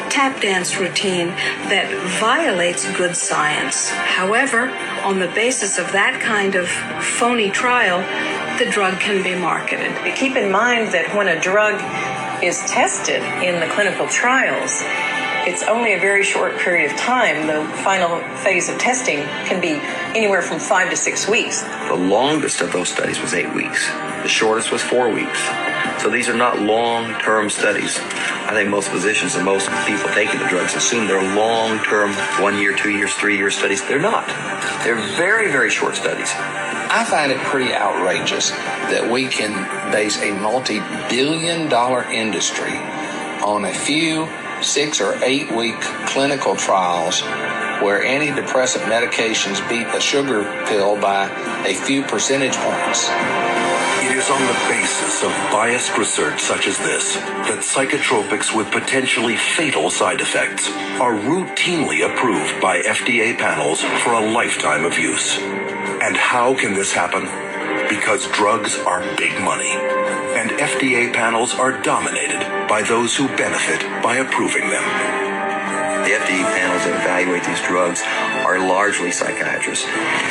[0.10, 1.28] tap dance routine
[1.70, 1.88] that
[2.20, 3.90] violates good science.
[3.90, 4.70] However,
[5.04, 6.68] on the basis of that kind of
[7.04, 8.00] phony trial,
[8.60, 9.92] the drug can be marketed.
[10.16, 11.76] Keep in mind that when a drug
[12.44, 14.82] is tested in the clinical trials,
[15.48, 17.48] it's only a very short period of time.
[17.48, 19.80] The final phase of testing can be
[20.14, 21.64] anywhere from five to six weeks.
[21.88, 23.88] The longest of those studies was eight weeks.
[24.24, 25.40] The shortest was four weeks.
[26.04, 27.98] So these are not long-term studies.
[27.98, 32.12] I think most physicians and most people taking the drugs assume they're long-term,
[32.44, 33.82] one year, two years, three year studies.
[33.88, 34.28] They're not.
[34.84, 36.30] They're very, very short studies.
[36.36, 42.76] I find it pretty outrageous that we can base a multi-billion dollar industry
[43.46, 44.28] on a few
[44.62, 47.22] six or eight week clinical trials
[47.82, 51.30] where antidepressant medications beat a sugar pill by
[51.66, 53.10] a few percentage points.
[54.04, 59.36] It is on the basis of biased research such as this that psychotropics with potentially
[59.36, 60.70] fatal side effects
[61.00, 65.38] are routinely approved by FDA panels for a lifetime of use.
[65.38, 67.24] And how can this happen?
[67.90, 69.72] Because drugs are big money,
[70.36, 74.84] and FDA panels are dominated by those who benefit by approving them.
[76.04, 78.02] The FDA panels that evaluate these drugs
[78.46, 79.86] are largely psychiatrists.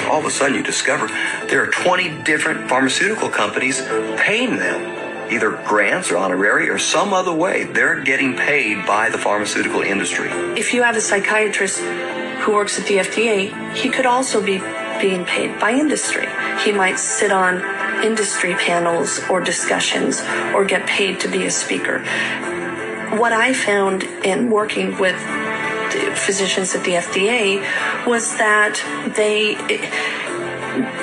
[0.09, 1.09] All of a sudden, you discover
[1.48, 3.81] there are 20 different pharmaceutical companies
[4.16, 7.64] paying them either grants or honorary or some other way.
[7.64, 10.28] They're getting paid by the pharmaceutical industry.
[10.56, 14.59] If you have a psychiatrist who works at the FDA, he could also be
[15.01, 16.28] being paid by industry.
[16.64, 17.60] He might sit on
[18.05, 20.23] industry panels or discussions
[20.55, 22.01] or get paid to be a speaker.
[23.18, 25.16] What I found in working with
[26.18, 28.74] physicians at the FDA was that
[29.16, 29.55] they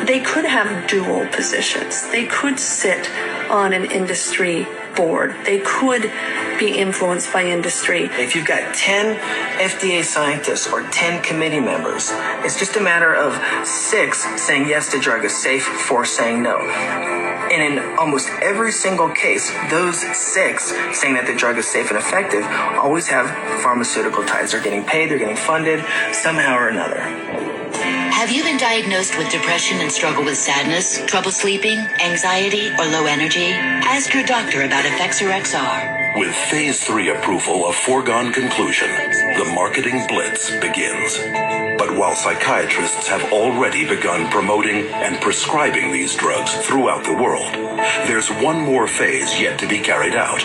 [0.06, 2.10] they could have dual positions.
[2.10, 3.10] They could sit
[3.50, 5.36] on an industry board.
[5.46, 6.12] They could
[6.60, 8.04] be influenced by industry.
[8.04, 9.18] If you've got 10
[9.60, 12.10] FDA scientists or 10 committee members,
[12.46, 13.34] it's just a matter of
[13.66, 16.60] six saying yes, the drug is safe, four saying no.
[16.60, 21.98] And in almost every single case, those six saying that the drug is safe and
[21.98, 22.44] effective
[22.78, 23.28] always have
[23.62, 24.52] pharmaceutical ties.
[24.52, 25.84] They're getting paid, they're getting funded
[26.14, 27.53] somehow or another.
[28.14, 33.06] Have you been diagnosed with depression and struggle with sadness, trouble sleeping, anxiety, or low
[33.06, 33.48] energy?
[33.52, 36.18] Ask your doctor about Effexor XR.
[36.20, 41.18] With phase three approval a foregone conclusion, the marketing blitz begins.
[41.78, 47.52] But while psychiatrists have already begun promoting and prescribing these drugs throughout the world,
[48.08, 50.42] there's one more phase yet to be carried out.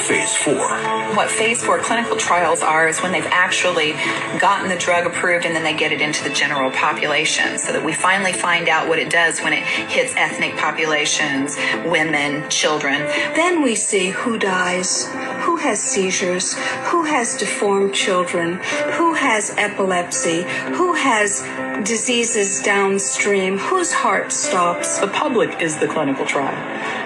[0.00, 0.68] Phase four.
[1.14, 3.92] What phase four clinical trials are is when they've actually
[4.40, 7.84] gotten the drug approved and then they get it into the general population so that
[7.84, 13.00] we finally find out what it does when it hits ethnic populations, women, children.
[13.36, 15.06] Then we see who dies,
[15.42, 16.54] who has seizures,
[16.88, 18.60] who has deformed children,
[18.94, 20.42] who has epilepsy,
[20.74, 21.42] who has
[21.86, 24.98] diseases downstream, whose heart stops.
[24.98, 26.54] The public is the clinical trial.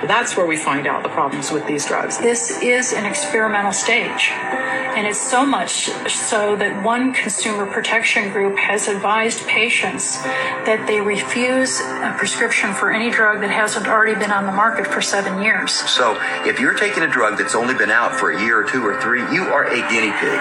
[0.07, 2.19] That's where we find out the problems with these drugs.
[2.19, 4.31] This is an experimental stage.
[4.31, 11.01] And it's so much so that one consumer protection group has advised patients that they
[11.01, 15.43] refuse a prescription for any drug that hasn't already been on the market for seven
[15.43, 15.73] years.
[15.73, 16.17] So
[16.47, 19.01] if you're taking a drug that's only been out for a year or two or
[19.01, 20.39] three, you are a guinea pig.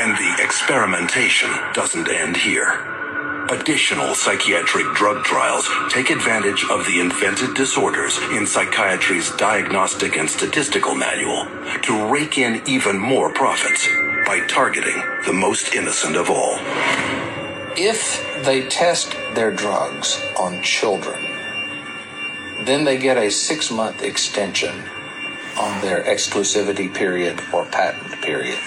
[0.00, 3.03] And the experimentation doesn't end here.
[3.50, 10.94] Additional psychiatric drug trials take advantage of the invented disorders in psychiatry's diagnostic and statistical
[10.94, 11.46] manual
[11.82, 13.86] to rake in even more profits
[14.26, 14.96] by targeting
[15.26, 16.56] the most innocent of all.
[17.76, 21.22] If they test their drugs on children,
[22.64, 24.84] then they get a six month extension
[25.58, 28.58] on their exclusivity period or patent period.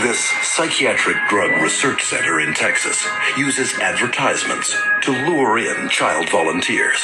[0.00, 3.06] This psychiatric drug research center in Texas
[3.36, 6.98] uses advertisements to lure in child volunteers.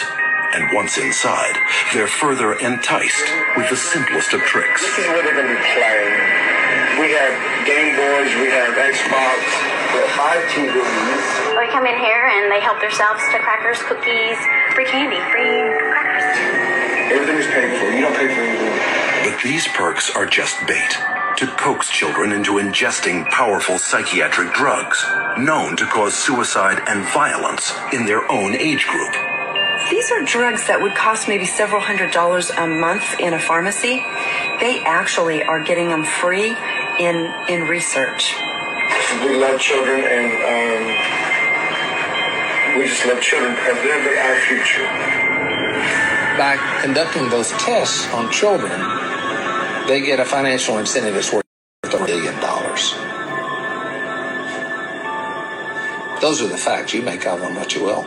[0.54, 1.56] And once inside,
[1.92, 4.80] they're further enticed with the simplest of tricks.
[4.80, 6.48] This is what they're going to be playing.
[7.04, 7.36] We have
[7.68, 9.38] Game Boys, we have Xbox,
[9.92, 11.54] we have five TVs.
[11.60, 14.40] They come in here and they help themselves to crackers, cookies,
[14.72, 15.60] free candy, free
[15.92, 16.24] crackers.
[17.12, 17.92] Everything is paid for.
[17.92, 18.97] You don't pay for anything.
[19.28, 20.96] But these perks are just bait
[21.36, 25.04] to coax children into ingesting powerful psychiatric drugs
[25.36, 29.14] known to cause suicide and violence in their own age group.
[29.90, 34.02] These are drugs that would cost maybe several hundred dollars a month in a pharmacy.
[34.60, 36.56] They actually are getting them free
[36.98, 38.34] in in research.
[39.26, 40.32] We love children and
[42.72, 44.88] um, we just love children because they're our future.
[46.38, 49.07] By conducting those tests on children,
[49.88, 51.44] they get a financial incentive that's worth
[51.82, 52.92] a million dollars.
[56.20, 56.92] Those are the facts.
[56.92, 58.06] You make of them what you will.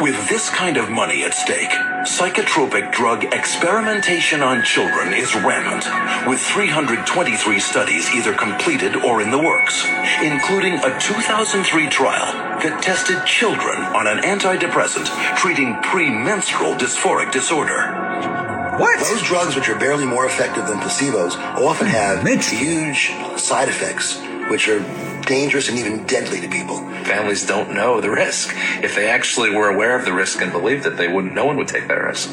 [0.00, 1.70] With this kind of money at stake,
[2.06, 5.84] psychotropic drug experimentation on children is rampant,
[6.28, 9.84] with 323 studies either completed or in the works,
[10.22, 12.32] including a 2003 trial
[12.62, 15.06] that tested children on an antidepressant
[15.36, 18.31] treating premenstrual dysphoric disorder.
[18.78, 19.00] What?
[19.00, 24.18] Those drugs, which are barely more effective than placebos, often have huge side effects,
[24.48, 24.80] which are
[25.22, 26.78] dangerous and even deadly to people.
[27.04, 28.54] Families don't know the risk.
[28.82, 31.34] If they actually were aware of the risk and believed it, they wouldn't.
[31.34, 32.30] No one would take that risk.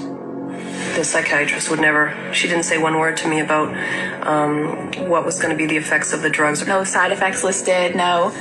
[0.95, 3.75] The psychiatrist would never, she didn't say one word to me about
[4.25, 6.65] um, what was going to be the effects of the drugs.
[6.65, 8.31] No side effects listed, no.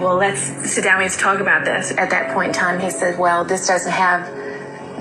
[0.00, 1.92] Well, let's sit down, we have to talk about this.
[1.92, 4.41] At that point in time, he said, well, this doesn't have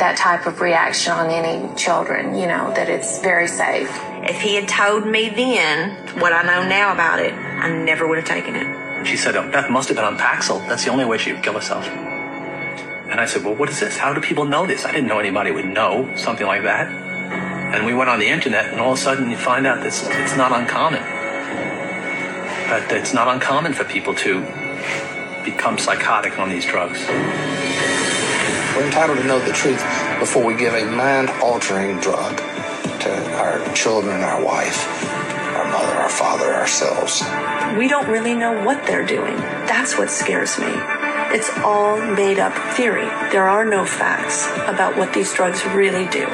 [0.02, 3.88] that type of reaction on any children, you know, that it's very safe.
[4.24, 8.18] If he had told me then what I know now about it, I never would
[8.18, 9.06] have taken it.
[9.06, 10.68] She said, oh, Beth must have been on Paxil.
[10.68, 11.88] That's the only way she would kill herself.
[11.88, 13.98] And I said, well, what is this?
[13.98, 14.86] How do people know this?
[14.86, 16.88] I didn't know anybody would know something like that.
[16.88, 20.08] And we went on the internet, and all of a sudden you find out this
[20.08, 21.04] it's not uncommon.
[22.70, 24.42] But it's not uncommon for people to
[25.46, 27.06] become psychotic on these drugs.
[28.82, 29.78] We're entitled to know the truth
[30.18, 34.88] before we give a mind altering drug to our children, our wife,
[35.56, 37.22] our mother, our father, ourselves.
[37.78, 39.36] We don't really know what they're doing.
[39.68, 40.66] That's what scares me.
[41.30, 43.06] It's all made up theory.
[43.32, 46.26] There are no facts about what these drugs really do.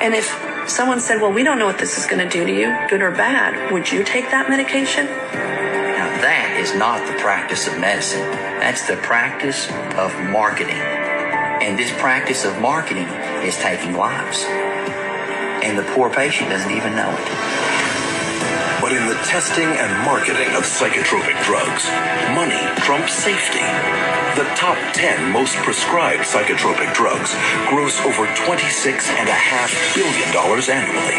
[0.00, 0.24] And if
[0.70, 3.02] someone said, well, we don't know what this is going to do to you, good
[3.02, 5.04] or bad, would you take that medication?
[5.04, 8.22] Now, that is not the practice of medicine.
[8.58, 9.68] That's the practice
[9.98, 11.07] of marketing.
[11.60, 13.08] And this practice of marketing
[13.42, 14.44] is taking lives.
[15.64, 17.28] And the poor patient doesn't even know it.
[18.80, 21.84] But in the testing and marketing of psychotropic drugs,
[22.32, 23.66] money trumps safety.
[24.38, 27.34] The top 10 most prescribed psychotropic drugs
[27.68, 30.30] gross over $26.5 billion
[30.70, 31.18] annually,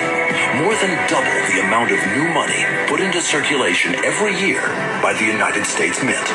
[0.63, 4.61] more than double the amount of new money put into circulation every year
[5.03, 6.25] by the United States Mint.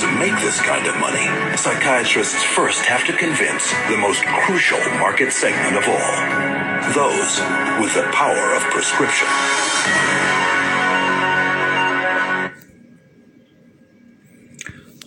[0.00, 1.26] To make this kind of money,
[1.58, 7.38] psychiatrists first have to convince the most crucial market segment of all those
[7.82, 9.28] with the power of prescription.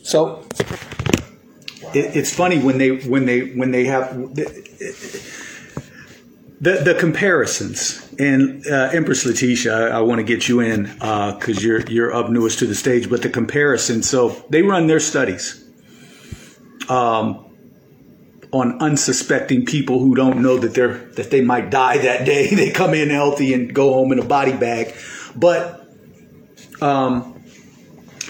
[0.04, 0.46] So
[1.96, 4.14] it, it's funny when they when they when they have
[6.64, 8.00] the the, comparisons.
[8.18, 12.30] And uh, Empress Letitia, I, I want to get you in because you're you're up
[12.30, 13.10] newest to the stage.
[13.10, 15.62] But the comparison, so they run their studies
[16.88, 17.54] um,
[18.52, 22.48] on unsuspecting people who don't know that they're that they might die that day.
[22.56, 24.96] they come in healthy and go home in a body bag,
[25.36, 25.82] but.
[26.82, 27.30] Um,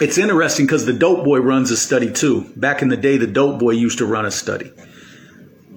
[0.01, 2.51] it's interesting because the dope boy runs a study too.
[2.55, 4.72] Back in the day, the dope boy used to run a study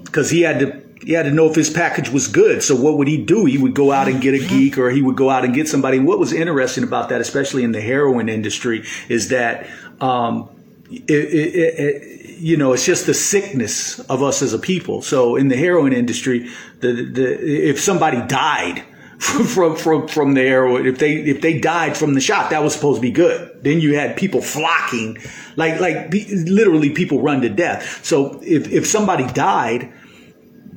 [0.04, 2.64] because he had to He had to know if his package was good.
[2.64, 3.44] So what would he do?
[3.44, 5.68] He would go out and get a geek or he would go out and get
[5.68, 5.98] somebody.
[5.98, 9.68] And what was interesting about that, especially in the heroin industry, is that,
[10.00, 10.50] um,
[10.90, 15.00] it, it, it, you know, it's just the sickness of us as a people.
[15.00, 16.48] So in the heroin industry,
[16.80, 18.84] the, the, if somebody died,
[19.18, 20.84] from from from the heroin.
[20.84, 23.62] If they if they died from the shot, that was supposed to be good.
[23.62, 25.16] Then you had people flocking,
[25.56, 28.04] like like literally people run to death.
[28.04, 29.90] So if if somebody died,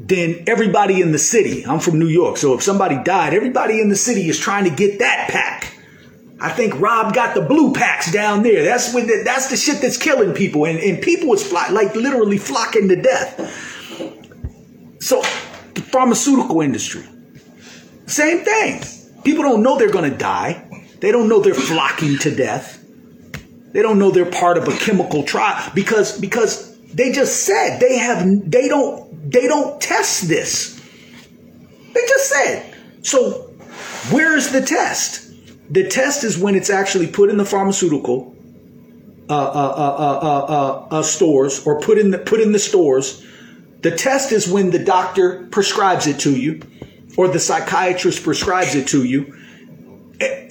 [0.02, 1.66] then everybody in the city.
[1.66, 4.70] I'm from New York, so if somebody died, everybody in the city is trying to
[4.70, 5.76] get that pack.
[6.42, 8.64] I think Rob got the blue packs down there.
[8.64, 11.94] That's when the, that's the shit that's killing people, and and people was fly, like
[11.96, 13.38] literally flocking to death.
[15.02, 15.22] So,
[15.74, 17.06] the pharmaceutical industry
[18.10, 18.82] same thing.
[19.24, 20.66] People don't know they're going to die.
[21.00, 22.84] They don't know they're flocking to death.
[23.72, 28.00] They don't know they're part of a chemical trial because because they just said they
[28.00, 30.82] have they don't they don't test this.
[31.94, 32.76] They just said.
[33.02, 33.32] So
[34.12, 35.32] where is the test?
[35.72, 38.36] The test is when it's actually put in the pharmaceutical
[39.30, 43.24] uh, uh, uh, stores or put in the put in the stores.
[43.82, 46.62] The test is when the doctor prescribes it to you
[47.16, 49.38] or the psychiatrist prescribes it to you,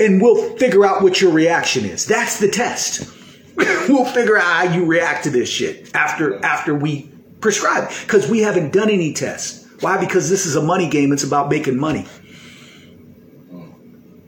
[0.00, 2.06] and we'll figure out what your reaction is.
[2.06, 3.12] That's the test.
[3.56, 7.10] we'll figure out how you react to this shit after after we
[7.40, 9.66] prescribe because we haven't done any tests.
[9.80, 9.98] Why?
[9.98, 11.12] Because this is a money game.
[11.12, 12.06] It's about making money.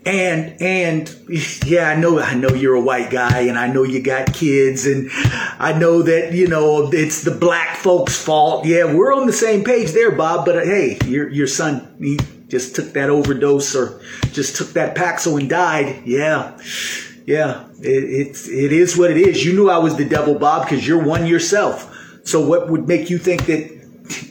[0.06, 1.14] And and
[1.66, 4.86] yeah, I know I know you're a white guy and I know you got kids
[4.86, 8.64] and I know that, you know, it's the black folks' fault.
[8.64, 12.18] Yeah, we're on the same page there, Bob, but uh, hey, your your son he
[12.48, 14.00] just took that overdose or
[14.32, 16.02] just took that Paxil and died.
[16.06, 16.58] Yeah.
[17.26, 19.44] Yeah, it, it's it is what it is.
[19.44, 21.89] You knew I was the devil, Bob, because you're one yourself.
[22.24, 23.70] So what would make you think that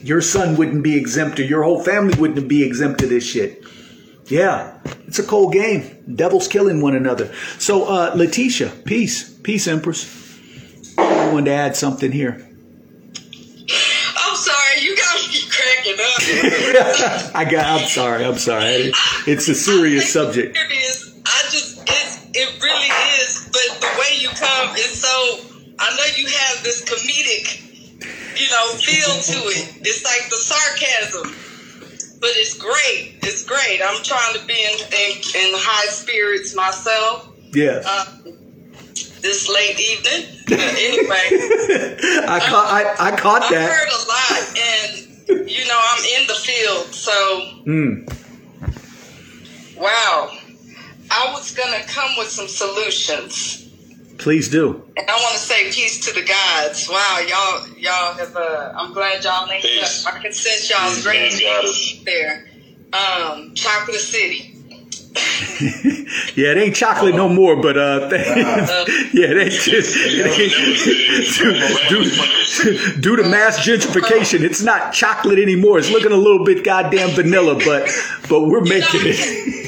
[0.02, 3.64] your son wouldn't be exempt or your whole family wouldn't be exempt to this shit?
[4.26, 6.04] Yeah, it's a cold game.
[6.14, 7.34] Devils killing one another.
[7.58, 9.28] So, uh, Letitia, peace.
[9.28, 10.06] Peace, Empress.
[10.96, 12.46] I wanted to add something here.
[14.16, 17.34] I'm sorry, you got me cracking up.
[17.34, 18.92] I got, I'm sorry, I'm sorry.
[19.26, 20.56] It's a serious subject.
[20.56, 21.20] It is.
[21.26, 22.88] I just, it's, it really
[23.22, 23.48] is.
[23.50, 25.40] But the way you come is so,
[25.78, 27.69] I know you have this comedic,
[28.40, 29.86] you know, feel to it.
[29.86, 31.36] It's like the sarcasm
[32.20, 33.16] but it's great.
[33.22, 33.80] It's great.
[33.82, 37.32] I'm trying to be in, in, in high spirits myself.
[37.52, 37.82] Yeah.
[37.84, 38.04] Uh,
[39.22, 40.28] this late evening.
[40.52, 41.26] anyway,
[42.28, 42.66] I caught.
[42.72, 43.70] I, I caught I've that.
[43.70, 47.12] heard a lot, and you know, I'm in the field, so.
[47.66, 48.16] Mm.
[49.76, 50.36] Wow.
[51.12, 53.69] I was gonna come with some solutions.
[54.20, 54.82] Please do.
[54.98, 56.88] And I want to say peace to the gods.
[56.90, 58.36] Wow, y'all, y'all have.
[58.36, 60.06] Uh, I'm glad y'all linked peace.
[60.06, 60.14] up.
[60.14, 62.46] I can sense y'all's peace, great there.
[62.92, 64.56] Um, Chocolate City.
[66.36, 68.26] yeah, it ain't chocolate no more, but uh, th-
[69.14, 69.94] yeah, they just
[71.88, 75.78] due, due to mass gentrification, it's not chocolate anymore.
[75.78, 77.90] It's looking a little bit goddamn vanilla, but
[78.28, 79.56] but we're making it.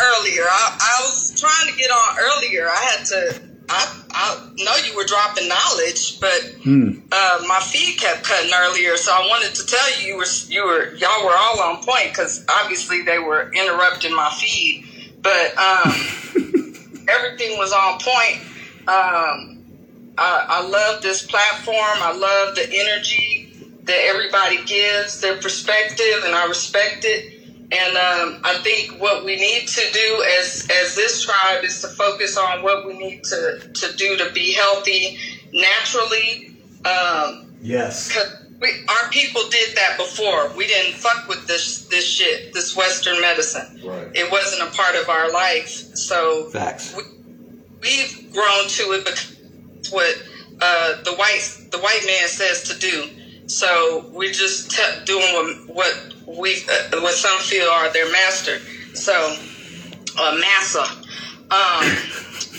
[0.00, 0.42] earlier.
[0.42, 2.68] I, I was trying to get on earlier.
[2.68, 3.50] I had to.
[3.72, 7.00] I, I know you were dropping knowledge, but mm.
[7.12, 8.96] uh, my feed kept cutting earlier.
[8.96, 12.08] So I wanted to tell you you were you were y'all were all on point
[12.08, 14.84] because obviously they were interrupting my feed,
[15.22, 15.92] but um,
[17.08, 18.42] everything was on point.
[18.88, 19.60] Um,
[20.18, 21.76] I, I love this platform.
[21.76, 23.52] I love the energy
[23.84, 27.39] that everybody gives, their perspective, and I respect it.
[27.72, 31.88] And um, I think what we need to do as as this tribe is to
[31.88, 35.18] focus on what we need to to do to be healthy
[35.52, 36.56] naturally.
[36.84, 38.16] Um, yes.
[38.60, 40.52] We, our people did that before.
[40.54, 43.80] We didn't fuck with this this shit, this Western medicine.
[43.84, 44.10] Right.
[44.14, 45.68] It wasn't a part of our life.
[45.68, 46.94] So Facts.
[46.96, 47.02] We,
[47.80, 49.36] we've grown to it because
[49.92, 50.22] what
[50.60, 53.10] uh, the white the white man says to do.
[53.46, 58.58] So we're just t- doing what, what we uh, what some feel are their master.
[58.94, 59.36] So
[60.18, 60.82] uh, massa.
[61.50, 61.96] Um,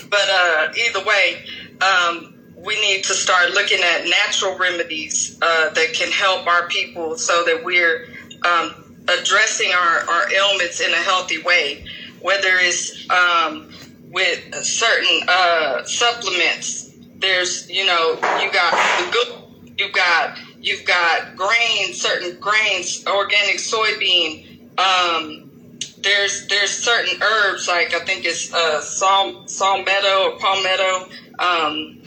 [0.10, 1.44] but uh, either way,
[1.80, 7.16] um, we need to start looking at natural remedies uh, that can help our people
[7.16, 8.08] so that we're
[8.44, 11.84] um, addressing our, our ailments in a healthy way.
[12.20, 13.72] Whether it's um,
[14.10, 21.36] with certain uh, supplements, there's you know you got the good, you've got you've got
[21.36, 24.60] grains, certain grains, organic soybean.
[24.78, 25.50] Um,
[25.98, 31.10] there's there's certain herbs like I think it's uh, sal, salmetto or palmetto.
[31.38, 32.02] Um,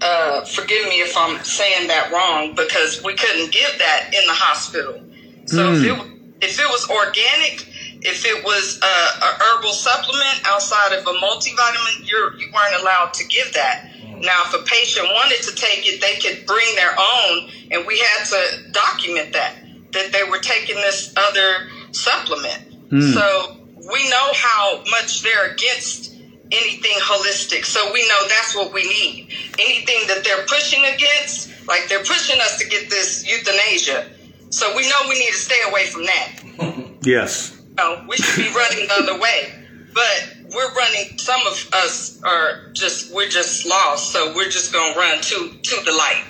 [0.00, 4.34] uh, forgive me if I'm saying that wrong because we couldn't give that in the
[4.34, 5.00] hospital.
[5.46, 7.68] So if, it, if it was organic,
[8.04, 13.14] if it was a, a herbal supplement outside of a multivitamin, you're, you weren't allowed
[13.14, 13.88] to give that.
[14.20, 17.98] Now, if a patient wanted to take it, they could bring their own, and we
[17.98, 19.56] had to document that
[19.92, 22.90] that they were taking this other supplement.
[22.90, 23.14] Mm.
[23.14, 26.14] So we know how much they're against
[26.50, 27.64] anything holistic.
[27.64, 29.28] So we know that's what we need.
[29.58, 34.10] Anything that they're pushing against, like they're pushing us to get this euthanasia.
[34.50, 36.98] So we know we need to stay away from that.
[37.02, 37.53] Yes.
[37.76, 39.52] No, we should be running the other way.
[39.92, 41.18] But we're running.
[41.18, 44.12] Some of us are just we're just lost.
[44.12, 46.24] So we're just gonna run to to the light.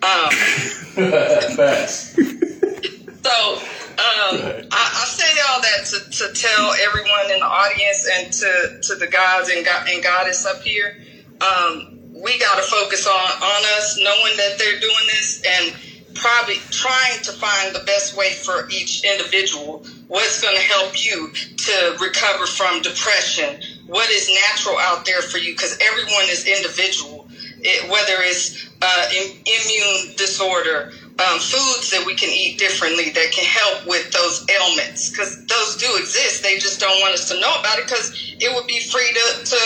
[0.00, 0.30] Um,
[3.24, 3.58] so
[3.98, 4.38] um,
[4.70, 8.94] I, I say all that to, to tell everyone in the audience and to, to
[8.94, 11.02] the gods and, God, and goddess up here,
[11.40, 15.74] um, we got to focus on, on us, knowing that they're doing this and
[16.18, 19.84] probably trying to find the best way for each individual.
[20.08, 23.60] What's going to help you to recover from depression?
[23.86, 25.52] What is natural out there for you?
[25.52, 27.28] Because everyone is individual.
[27.60, 33.32] It, whether it's uh, im- immune disorder, um, foods that we can eat differently that
[33.32, 36.42] can help with those ailments because those do exist.
[36.42, 39.44] They just don't want us to know about it because it would be free to
[39.44, 39.60] to,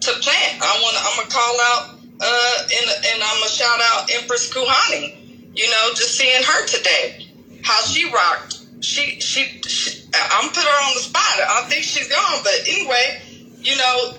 [0.00, 0.58] to plant.
[0.60, 0.96] I want.
[0.98, 5.17] I'm gonna call out uh, and and I'm gonna shout out Empress Kuhani.
[5.58, 7.26] You know, just seeing her today,
[7.62, 8.58] how she rocked.
[8.80, 9.60] She she.
[9.66, 11.22] she I'm put her on the spot.
[11.50, 13.20] I think she's gone, but anyway,
[13.58, 14.14] you know,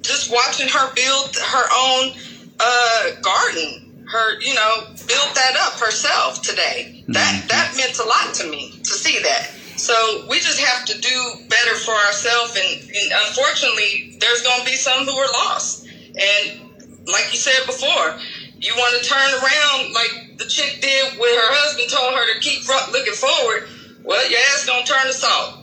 [0.00, 2.12] just watching her build her own
[2.58, 7.04] uh, garden her, you know, build that up herself today.
[7.08, 9.50] That that meant a lot to me to see that.
[9.76, 14.64] So we just have to do better for ourselves, and, and unfortunately, there's going to
[14.64, 15.86] be some who are lost.
[15.86, 16.60] And
[17.08, 18.18] like you said before,
[18.58, 22.40] you want to turn around like the chick did with her husband told her to
[22.40, 23.68] keep looking forward.
[24.04, 25.54] Well, your ass gonna turn to salt.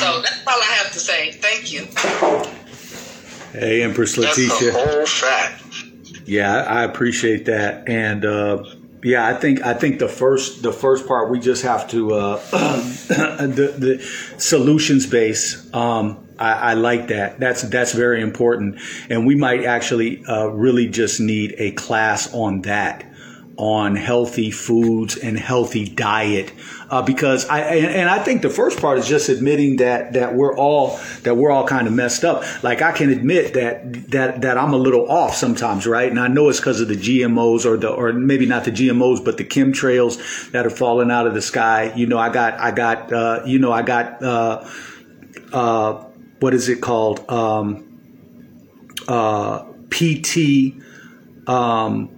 [0.00, 1.32] so that's all I have to say.
[1.32, 1.86] Thank you.
[3.52, 4.48] Hey, Empress Letitia.
[4.48, 5.62] That's the whole fact.
[6.26, 8.64] Yeah, I appreciate that, and uh,
[9.04, 12.36] yeah, I think I think the first the first part we just have to uh,
[12.50, 15.72] the the solutions base.
[15.72, 17.40] Um, I, I, like that.
[17.40, 18.78] That's that's very important,
[19.08, 23.06] and we might actually uh, really just need a class on that,
[23.58, 26.52] on healthy foods and healthy diet
[26.90, 30.34] uh, because I and, and, I think the first part is just admitting that that
[30.34, 32.44] we're all that we're all kind of messed up.
[32.62, 36.08] Like I can admit that that that I'm a little off sometimes, right?
[36.08, 39.24] And I know it's because of the GMOs or the or maybe not the GMOs,
[39.24, 41.92] but the chemtrails that are falling out of the sky.
[41.96, 44.68] You know, I got I got uh, you know I got uh,
[45.52, 46.04] uh,
[46.40, 48.00] what is it called um,
[49.08, 50.74] uh, PT.
[51.48, 52.15] Um,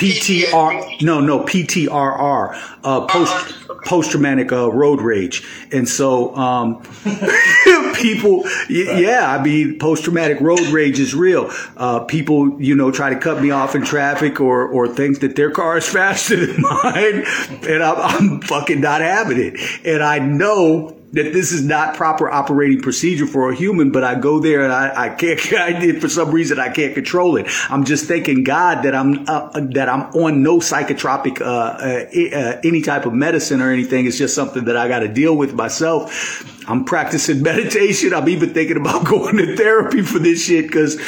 [0.00, 3.54] PTR, no, no, PTRR, uh, post
[3.84, 6.82] post traumatic uh, road rage, and so um,
[7.94, 11.50] people, yeah, I mean, post traumatic road rage is real.
[11.76, 15.36] Uh, people, you know, try to cut me off in traffic or or think that
[15.36, 17.24] their car is faster than mine,
[17.68, 22.30] and I'm, I'm fucking not having it, and I know that this is not proper
[22.30, 26.00] operating procedure for a human, but I go there and I, I can't, I did
[26.00, 27.46] for some reason I can't control it.
[27.68, 32.60] I'm just thanking God that I'm, uh, that I'm on no psychotropic, uh, uh, uh,
[32.64, 34.06] any type of medicine or anything.
[34.06, 36.59] It's just something that I got to deal with myself.
[36.66, 38.12] I'm practicing meditation.
[38.12, 40.98] I'm even thinking about going to therapy for this shit because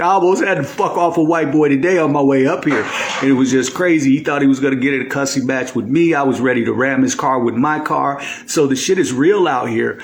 [0.00, 2.82] I almost had to fuck off a white boy today on my way up here.
[3.20, 4.16] And it was just crazy.
[4.18, 6.14] He thought he was going to get in a cussing match with me.
[6.14, 8.22] I was ready to ram his car with my car.
[8.46, 10.00] So the shit is real out here.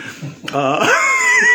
[0.52, 0.86] Uh,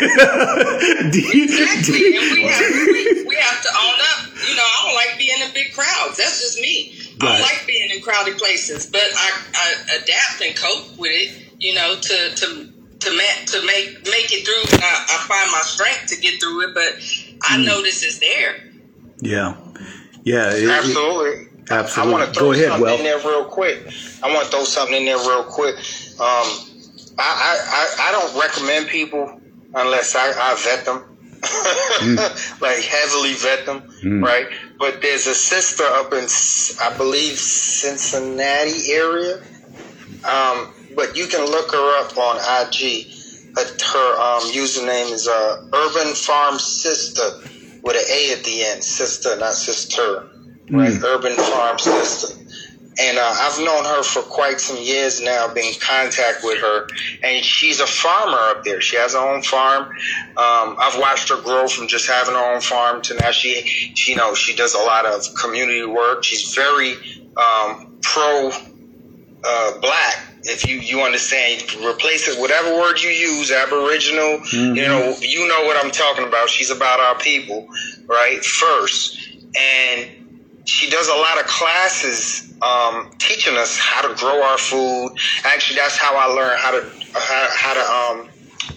[1.12, 2.16] exactly.
[2.16, 4.26] and we have, we, we have to own up.
[4.48, 6.18] You know, I don't like being in big crowds.
[6.18, 6.98] That's just me.
[7.20, 7.30] Right.
[7.30, 11.52] I don't like being in crowded places, but I, I adapt and cope with it,
[11.60, 12.73] you know, to, to
[13.04, 14.78] to make to make make it through.
[14.78, 16.94] I, I, find my strength to get through it, but
[17.42, 17.66] I mm.
[17.66, 18.56] notice it's there.
[19.20, 19.56] Yeah,
[20.24, 21.30] yeah, it, absolutely.
[21.30, 22.14] It, absolutely.
[22.14, 22.98] I want to throw ahead, something well.
[22.98, 23.86] in there real quick.
[24.22, 25.76] I want to throw something in there real quick.
[25.76, 26.46] Um,
[27.18, 29.40] I, I, I, don't recommend people
[29.74, 32.60] unless I, I vet them, mm.
[32.60, 34.22] like heavily vet them, mm.
[34.22, 34.48] right?
[34.78, 36.26] But there's a sister up in,
[36.82, 39.36] I believe, Cincinnati area.
[40.24, 43.06] Um, but you can look her up on IG.
[43.56, 47.22] Her um, username is uh, Urban Farm Sister
[47.82, 48.82] with an A at the end.
[48.82, 50.30] Sister, not sister.
[50.70, 50.90] Right?
[50.90, 51.04] Mm.
[51.04, 52.40] Urban Farm Sister.
[52.98, 55.52] and uh, I've known her for quite some years now.
[55.52, 56.88] Been in contact with her,
[57.22, 58.80] and she's a farmer up there.
[58.80, 59.84] She has her own farm.
[59.84, 63.62] Um, I've watched her grow from just having her own farm to now she,
[63.94, 66.24] she you know, she does a lot of community work.
[66.24, 66.94] She's very
[67.36, 68.50] um, pro
[69.44, 70.33] uh, black.
[70.46, 74.38] If you you understand, replace it whatever word you use, Aboriginal.
[74.38, 74.74] Mm-hmm.
[74.76, 76.48] You know, you know what I'm talking about.
[76.50, 77.66] She's about our people,
[78.06, 78.44] right?
[78.44, 79.18] First,
[79.56, 80.10] and
[80.66, 85.16] she does a lot of classes um, teaching us how to grow our food.
[85.44, 88.28] Actually, that's how I learned how to how, how to um,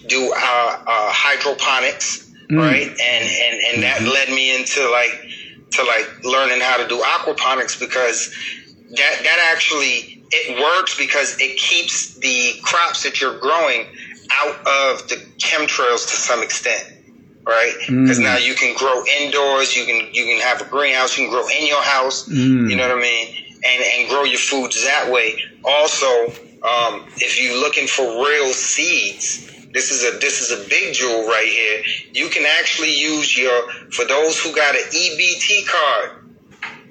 [0.08, 2.58] do uh, uh, hydroponics, Mm.
[2.60, 2.88] right?
[2.88, 5.12] And and and that led me into like
[5.72, 8.34] to like learning how to do aquaponics because
[8.96, 13.86] that that actually it works because it keeps the crops that you're growing
[14.32, 16.84] out of the chemtrails to some extent
[17.46, 18.24] right because Mm.
[18.24, 21.46] now you can grow indoors you can you can have a greenhouse you can grow
[21.48, 22.68] in your house Mm.
[22.70, 23.26] you know what i mean
[23.64, 26.26] and and grow your foods that way also
[26.62, 31.26] um, if you're looking for real seeds this is a this is a big jewel
[31.26, 31.82] right here
[32.12, 36.27] you can actually use your for those who got an ebt card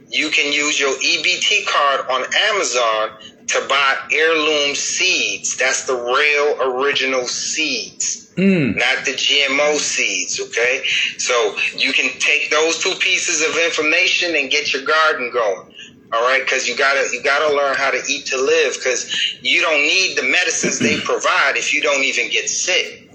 [0.09, 3.11] you can use your EBT card on Amazon
[3.47, 5.57] to buy heirloom seeds.
[5.57, 8.75] That's the real original seeds, Mm.
[8.75, 10.83] not the GMO seeds, okay?
[11.17, 15.73] So you can take those two pieces of information and get your garden going.
[16.13, 18.75] All right, because you gotta you gotta learn how to eat to live.
[18.75, 19.11] Because
[19.41, 23.07] you don't need the medicines they provide if you don't even get sick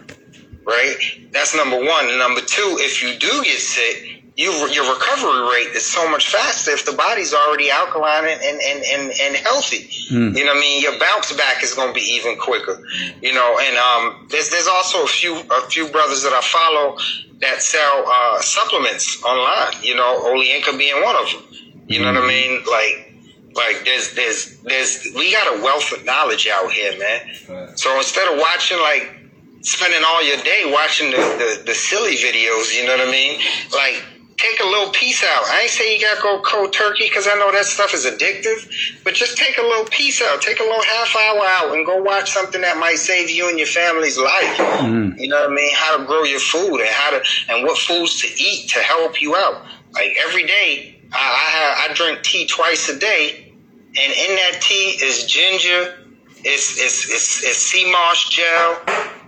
[0.64, 0.96] right?
[1.32, 2.08] That's number one.
[2.08, 6.30] And number two, if you do get sick, you, your recovery rate is so much
[6.30, 9.88] faster if the body's already alkaline and, and, and, and, healthy.
[10.10, 10.36] Mm.
[10.36, 10.82] You know what I mean?
[10.82, 12.82] Your bounce back is going to be even quicker.
[13.20, 16.96] You know, and um, there's there's also a few a few brothers that I follow
[17.40, 19.82] that sell uh, supplements online.
[19.82, 21.42] You know, Oli Inca being one of them.
[21.88, 22.62] You know what I mean?
[22.70, 23.12] Like
[23.54, 27.76] like there's there's there's we got a wealth of knowledge out here, man.
[27.76, 29.14] So instead of watching like
[29.60, 33.40] spending all your day watching the, the, the silly videos, you know what I mean?
[33.72, 34.02] Like
[34.36, 35.44] take a little piece out.
[35.46, 39.02] I ain't say you gotta go cold turkey because I know that stuff is addictive,
[39.04, 40.40] but just take a little piece out.
[40.40, 43.58] Take a little half hour out and go watch something that might save you and
[43.58, 44.56] your family's life.
[44.82, 45.18] Mm.
[45.18, 45.74] You know what I mean?
[45.74, 49.20] How to grow your food and how to and what foods to eat to help
[49.20, 49.64] you out.
[49.92, 53.52] Like every day, I I, have, I drink tea twice a day,
[53.88, 55.98] and in that tea is ginger.
[56.44, 58.80] It's it's it's, it's sea moss gel.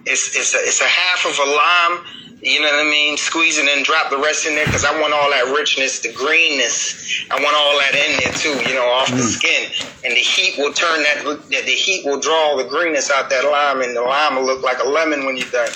[0.06, 2.23] It's it's a, it's a half of a lime.
[2.44, 3.16] You know what I mean?
[3.16, 6.12] Squeeze it and drop the rest in there because I want all that richness, the
[6.12, 7.24] greenness.
[7.30, 8.68] I want all that in there too.
[8.68, 9.72] You know, off the skin,
[10.04, 11.24] and the heat will turn that.
[11.24, 14.44] that The heat will draw all the greenness out that lime, and the lime will
[14.44, 15.70] look like a lemon when you're done.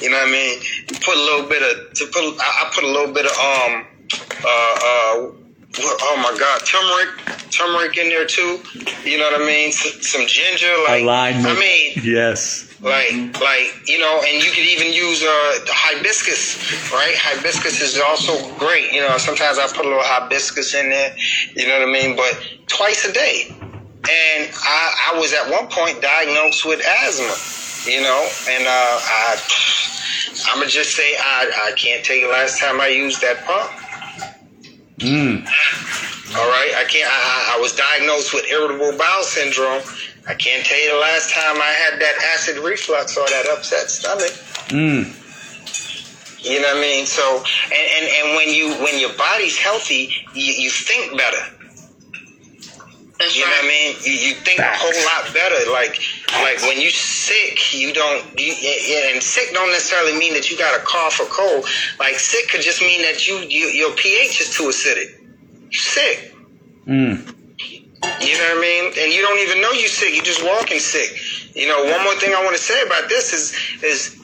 [0.00, 0.60] You know what I mean?
[0.62, 2.22] You put a little bit of to put.
[2.38, 3.86] I, I put a little bit of um
[4.46, 5.32] uh uh.
[5.74, 8.60] Oh my God, turmeric, turmeric in there too.
[9.04, 9.70] You know what I mean?
[9.70, 11.46] S- some ginger, like Alignment.
[11.48, 12.71] I mean, yes.
[12.82, 16.58] Like like you know and you could even use uh hibiscus
[16.92, 21.14] right hibiscus is also great you know sometimes i put a little hibiscus in there
[21.54, 22.34] you know what i mean but
[22.66, 28.28] twice a day and i i was at one point diagnosed with asthma you know
[28.50, 29.36] and uh i
[30.50, 33.70] i'm gonna just say i i can't tell you last time i used that pump
[35.02, 35.44] Mm.
[36.36, 37.10] all right, I can't.
[37.10, 39.82] I, I I was diagnosed with irritable bowel syndrome.
[40.26, 43.90] I can't tell you the last time I had that acid reflux or that upset
[43.90, 44.30] stomach.
[44.70, 45.18] Mm.
[46.44, 47.06] You know what I mean?
[47.06, 51.38] So, and, and, and when you when your body's healthy, you, you think better.
[53.18, 53.96] That's you know what I mean?
[54.02, 55.70] You, you think a whole lot better.
[55.70, 56.00] Like
[56.32, 58.24] like when you sick, you don't.
[58.38, 58.52] You,
[59.12, 61.64] and sick don't necessarily mean that you got a cough or cold.
[62.00, 65.20] Like sick could just mean that you, you your pH is too acidic.
[65.70, 66.34] You sick.
[66.86, 67.31] Mm.
[68.20, 68.84] You know what I mean?
[68.98, 70.14] And you don't even know you're sick.
[70.14, 71.54] You're just walking sick.
[71.54, 74.20] You know, one more thing I want to say about this is is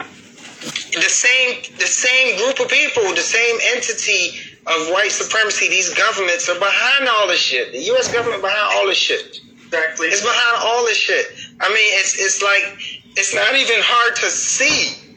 [0.92, 4.38] the same the same group of people, the same entity
[4.68, 7.72] of white supremacy, these governments are behind all this shit.
[7.72, 9.40] The US government behind all this shit.
[9.64, 10.08] Exactly.
[10.08, 11.26] It's behind all this shit.
[11.60, 12.78] I mean, it's it's like
[13.16, 15.07] it's not even hard to see.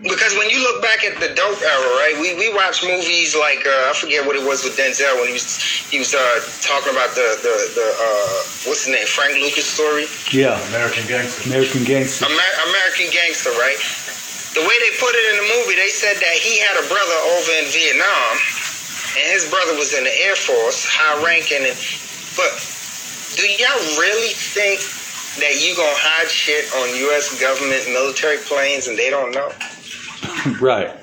[0.00, 2.16] Because when you look back at the dope era, right?
[2.16, 5.36] We we watch movies like uh, I forget what it was with Denzel when he
[5.36, 5.60] was
[5.92, 10.08] he was uh, talking about the the the uh, what's his name Frank Lucas story.
[10.32, 10.56] Yeah.
[10.72, 11.44] American Gangster.
[11.52, 12.24] American Gangster.
[12.24, 13.76] Amer- American Gangster, right?
[14.56, 17.18] The way they put it in the movie, they said that he had a brother
[17.36, 18.32] over in Vietnam,
[19.20, 21.60] and his brother was in the Air Force, high ranking.
[21.60, 21.76] And
[22.40, 22.56] but
[23.36, 24.80] do y'all really think
[25.44, 27.36] that you gonna hide shit on U.S.
[27.36, 29.52] government military planes and they don't know?
[30.60, 30.96] right.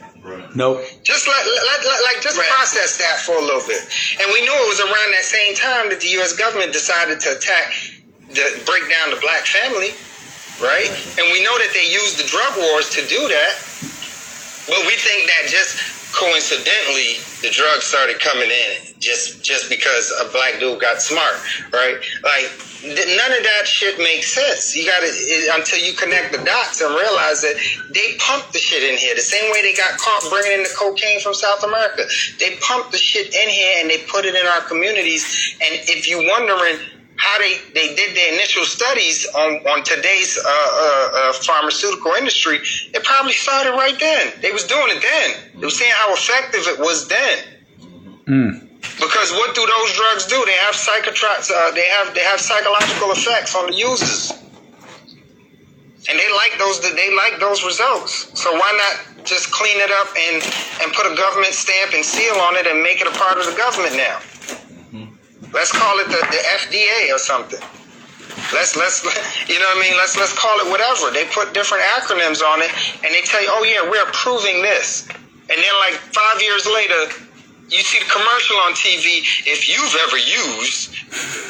[0.56, 0.84] Nope.
[1.04, 3.80] Just let, let, let- like just process that for a little bit.
[4.20, 6.34] And we knew it was around that same time that the U.S.
[6.36, 7.72] government decided to attack,
[8.28, 9.96] the break down the black family,
[10.60, 10.90] right?
[11.16, 13.54] And we know that they used the drug wars to do that.
[14.68, 15.80] But we think that just
[16.12, 21.36] coincidentally the drugs started coming in just just because a black dude got smart,
[21.72, 21.96] right?
[22.24, 24.76] Like th- none of that shit makes sense.
[24.76, 25.10] You got to
[25.56, 27.56] until you connect the dots and realize that
[27.94, 30.74] they pumped the shit in here the same way they got caught bringing in the
[30.78, 32.04] cocaine from South America.
[32.40, 35.56] They pumped the shit in here and they put it in our communities.
[35.62, 36.78] And if you're wondering
[37.18, 42.60] how they, they did their initial studies on, on today's uh, uh, uh, pharmaceutical industry,
[42.94, 44.34] it probably started right then.
[44.42, 45.60] They was doing it then.
[45.60, 47.38] They was seeing how effective it was then.
[48.98, 50.42] Because what do those drugs do?
[50.46, 51.52] They have psychotrops.
[51.52, 54.32] Uh, they have they have psychological effects on the users,
[56.10, 56.82] and they like those.
[56.82, 58.34] They like those results.
[58.34, 60.42] So why not just clean it up and
[60.82, 63.46] and put a government stamp and seal on it and make it a part of
[63.46, 64.18] the government now?
[65.54, 67.62] Let's call it the, the FDA or something.
[68.54, 69.04] Let's let's
[69.50, 69.98] you know what I mean.
[69.98, 71.12] Let's let's call it whatever.
[71.14, 72.72] They put different acronyms on it,
[73.06, 75.08] and they tell you, oh yeah, we're approving this.
[75.50, 77.27] And then like five years later,
[77.70, 79.22] you see the commercial on TV.
[79.46, 80.94] If you've ever used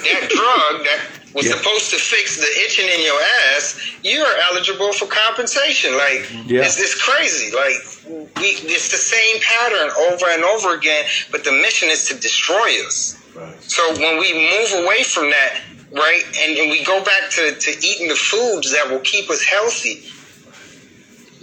[0.03, 0.99] that drug that
[1.34, 3.19] was supposed to fix the itching in your
[3.56, 5.94] ass, you are eligible for compensation.
[5.95, 6.61] Like Yeah.
[6.65, 7.53] it's, it's crazy.
[7.56, 7.77] Like
[8.38, 12.85] we, it's the same pattern over and over again, but the mission is to destroy
[12.85, 13.18] us.
[13.61, 15.61] So when we move away from that,
[15.91, 19.44] right, and, and we go back to, to eating the foods that will keep us
[19.44, 20.06] healthy,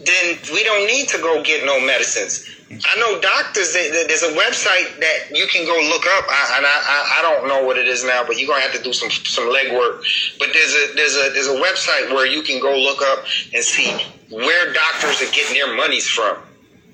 [0.04, 2.48] then we don't need to go get no medicines.
[2.70, 3.72] I know doctors.
[3.72, 7.48] There's a website that you can go look up, I, and I, I, I don't
[7.48, 10.04] know what it is now, but you're gonna have to do some some legwork.
[10.38, 13.24] But there's a there's a there's a website where you can go look up
[13.54, 13.90] and see
[14.30, 16.38] where doctors are getting their monies from.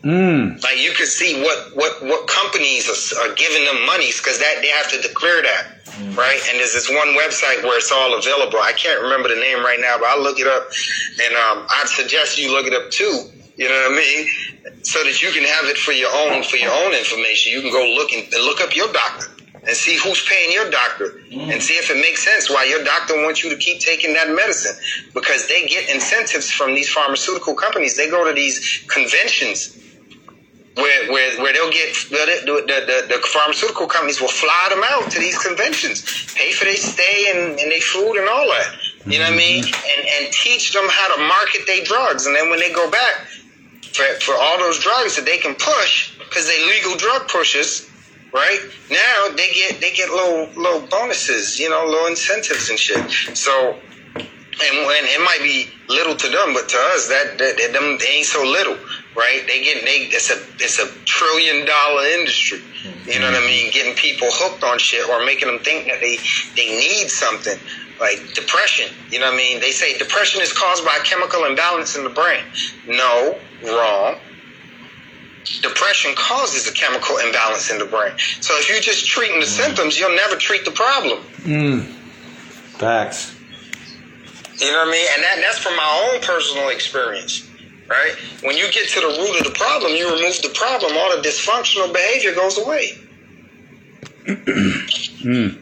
[0.03, 0.63] Mm.
[0.63, 4.57] Like you can see what what what companies are, are giving them monies because that
[4.63, 5.77] they have to declare that,
[6.17, 6.41] right?
[6.49, 8.59] And there's this one website where it's all available.
[8.61, 10.71] I can't remember the name right now, but I'll look it up,
[11.21, 13.29] and um, I'd suggest you look it up too.
[13.57, 14.85] You know what I mean?
[14.85, 17.53] So that you can have it for your own for your own information.
[17.53, 19.27] You can go look and, and look up your doctor
[19.67, 23.23] and see who's paying your doctor and see if it makes sense why your doctor
[23.23, 24.75] wants you to keep taking that medicine
[25.13, 27.99] because they get incentives from these pharmaceutical companies.
[27.99, 29.77] They go to these conventions
[30.75, 35.11] where where, where they'll get the, the, the, the pharmaceutical companies will fly them out
[35.11, 38.75] to these conventions, pay for their stay and, and their food and all that.
[39.07, 39.65] You know what I mean?
[39.65, 40.01] Mm-hmm.
[40.01, 42.27] And and teach them how to market their drugs.
[42.27, 43.27] And then when they go back
[43.93, 47.91] for, for all those drugs that they can push, because they legal drug pushers,
[48.33, 48.61] right?
[48.91, 53.37] Now they get they get little little bonuses, you know, little incentives and shit.
[53.37, 53.79] So
[54.63, 57.99] and when it might be little to them, but to us that that, that them
[57.99, 58.77] they ain't so little,
[59.16, 59.43] right?
[59.47, 62.61] They get they it's a it's a trillion dollar industry.
[63.07, 63.70] You know what I mean?
[63.73, 66.19] Getting people hooked on shit or making them think that they
[66.57, 67.59] they need something.
[68.01, 69.61] Like depression, you know what I mean?
[69.61, 72.43] They say depression is caused by a chemical imbalance in the brain.
[72.89, 74.16] No, wrong.
[75.61, 78.12] Depression causes a chemical imbalance in the brain.
[78.41, 81.23] So if you're just treating the symptoms, you'll never treat the problem.
[81.45, 81.85] Mm.
[82.78, 83.37] Facts.
[84.61, 85.07] You know what I mean?
[85.15, 87.50] And that, that's from my own personal experience,
[87.91, 88.15] right?
[88.43, 91.23] When you get to the root of the problem, you remove the problem, all the
[91.23, 92.93] dysfunctional behavior goes away.
[95.21, 95.59] Mm.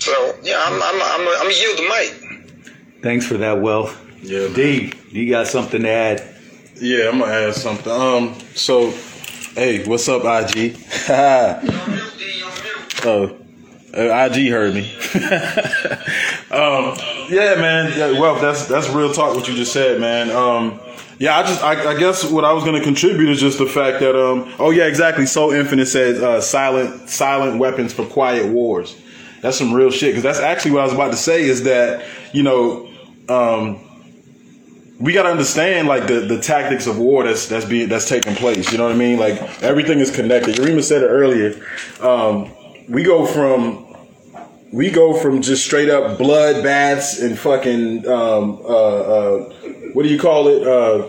[0.00, 3.02] So, yeah, I'm, I'm, I'm, I'm going to yield the mic.
[3.02, 3.96] Thanks for that, Wealth.
[4.20, 4.48] Yeah.
[4.52, 6.32] D, you got something to add?
[6.76, 7.92] Yeah, I'm gonna add something.
[7.92, 8.90] Um, so,
[9.54, 10.76] hey, what's up, IG?
[13.04, 13.36] oh,
[13.96, 14.92] uh, IG heard me.
[16.50, 16.96] um,
[17.28, 17.92] yeah, man.
[17.96, 19.36] Yeah, well, that's that's real talk.
[19.36, 20.30] What you just said, man.
[20.30, 20.80] Um,
[21.22, 24.00] yeah, I just, I, I guess what I was gonna contribute is just the fact
[24.00, 25.24] that, um, oh yeah, exactly.
[25.24, 29.00] So Infinite says, uh, silent, silent weapons for quiet wars.
[29.40, 30.10] That's some real shit.
[30.10, 31.42] Because that's actually what I was about to say.
[31.44, 32.90] Is that you know,
[33.28, 33.78] um,
[34.98, 38.34] we got to understand like the, the tactics of war that's that's being that's taking
[38.34, 38.72] place.
[38.72, 39.20] You know what I mean?
[39.20, 40.56] Like everything is connected.
[40.56, 41.54] Yarima said it earlier.
[42.00, 42.50] Um,
[42.88, 43.92] we go from
[44.72, 49.52] we go from just straight up blood baths and fucking um, uh, uh,
[49.94, 50.66] what do you call it?
[50.66, 51.08] Uh,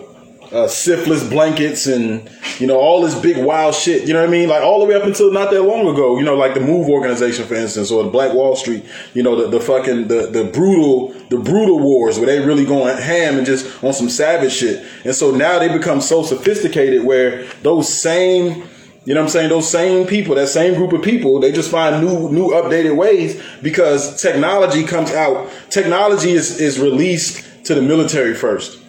[0.53, 2.29] uh, syphilis blankets and
[2.59, 4.07] you know all this big wild shit.
[4.07, 4.49] You know what I mean?
[4.49, 6.17] Like all the way up until not that long ago.
[6.17, 8.85] You know, like the Move organization, for instance, or the Black Wall Street.
[9.13, 12.95] You know, the, the fucking the the brutal the brutal wars where they really going
[12.97, 14.85] ham and just on some savage shit.
[15.03, 18.63] And so now they become so sophisticated where those same
[19.05, 19.49] you know what I'm saying?
[19.49, 23.41] Those same people, that same group of people, they just find new, new updated ways
[23.61, 25.51] because technology comes out.
[25.69, 28.79] Technology is, is released to the military first.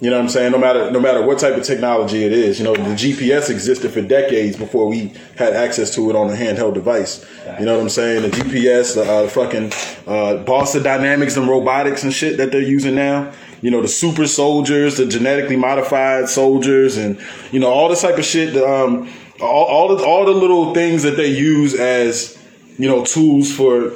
[0.00, 0.52] You know what I'm saying?
[0.52, 3.92] No matter no matter what type of technology it is, you know, the GPS existed
[3.92, 7.24] for decades before we had access to it on a handheld device.
[7.58, 8.22] You know what I'm saying?
[8.22, 9.72] The GPS, the uh, fucking
[10.06, 13.32] uh, Boston Dynamics and robotics and shit that they're using now.
[13.62, 17.18] You know, the super soldiers, the genetically modified soldiers, and
[17.50, 18.54] you know all this type of shit.
[18.62, 22.36] Um, all all the, all the little things that they use as
[22.78, 23.92] you know tools for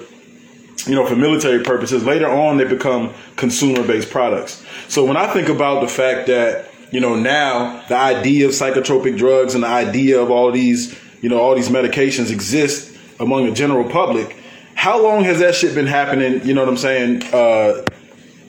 [0.87, 2.05] you know, for military purposes.
[2.05, 4.65] Later on, they become consumer based products.
[4.89, 9.17] So when I think about the fact that, you know, now the idea of psychotropic
[9.17, 13.53] drugs and the idea of all these, you know, all these medications exist among the
[13.53, 14.37] general public,
[14.75, 17.85] how long has that shit been happening, you know what I'm saying, uh,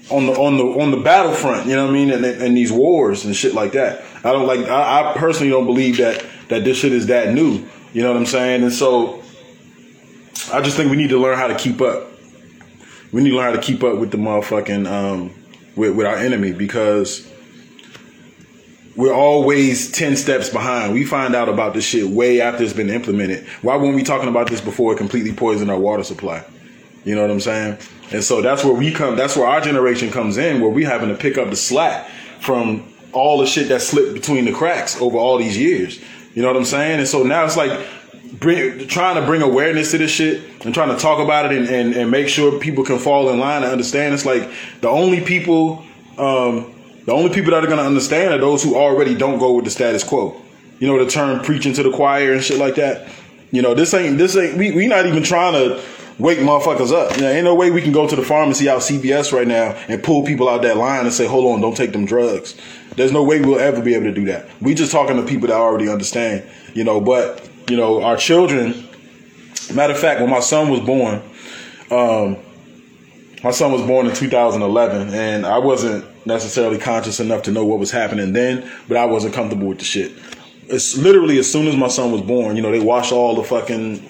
[0.10, 2.72] on the on the on the battlefront, you know what I mean, and, and these
[2.72, 4.04] wars and shit like that.
[4.24, 4.60] I don't like.
[4.68, 7.66] I, I personally don't believe that that this shit is that new.
[7.94, 8.64] You know what I'm saying?
[8.64, 9.22] And so,
[10.52, 12.11] I just think we need to learn how to keep up
[13.12, 15.34] we need to learn how to keep up with the motherfucking um,
[15.76, 17.28] with with our enemy because
[18.96, 20.94] we're always 10 steps behind.
[20.94, 23.48] We find out about this shit way after it's been implemented.
[23.62, 26.44] Why weren't we talking about this before it completely poisoned our water supply?
[27.06, 27.78] You know what I'm saying?
[28.12, 31.10] And so that's where we come, that's where our generation comes in, where we having
[31.10, 32.10] to pick up the slack
[32.42, 36.00] from all the shit that slipped between the cracks over all these years.
[36.34, 37.00] You know what I'm saying?
[37.00, 37.72] And so now it's like
[38.40, 41.68] bring, trying to bring awareness to this shit and trying to talk about it and,
[41.68, 44.14] and, and make sure people can fall in line and understand.
[44.14, 44.50] It's like
[44.82, 45.84] the only people,
[46.18, 46.74] um,
[47.06, 49.66] the only people that are going to understand are those who already don't go with
[49.66, 50.40] the status quo.
[50.80, 53.08] You know, the term preaching to the choir and shit like that.
[53.52, 55.84] You know, this ain't, this ain't, we, we not even trying to
[56.18, 57.16] wake motherfuckers up.
[57.18, 59.72] You know, ain't no way we can go to the pharmacy out CVS right now
[59.88, 62.56] and pull people out that line and say, hold on, don't take them drugs.
[62.96, 64.48] There's no way we'll ever be able to do that.
[64.62, 66.44] We just talking to people that already understand,
[66.74, 68.86] you know, but you know, our children.
[69.74, 71.22] Matter of fact, when my son was born,
[71.90, 72.36] um,
[73.46, 77.80] my son was born in 2011, and I wasn't necessarily conscious enough to know what
[77.80, 80.12] was happening then, but I wasn't comfortable with the shit.
[80.68, 83.44] It's literally as soon as my son was born, you know, they washed all the
[83.44, 84.06] fucking,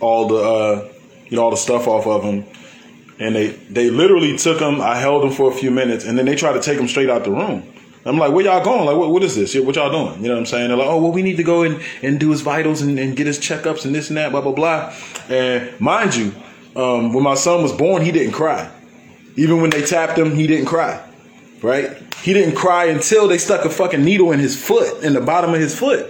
[0.00, 0.88] all the, uh,
[1.28, 2.46] you know, all the stuff off of him,
[3.18, 4.80] and they they literally took him.
[4.80, 7.10] I held him for a few minutes, and then they tried to take him straight
[7.10, 7.71] out the room.
[8.04, 8.84] I'm like, where y'all going?
[8.84, 9.54] Like, what, what is this?
[9.54, 10.22] What y'all doing?
[10.22, 10.68] You know what I'm saying?
[10.68, 13.16] They're like, oh, well, we need to go and, and do his vitals and, and
[13.16, 14.94] get his checkups and this and that, blah, blah, blah.
[15.28, 16.34] And mind you,
[16.74, 18.70] um, when my son was born, he didn't cry.
[19.36, 21.00] Even when they tapped him, he didn't cry.
[21.62, 21.96] Right?
[22.22, 25.54] He didn't cry until they stuck a fucking needle in his foot, in the bottom
[25.54, 26.08] of his foot.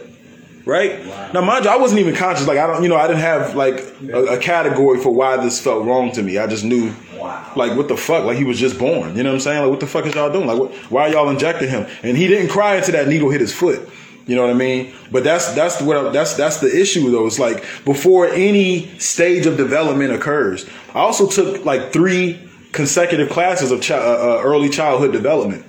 [0.65, 1.05] Right?
[1.05, 1.33] Wow.
[1.33, 2.47] Now, mind you, I wasn't even conscious.
[2.47, 3.81] Like, I don't, you know, I didn't have like
[4.13, 6.39] a, a category for why this felt wrong to me.
[6.39, 7.53] I just knew Wow.
[7.55, 8.25] Like what the fuck?
[8.25, 9.17] Like he was just born.
[9.17, 9.63] You know what I'm saying?
[9.63, 10.47] Like what the fuck is y'all doing?
[10.47, 11.87] Like what, why are y'all injecting him?
[12.03, 13.89] And he didn't cry until that needle hit his foot.
[14.27, 14.93] You know what I mean?
[15.11, 17.27] But that's that's what I, that's that's the issue though.
[17.27, 20.69] It's like before any stage of development occurs.
[20.95, 22.41] I also took like three
[22.73, 25.65] consecutive classes of chi- uh, uh early childhood development.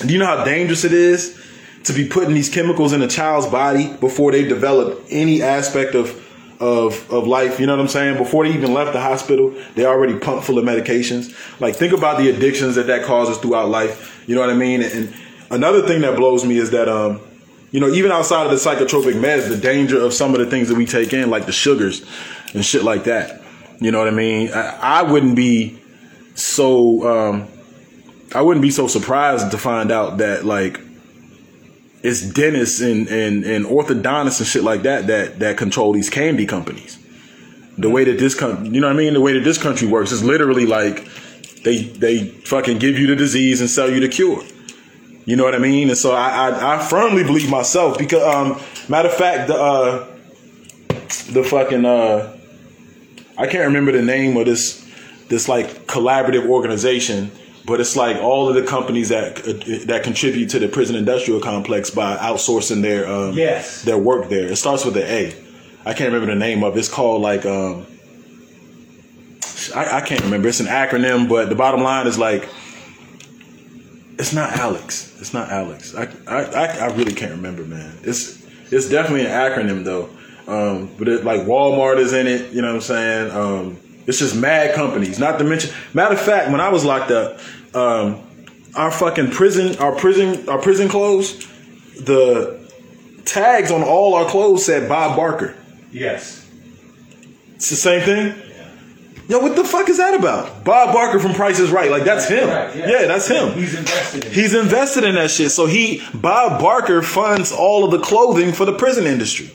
[0.00, 1.42] Do you know how dangerous it is
[1.86, 6.22] to be putting these chemicals in a child's body before they develop any aspect of
[6.60, 7.60] of of life.
[7.60, 8.16] You know what I'm saying?
[8.18, 11.32] Before they even left the hospital, they already pumped full of medications.
[11.60, 14.24] Like think about the addictions that that causes throughout life.
[14.26, 14.82] You know what I mean?
[14.82, 15.14] And
[15.50, 17.20] another thing that blows me is that um,
[17.70, 20.68] you know, even outside of the psychotropic meds, the danger of some of the things
[20.68, 22.04] that we take in, like the sugars
[22.52, 23.42] and shit like that.
[23.80, 24.50] You know what I mean?
[24.52, 25.78] I, I wouldn't be
[26.34, 27.48] so um,
[28.34, 30.80] I wouldn't be so surprised to find out that like
[32.02, 36.46] it's dentists and, and, and orthodontists and shit like that that that control these candy
[36.46, 36.98] companies.
[37.78, 39.14] The way that this country, you know what I mean?
[39.14, 41.08] The way that this country works is literally like
[41.62, 44.42] they they fucking give you the disease and sell you the cure.
[45.24, 45.88] You know what I mean?
[45.88, 50.06] And so I I, I firmly believe myself because um matter of fact the uh
[51.32, 52.36] the fucking uh
[53.36, 54.86] I can't remember the name of this
[55.28, 57.30] this like collaborative organization
[57.66, 59.36] but it's like all of the companies that
[59.86, 64.46] that contribute to the prison industrial complex by outsourcing their um, yes their work there.
[64.46, 65.34] It starts with an A.
[65.84, 66.78] I can't remember the name of it.
[66.78, 67.86] It's called like um,
[69.74, 70.48] I, I can't remember.
[70.48, 72.48] It's an acronym, but the bottom line is like
[74.18, 75.14] it's not Alex.
[75.20, 75.94] It's not Alex.
[75.94, 77.98] I I, I really can't remember, man.
[78.02, 80.08] It's it's definitely an acronym though.
[80.46, 82.52] Um, but it, like Walmart is in it.
[82.52, 83.30] You know what I'm saying?
[83.32, 85.18] Um, it's just mad companies.
[85.18, 87.40] Not to mention, matter of fact, when I was locked up,
[87.76, 88.22] um,
[88.74, 91.46] our fucking prison, our prison, our prison clothes,
[92.00, 92.58] the
[93.24, 95.54] tags on all our clothes said Bob Barker.
[95.92, 96.48] Yes.
[97.54, 98.42] It's the same thing.
[99.28, 100.62] Yo, what the fuck is that about?
[100.62, 101.90] Bob Barker from Price is Right.
[101.90, 102.48] Like that's, him.
[102.48, 102.74] yeah.
[102.74, 103.06] yeah.
[103.06, 103.52] that's him.
[103.54, 105.50] He's invested in He's invested in that shit.
[105.50, 109.50] So he Bob Barker funds all of the clothing for the prison industry.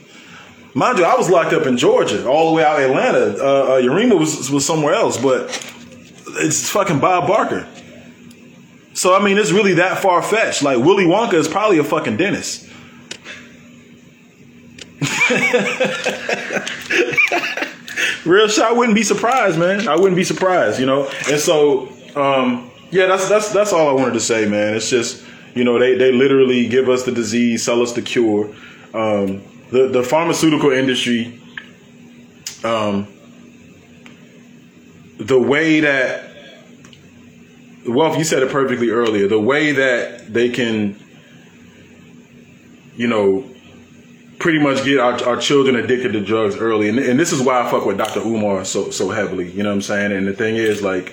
[0.74, 3.18] Mind you, I was locked up in Georgia, all the way out of Atlanta.
[3.18, 5.48] Uh, uh, Yarima was was somewhere else, but
[6.38, 7.66] it's fucking Bob Barker.
[9.02, 10.62] So I mean, it's really that far fetched.
[10.62, 12.62] Like Willy Wonka is probably a fucking dentist.
[18.24, 19.88] Real shit, I wouldn't be surprised, man.
[19.88, 21.10] I wouldn't be surprised, you know.
[21.28, 24.76] And so, um, yeah, that's that's that's all I wanted to say, man.
[24.76, 25.24] It's just,
[25.56, 28.54] you know, they they literally give us the disease, sell us the cure.
[28.94, 29.42] Um,
[29.72, 31.40] the the pharmaceutical industry,
[32.62, 33.08] um,
[35.18, 36.31] the way that,
[37.86, 39.26] well, you said it perfectly earlier.
[39.28, 40.96] The way that they can,
[42.96, 43.48] you know,
[44.38, 46.88] pretty much get our, our children addicted to drugs early.
[46.88, 48.20] And, and this is why I fuck with Dr.
[48.20, 49.50] Umar so so heavily.
[49.50, 50.12] You know what I'm saying?
[50.12, 51.12] And the thing is, like,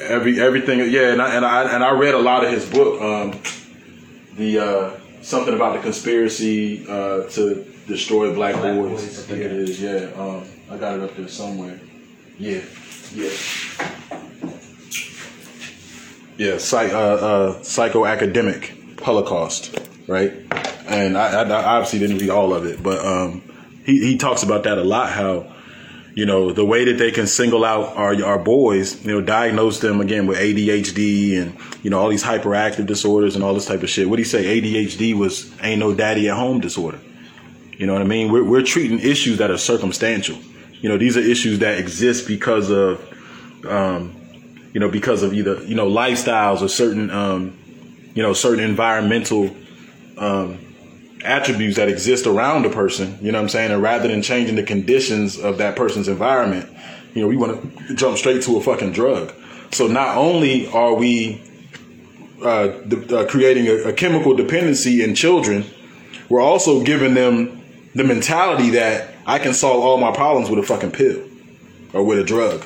[0.00, 1.12] every everything, yeah.
[1.12, 3.40] And I and I and I read a lot of his book, um,
[4.36, 4.90] the uh,
[5.22, 9.18] something about the conspiracy uh, to destroy black, boys.
[9.18, 9.80] I think it is.
[9.80, 11.80] Yeah, um, I got it up there somewhere.
[12.38, 12.62] Yeah,
[13.14, 13.30] yeah.
[16.38, 19.78] Yeah, psych, uh, uh, psychoacademic Holocaust,
[20.08, 20.32] right?
[20.86, 23.42] And I, I, obviously didn't read all of it, but um,
[23.84, 25.10] he, he talks about that a lot.
[25.10, 25.52] How
[26.14, 29.80] you know the way that they can single out our our boys, you know, diagnose
[29.80, 33.82] them again with ADHD and you know all these hyperactive disorders and all this type
[33.82, 34.08] of shit.
[34.08, 34.60] What do you say?
[34.60, 36.98] ADHD was ain't no daddy at home disorder.
[37.76, 38.30] You know what I mean?
[38.30, 40.38] We're we're treating issues that are circumstantial.
[40.80, 43.00] You know, these are issues that exist because of,
[43.66, 44.16] um,
[44.72, 47.56] you know, because of either you know lifestyles or certain, um,
[48.14, 49.54] you know, certain environmental
[50.18, 50.58] um,
[51.24, 53.18] attributes that exist around a person.
[53.20, 53.70] You know what I'm saying?
[53.72, 56.68] And rather than changing the conditions of that person's environment,
[57.14, 59.32] you know, we want to jump straight to a fucking drug.
[59.72, 61.42] So not only are we
[62.42, 65.64] uh, de- uh, creating a, a chemical dependency in children,
[66.28, 67.62] we're also giving them
[67.94, 71.22] the mentality that I can solve all my problems with a fucking pill
[71.92, 72.64] or with a drug.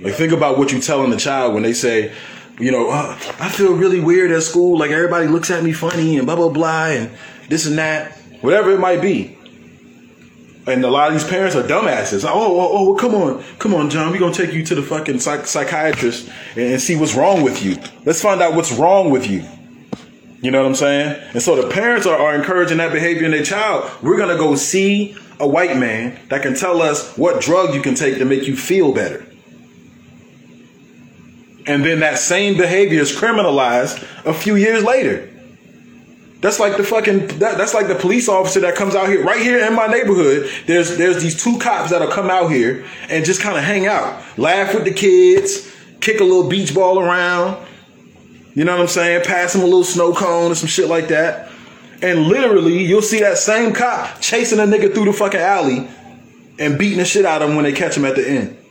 [0.00, 2.12] Like think about what you telling the child when they say,
[2.58, 4.78] you know, uh, I feel really weird at school.
[4.78, 7.10] Like everybody looks at me funny and blah blah blah and
[7.48, 9.38] this and that, whatever it might be.
[10.66, 12.24] And a lot of these parents are dumbasses.
[12.24, 14.10] Oh, oh, oh, come on, come on, John.
[14.12, 17.62] We're gonna take you to the fucking psych- psychiatrist and, and see what's wrong with
[17.62, 17.76] you.
[18.06, 19.44] Let's find out what's wrong with you.
[20.40, 21.22] You know what I'm saying?
[21.34, 23.90] And so the parents are, are encouraging that behavior in their child.
[24.02, 27.94] We're gonna go see a white man that can tell us what drug you can
[27.94, 29.26] take to make you feel better.
[31.66, 35.30] And then that same behavior is criminalized a few years later.
[36.40, 39.40] That's like the fucking that, that's like the police officer that comes out here right
[39.40, 40.50] here in my neighborhood.
[40.66, 44.22] There's there's these two cops that'll come out here and just kind of hang out,
[44.36, 47.66] laugh with the kids, kick a little beach ball around.
[48.54, 49.24] You know what I'm saying?
[49.24, 51.50] Pass them a little snow cone or some shit like that.
[52.02, 55.88] And literally, you'll see that same cop chasing a nigga through the fucking alley
[56.58, 58.63] and beating the shit out of him when they catch him at the end.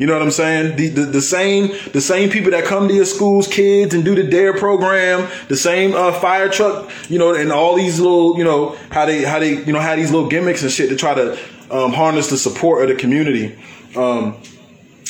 [0.00, 0.76] You know what I'm saying?
[0.76, 4.14] The, the, the same the same people that come to your schools, kids, and do
[4.14, 8.42] the Dare program, the same uh, fire truck, you know, and all these little, you
[8.42, 11.12] know, how they how they you know how these little gimmicks and shit to try
[11.12, 11.38] to
[11.70, 13.58] um, harness the support of the community.
[13.94, 14.40] Um,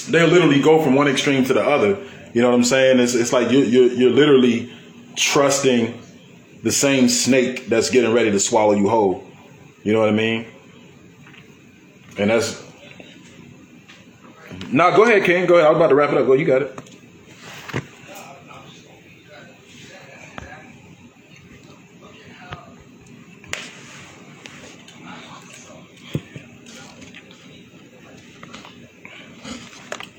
[0.08, 1.96] they literally go from one extreme to the other.
[2.32, 2.98] You know what I'm saying?
[2.98, 4.72] It's it's like you're you're, you're literally
[5.14, 6.02] trusting
[6.64, 9.22] the same snake that's getting ready to swallow you whole.
[9.84, 10.48] You know what I mean?
[12.18, 12.60] And that's
[14.72, 15.46] no, go ahead, King.
[15.46, 15.66] Go ahead.
[15.66, 16.26] I was about to wrap it up.
[16.26, 16.78] Go, you got it.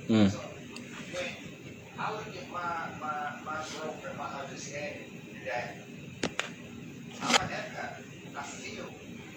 [0.10, 0.36] Mm.
[1.98, 2.60] I look at my,
[2.99, 5.78] my, my girlfriend, my understanding that
[7.22, 8.03] I'm an empath.
[8.36, 8.86] I feel,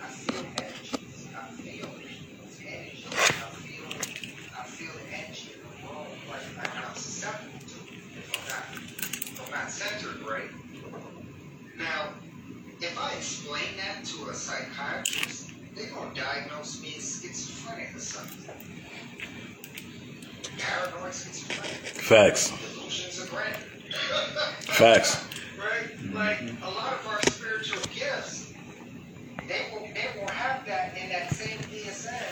[0.02, 1.28] I feel energies.
[1.36, 2.26] I feel energy.
[2.42, 3.24] I
[3.54, 3.86] feel,
[4.58, 6.08] I feel the energy in the world.
[6.28, 8.64] Like, like I'm susceptible to it if I'm not,
[9.14, 10.50] if I'm not centered right.
[11.78, 12.14] Now,
[12.80, 18.50] if I explain that to a psychiatrist, they're gonna diagnose me as schizophrenic or something.
[20.56, 22.03] Paranoid schizophrenic.
[22.14, 22.52] Facts.
[22.76, 23.58] Delusions of grandeur.
[24.60, 25.26] Facts.
[25.58, 26.14] right?
[26.14, 28.52] Like a lot of our spiritual gifts,
[29.48, 32.22] they will they will have that in that same DSM.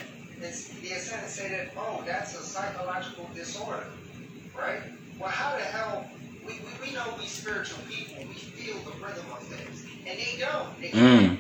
[0.41, 3.89] It's DSM say that oh that's a psychological disorder,
[4.57, 4.83] right?
[5.19, 6.07] Well, how the hell?
[6.47, 8.23] We, we, we know we spiritual people.
[8.29, 10.81] We feel the rhythm of things, and they don't.
[10.81, 11.39] They Mm.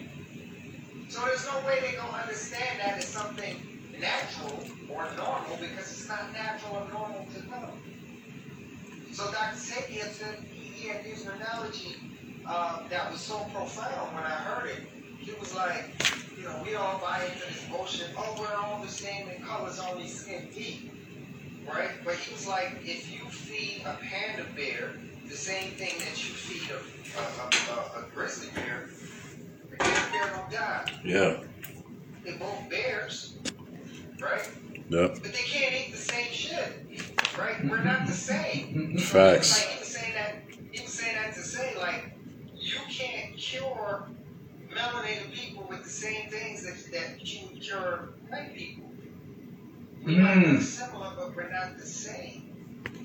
[1.08, 3.54] so there's no way they're gonna understand that as something
[4.00, 7.70] natural or normal because it's not natural or normal to them.
[9.12, 9.56] So Dr.
[9.56, 11.96] Sapienson, he, he had this analogy
[12.46, 14.88] uh, that was so profound when I heard it.
[15.18, 15.84] He was like,
[16.36, 18.08] you know, we all buy into this bullshit.
[18.16, 20.92] Oh, we're all the same in colors, only skin deep,
[21.68, 21.90] right?
[22.04, 24.94] But he was like, if you feed a panda bear
[25.28, 26.78] the same thing that you feed a,
[27.18, 28.88] a, a, a, a grizzly bear,
[29.70, 30.92] the grizzly bear don't die.
[31.04, 31.36] Yeah.
[32.24, 33.34] They're both bears,
[34.20, 34.48] right?
[34.90, 35.14] Yep.
[35.22, 36.72] But they can't eat the same shit,
[37.38, 37.56] right?
[37.68, 38.98] We're not the same.
[38.98, 39.66] Facts.
[39.68, 40.34] Like was saying that,
[40.82, 42.04] was saying that to say like
[42.54, 44.10] you can't cure
[44.74, 48.90] melanated people with the same things that that you cure white people.
[50.04, 50.58] We might Mm.
[50.58, 52.44] be similar, but we're not the same.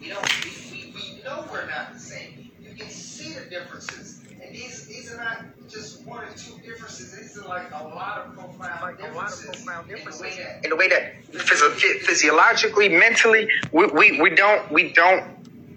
[0.01, 0.45] We don't.
[0.45, 2.51] We, we, we know we're not the same.
[2.59, 4.16] You can see the differences,
[4.47, 7.13] and these these are not just one or two differences.
[7.17, 9.49] These are like a lot of profound differences.
[9.55, 9.65] In
[10.11, 14.93] the way that in the way that physio- physiologically, mentally, we, we, we don't we
[14.93, 15.23] don't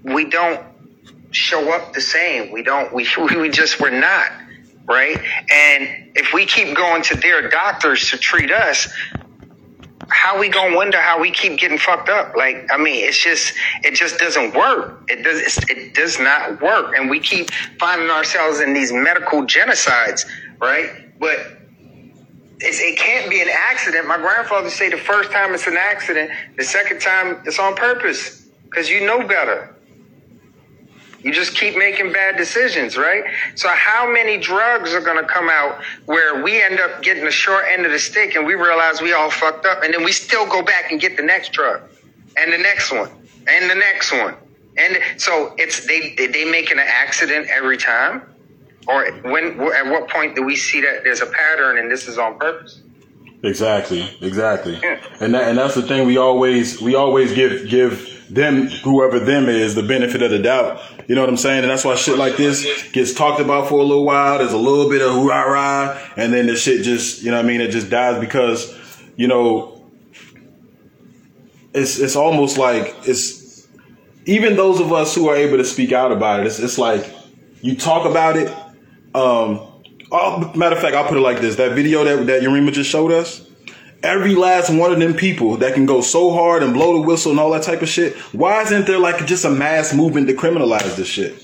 [0.05, 0.65] we don't
[1.33, 2.53] show up the same.
[2.53, 3.07] We don't we
[3.37, 4.31] we just we're not
[4.87, 5.19] right.
[5.51, 8.89] And if we keep going to their doctors to treat us,
[10.11, 12.37] how we gonna wonder how we keep getting fucked up?
[12.37, 15.03] Like I mean, it's just it just doesn't work.
[15.09, 20.27] It does it does not work, and we keep finding ourselves in these medical genocides,
[20.61, 20.91] right?
[21.19, 21.39] But
[22.61, 24.07] it's, it can't be an accident.
[24.07, 28.47] My grandfather say the first time it's an accident, the second time it's on purpose
[28.65, 29.75] because you know better.
[31.23, 33.25] You just keep making bad decisions, right?
[33.55, 37.31] So how many drugs are going to come out where we end up getting the
[37.31, 40.13] short end of the stick and we realize we all fucked up and then we
[40.13, 41.83] still go back and get the next drug
[42.37, 43.11] and the next one
[43.47, 44.35] and the next one.
[44.79, 48.23] And so it's they they, making an accident every time
[48.89, 52.17] or when at what point do we see that there's a pattern and this is
[52.17, 52.81] on purpose?
[53.43, 54.79] Exactly, exactly.
[55.21, 59.49] And that, and that's the thing we always we always give give them whoever them
[59.49, 60.81] is the benefit of the doubt.
[61.09, 61.63] You know what I'm saying?
[61.63, 64.39] And that's why shit like this gets talked about for a little while.
[64.39, 67.45] There's a little bit of rah rah, and then the shit just you know what
[67.45, 67.61] I mean.
[67.61, 68.77] It just dies because
[69.17, 69.83] you know
[71.75, 73.67] it's it's almost like it's
[74.27, 76.47] even those of us who are able to speak out about it.
[76.47, 77.13] It's it's like
[77.63, 78.49] you talk about it.
[79.13, 79.67] Um,
[80.13, 82.89] oh, matter of fact, I'll put it like this: that video that that Yurima just
[82.89, 83.50] showed us.
[84.03, 87.33] Every last one of them people that can go so hard and blow the whistle
[87.33, 88.17] and all that type of shit.
[88.33, 91.43] Why isn't there like just a mass movement to criminalize this shit?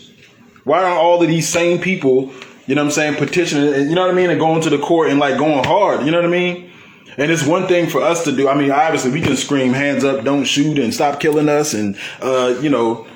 [0.65, 2.33] Why aren't all of these same people,
[2.67, 4.79] you know what I'm saying, petitioning, you know what I mean, and going to the
[4.79, 6.73] court and like going hard, you know what I mean?
[7.19, 8.49] And it's one thing for us to do.
[8.49, 11.97] I mean, obviously we can scream hands up, don't shoot and stop killing us and,
[12.21, 13.07] uh, you know,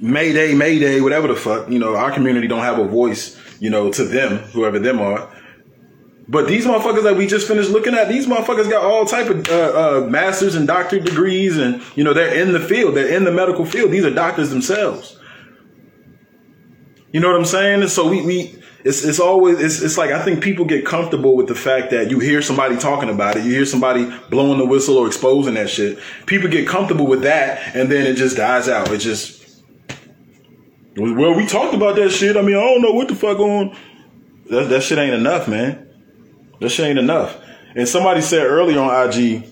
[0.00, 3.90] Mayday, Mayday, whatever the fuck, you know, our community don't have a voice, you know,
[3.92, 5.30] to them, whoever them are.
[6.28, 9.48] But these motherfuckers that we just finished looking at, these motherfuckers got all type of
[9.48, 13.24] uh, uh, masters and doctorate degrees, and you know they're in the field, they're in
[13.24, 13.92] the medical field.
[13.92, 15.18] These are doctors themselves.
[17.12, 17.82] You know what I'm saying?
[17.82, 21.36] And so we we it's it's always it's it's like I think people get comfortable
[21.36, 24.66] with the fact that you hear somebody talking about it, you hear somebody blowing the
[24.66, 25.98] whistle or exposing that shit.
[26.26, 28.90] People get comfortable with that, and then it just dies out.
[28.90, 29.62] It just
[30.96, 32.36] well, we talked about that shit.
[32.36, 33.76] I mean, I don't know what the fuck on.
[34.50, 35.85] That that shit ain't enough, man.
[36.60, 37.36] Shit ain't enough.
[37.74, 39.44] And somebody said earlier on IG,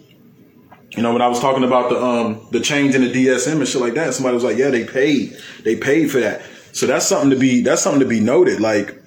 [0.96, 3.68] you know, when I was talking about the um the change in the DSM and
[3.68, 5.36] shit like that, somebody was like, "Yeah, they paid.
[5.62, 8.60] They paid for that." So that's something to be that's something to be noted.
[8.60, 9.00] Like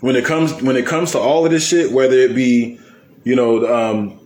[0.00, 2.78] when it comes when it comes to all of this shit, whether it be
[3.24, 4.20] you know um,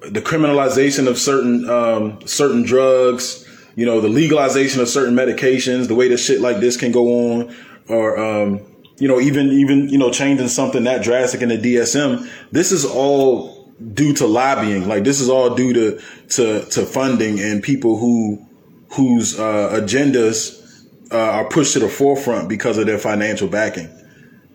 [0.00, 5.94] the criminalization of certain um, certain drugs, you know, the legalization of certain medications, the
[5.94, 7.54] way that shit like this can go on,
[7.88, 8.60] or um,
[8.98, 12.28] you know, even even you know, changing something that drastic in the DSM.
[12.50, 14.88] This is all due to lobbying.
[14.88, 18.44] Like this is all due to to to funding and people who
[18.90, 23.88] whose uh, agendas uh, are pushed to the forefront because of their financial backing.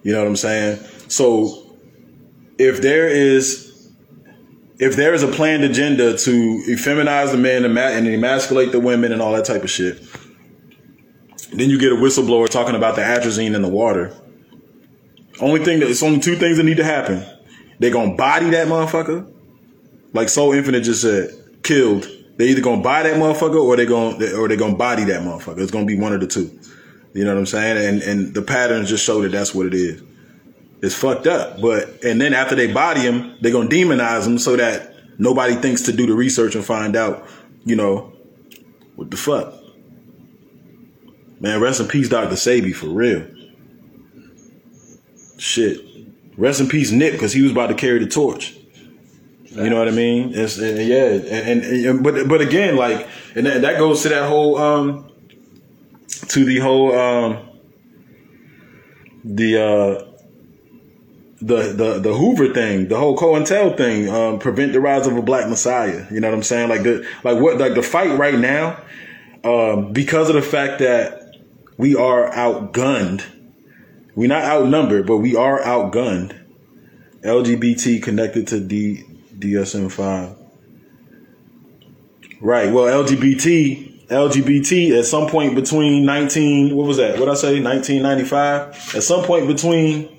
[0.03, 0.80] You know what I'm saying?
[1.07, 1.78] So
[2.57, 3.90] if there is
[4.80, 9.14] if there is a planned agenda to effeminize the men and, and emasculate the women
[9.14, 10.02] and all that type of shit,
[11.53, 14.14] then you get a whistleblower talking about the atrazine in the water.
[15.40, 17.26] Only thing that it's only two things that need to happen.
[17.80, 19.32] They're gonna body that motherfucker,
[20.14, 21.32] like Soul Infinite just said,
[21.64, 22.08] killed.
[22.38, 25.60] They either gonna buy that motherfucker or they gonna or they gonna body that motherfucker.
[25.60, 26.60] It's gonna be one of the two.
[27.14, 27.78] You know what I'm saying?
[27.78, 30.02] And and the patterns just show that that's what it is.
[30.82, 31.62] It's fucked up.
[31.62, 35.82] But and then after they body him, they're gonna demonize him so that nobody thinks
[35.84, 37.28] to do the research and find out,
[37.66, 38.14] you know,
[38.96, 39.54] what the fuck.
[41.40, 42.36] Man, rest in peace, Dr.
[42.36, 43.28] Sebi, for real.
[45.44, 45.86] Shit.
[46.38, 48.56] Rest in peace, Nick, because he was about to carry the torch.
[49.49, 50.32] You know what I mean?
[50.34, 54.30] It's, yeah, and, and, and but but again, like, and that, that goes to that
[54.30, 55.11] whole um
[56.30, 57.49] to the whole um
[59.26, 60.06] the uh
[61.41, 65.22] the the the Hoover thing, the whole COINTEL thing, um, prevent the rise of a
[65.22, 66.07] black messiah.
[66.10, 66.70] You know what I'm saying?
[66.70, 68.82] Like the like what like the fight right now,
[69.44, 71.36] um, because of the fact that
[71.78, 73.26] we are outgunned.
[74.15, 76.40] We're not outnumbered, but we are outgunned.
[77.22, 79.03] LGBT connected to D,
[79.38, 80.35] DSM five.
[82.41, 82.72] Right.
[82.72, 87.18] Well, LGBT, LGBT at some point between 19, what was that?
[87.18, 87.61] What I say?
[87.61, 88.95] 1995.
[88.95, 90.10] At some point between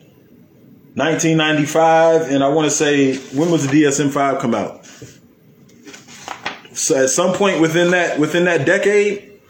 [0.94, 4.86] 1995 and I want to say when was the DSM five come out?
[6.72, 9.40] So at some point within that within that decade,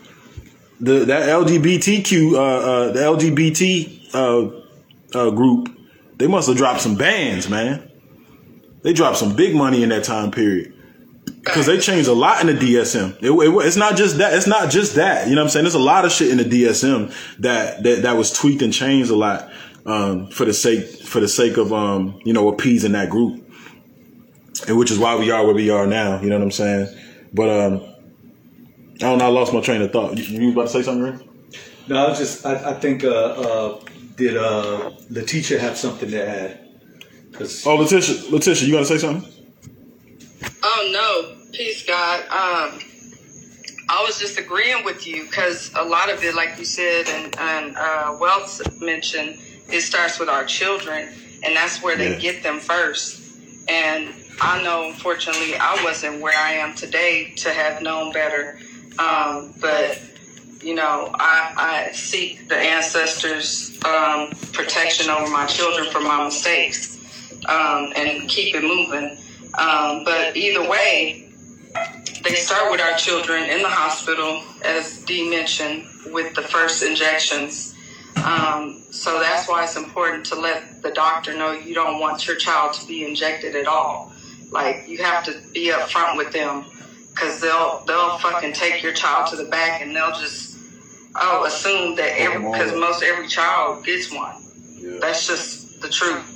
[0.80, 4.50] the that LGBTQ uh, uh, the LGBT uh,
[5.14, 5.76] uh, group,
[6.16, 7.90] they must have dropped some bands, man.
[8.82, 10.74] They dropped some big money in that time period
[11.24, 13.16] because they changed a lot in the DSM.
[13.22, 14.34] It, it, it's not just that.
[14.34, 15.28] It's not just that.
[15.28, 15.64] You know what I'm saying?
[15.64, 19.10] There's a lot of shit in the DSM that that, that was tweaked and changed
[19.10, 19.50] a lot
[19.86, 23.42] um, for the sake for the sake of um, you know appeasing that group,
[24.68, 26.20] and which is why we are where we are now.
[26.20, 26.98] You know what I'm saying?
[27.32, 27.82] But um,
[28.96, 29.26] I don't know.
[29.26, 30.16] I lost my train of thought.
[30.16, 31.26] You, you about to say something, Ray?
[31.88, 32.44] No, I was just.
[32.46, 33.04] I, I think.
[33.04, 33.80] Uh, uh,
[34.16, 36.60] did uh, Letitia have something to add?
[37.32, 39.30] Cause Oh, Letitia, Letitia, you got to say something?
[40.62, 42.20] Oh no, peace, God.
[42.22, 42.78] Um,
[43.88, 47.36] I was just agreeing with you because a lot of it, like you said, and,
[47.38, 49.36] and uh, Wells mentioned,
[49.70, 51.08] it starts with our children,
[51.44, 52.18] and that's where they Yeah.
[52.18, 53.20] get them first.
[53.68, 58.58] And I know, unfortunately, I wasn't where I am today to have known better.
[58.98, 60.00] Um, but
[60.64, 66.98] you know, I, I seek the ancestors' um, protection over my children for my mistakes
[67.46, 69.18] um, and keep it moving.
[69.58, 71.28] Um, but either way,
[72.22, 77.74] they start with our children in the hospital, as Dee mentioned, with the first injections.
[78.24, 82.36] Um, so that's why it's important to let the doctor know you don't want your
[82.36, 84.12] child to be injected at all.
[84.50, 86.64] Like you have to be upfront with them
[87.10, 90.53] because they'll they'll fucking take your child to the back and they'll just
[91.16, 94.36] oh assume that every because most every child gets one.
[95.00, 96.30] That's just the truth.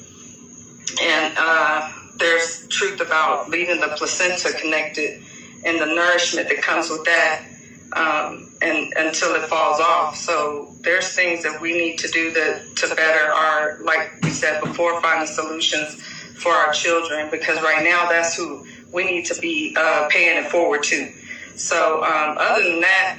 [1.01, 5.23] And uh, there's truth about leaving the placenta connected
[5.65, 7.45] and the nourishment that comes with that
[7.93, 10.17] um, and until it falls off.
[10.17, 14.61] So there's things that we need to do that to better our, like we said
[14.61, 16.03] before, finding solutions
[16.43, 20.51] for our children because right now that's who we need to be uh, paying it
[20.51, 21.13] forward to.
[21.57, 23.19] So um, other than that,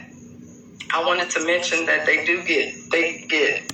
[0.91, 3.71] I wanted to mention that they do get they get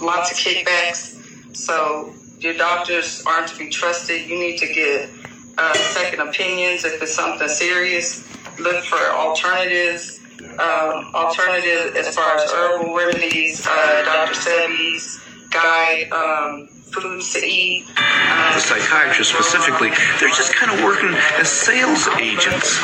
[0.00, 1.14] lots of kickbacks.
[1.56, 4.28] So your doctors aren't to be trusted.
[4.28, 5.10] You need to get
[5.58, 8.26] uh, second opinions if it's something serious.
[8.58, 10.20] Look for alternatives.
[10.42, 14.34] Um, alternatives as far as herbal remedies, uh, Dr.
[14.34, 15.20] Sebi's
[15.50, 17.86] guide, um, foods to eat.
[17.86, 19.90] the psychiatrists specifically,
[20.20, 22.78] they're just kind of working as sales agents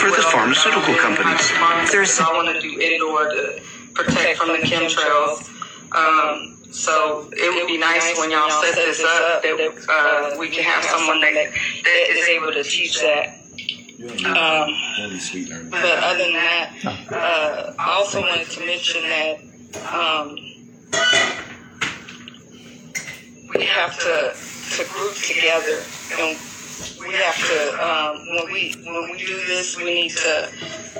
[0.00, 1.50] for the pharmaceutical companies.
[1.90, 3.60] There's I want to do indoor to
[3.94, 5.48] protect from the chemtrails.
[5.92, 10.62] Um, so it would be nice when y'all set this up that uh, we can
[10.64, 13.34] have someone that, that is able to teach that.
[13.98, 16.72] Um, but other than that,
[17.10, 19.40] uh, I also wanted to mention that
[19.92, 20.36] um,
[23.54, 24.34] we have to
[24.76, 25.82] to group together
[26.18, 26.38] and
[27.00, 30.48] we have to um, when we when we do this we need to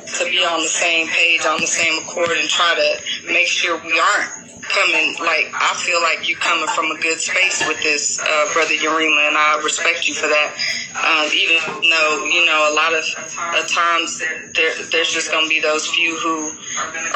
[0.07, 3.77] to be on the same page on the same accord and try to make sure
[3.85, 8.21] we aren't coming like I feel like you're coming from a good space with this
[8.21, 10.55] uh, brother Yurima and I respect you for that.
[10.97, 11.59] Um, even
[11.89, 13.05] though you know a lot of
[13.39, 14.19] uh, times
[14.55, 16.53] there, there's just going to be those few who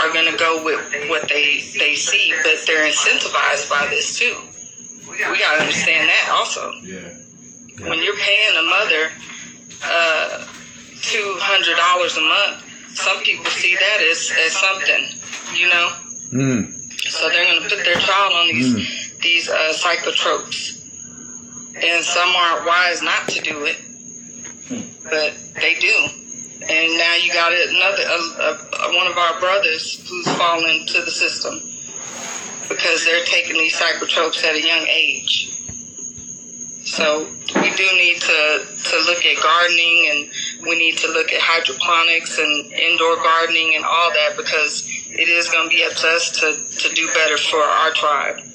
[0.00, 4.36] are going to go with what they they see but they're incentivized by this too
[5.12, 7.88] we got to understand that also Yeah.
[7.88, 9.10] when you're paying a mother
[9.84, 10.46] uh,
[11.02, 12.64] two hundred dollars a month,
[12.94, 15.18] some people see that as, as something,
[15.58, 15.88] you know.
[16.32, 16.72] Mm.
[17.10, 19.20] So they're going to put their child on these Mm.
[19.20, 20.80] these uh, psychotropes,
[21.76, 23.76] and some aren't wise not to do it,
[25.04, 25.94] but they do.
[26.62, 31.10] And now you got another a, a, one of our brothers who's fallen to the
[31.10, 31.60] system
[32.72, 35.48] because they're taking these psychotropes at a young age.
[36.84, 37.26] So
[37.56, 42.38] we do need to, to look at gardening and we need to look at hydroponics
[42.38, 46.30] and indoor gardening and all that because it is going to be up to us
[46.40, 48.51] to, to do better for our tribe.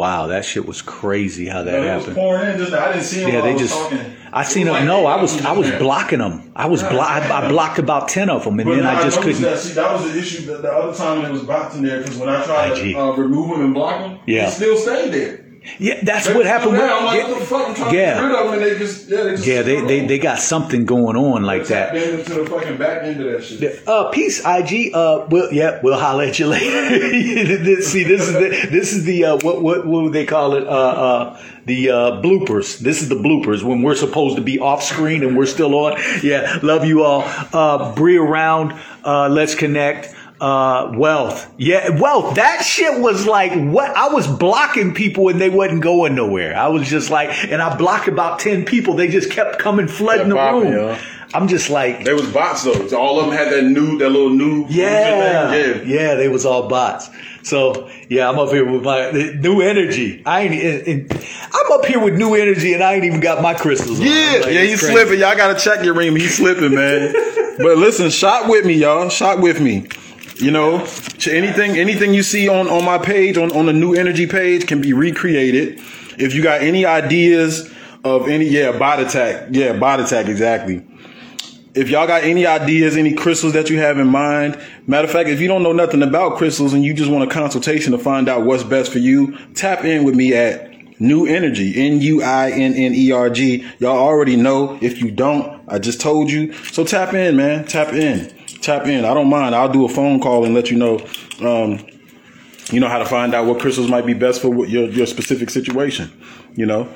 [0.00, 2.16] Wow, that shit was crazy how that No, it was happened.
[2.16, 2.72] pouring in just.
[2.72, 3.74] I didn't see him Yeah, they I just.
[3.74, 3.98] talking.
[4.32, 4.72] I seen them.
[4.74, 5.44] like No, I was.
[5.44, 5.78] I was there.
[5.78, 6.52] blocking them.
[6.56, 6.82] I was.
[6.82, 9.42] Blo- I, I blocked about ten of them, and But then no, I just couldn't.
[9.42, 9.58] That.
[9.58, 10.46] See, that was the issue.
[10.46, 11.42] The, the other time it was
[11.76, 12.94] in there because when I tried IG.
[12.94, 14.46] to uh, remove him and block him, Yeah.
[14.46, 15.44] he still stayed there.
[15.78, 16.80] Yeah, that's what happened with.
[16.80, 17.68] Yeah, I'm like, what the fuck?
[17.68, 18.20] I'm trying yeah.
[18.20, 20.86] to get rid of they just yeah, they just Yeah, they, they they got something
[20.86, 21.94] going on like that.
[21.94, 23.86] Into the fucking back end of that shit.
[23.86, 24.94] Uh, peace, IG.
[24.94, 27.82] Uh, we'll, yeah, we'll holler at you later.
[27.82, 30.66] See, this is the this is the uh, what what what would they call it?
[30.66, 32.78] Uh, uh, the uh, bloopers.
[32.78, 36.00] This is the bloopers when we're supposed to be off screen and we're still on.
[36.22, 37.22] Yeah, love you all.
[37.52, 38.80] Uh, Bree around.
[39.04, 40.14] Uh, let's connect.
[40.40, 41.52] Uh, wealth.
[41.58, 42.36] Yeah, wealth.
[42.36, 46.56] That shit was like what I was blocking people and they wasn't going nowhere.
[46.56, 48.94] I was just like, and I blocked about ten people.
[48.94, 50.72] They just kept coming flooding the popping, room.
[50.72, 50.98] yo.
[51.34, 52.88] I'm just like, They was bots though.
[52.88, 54.64] So all of them had that new, that little new.
[54.68, 55.82] yeah, yeah.
[55.82, 57.10] yeah, they was all bots.
[57.42, 60.22] So yeah, I'm up here with my new energy.
[60.24, 60.54] I ain't.
[60.54, 64.00] and- and I'm up here with new energy, and I ain't even got my crystals.
[64.00, 64.06] on.
[64.06, 64.94] Yeah, like, yeah, it's he's crazy.
[64.94, 65.20] slipping.
[65.20, 66.16] Y'all gotta check your ring.
[66.16, 67.12] He's slipping, man.
[67.58, 69.08] but listen, shop with me, y'all.
[69.10, 69.86] Shop with me.
[70.40, 70.86] You know,
[71.26, 74.80] anything, anything you see on on my page, on on the new energy page, can
[74.80, 75.78] be recreated.
[76.18, 77.70] If you got any ideas
[78.04, 80.86] of any, yeah, bot attack, yeah, bot attack, exactly.
[81.74, 85.28] If y'all got any ideas, any crystals that you have in mind, matter of fact,
[85.28, 88.28] if you don't know nothing about crystals and you just want a consultation to find
[88.28, 92.50] out what's best for you, tap in with me at New Energy, N U I
[92.50, 93.66] N N E R G.
[93.78, 94.78] Y'all already know.
[94.80, 96.52] If you don't, I just told you.
[96.52, 97.66] So tap in, man.
[97.66, 98.39] Tap in.
[98.60, 99.04] Tap in.
[99.04, 99.54] I don't mind.
[99.54, 100.98] I'll do a phone call and let you know.
[101.40, 101.84] Um,
[102.70, 105.50] you know how to find out what crystals might be best for your your specific
[105.50, 106.10] situation.
[106.54, 106.88] You know,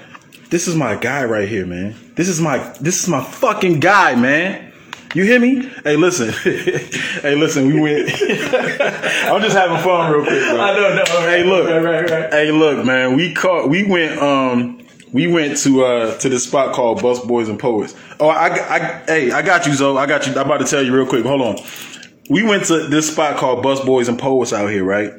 [0.50, 1.94] this is my guy right here, man.
[2.14, 4.72] This is my this is my fucking guy, man.
[5.14, 5.62] You hear me?
[5.84, 6.30] Hey, listen.
[6.42, 7.66] hey, listen.
[7.68, 8.10] We went.
[8.10, 10.40] I'm just having fun, real quick.
[10.40, 10.60] Bro.
[10.60, 11.20] I don't know.
[11.20, 11.68] Hey, look.
[11.68, 12.32] Right, right, right.
[12.32, 13.16] Hey, look, man.
[13.16, 13.68] We caught.
[13.70, 14.18] We went.
[14.20, 14.83] Um.
[15.14, 17.94] We went to uh to this spot called Busboys and Poets.
[18.18, 19.96] Oh, I, I, hey, I got you, Zoe.
[19.96, 20.32] I got you.
[20.32, 21.24] I'm about to tell you real quick.
[21.24, 21.56] Hold on.
[22.28, 25.12] We went to this spot called Busboys and Poets out here, right?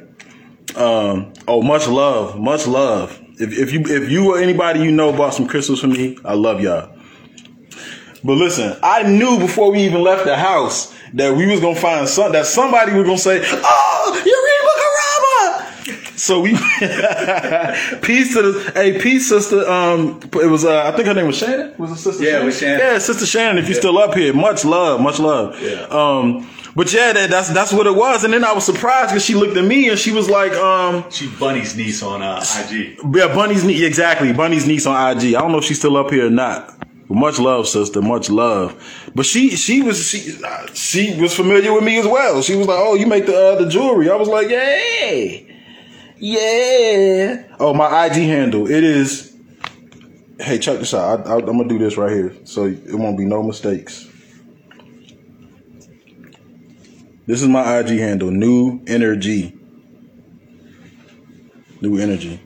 [0.76, 1.32] Um.
[1.48, 3.18] Oh, much love, much love.
[3.40, 6.34] If, if you if you or anybody you know bought some crystals for me, I
[6.34, 6.94] love y'all.
[8.22, 12.06] But listen, I knew before we even left the house that we was gonna find
[12.06, 15.35] some that somebody was gonna say, "Oh, Yurima Karama."
[16.16, 16.50] So we
[18.02, 19.68] peace to the hey peace sister.
[19.68, 21.74] Um, it was uh, I think her name was Shannon.
[21.78, 22.24] Was it sister?
[22.24, 22.78] Yeah, it was Shannon.
[22.78, 23.58] Yeah, sister Shannon.
[23.62, 25.60] If you're still up here, much love, much love.
[25.60, 25.82] Yeah.
[25.90, 28.24] Um, but yeah, that, that's that's what it was.
[28.24, 31.04] And then I was surprised because she looked at me and she was like, um,
[31.10, 32.98] She Bunny's niece on uh, IG.
[33.14, 33.82] yeah, Bunny's niece.
[33.82, 34.32] Exactly.
[34.32, 35.34] Bunny's niece on IG.
[35.34, 36.74] I don't know if she's still up here or not.
[37.08, 38.02] But much love, sister.
[38.02, 38.74] Much love.
[39.14, 40.36] But she, she was, she,
[40.74, 42.42] she was familiar with me as well.
[42.42, 45.38] She was like, "Oh, you make the uh, the jewelry." I was like, "Yeah,
[46.18, 48.70] yeah." Oh, my IG handle.
[48.70, 49.36] It is.
[50.38, 51.26] Hey, check this out.
[51.26, 54.06] I, I'm gonna do this right here, so it won't be no mistakes.
[57.26, 58.30] This is my IG handle.
[58.30, 59.58] New energy.
[61.80, 62.40] New energy.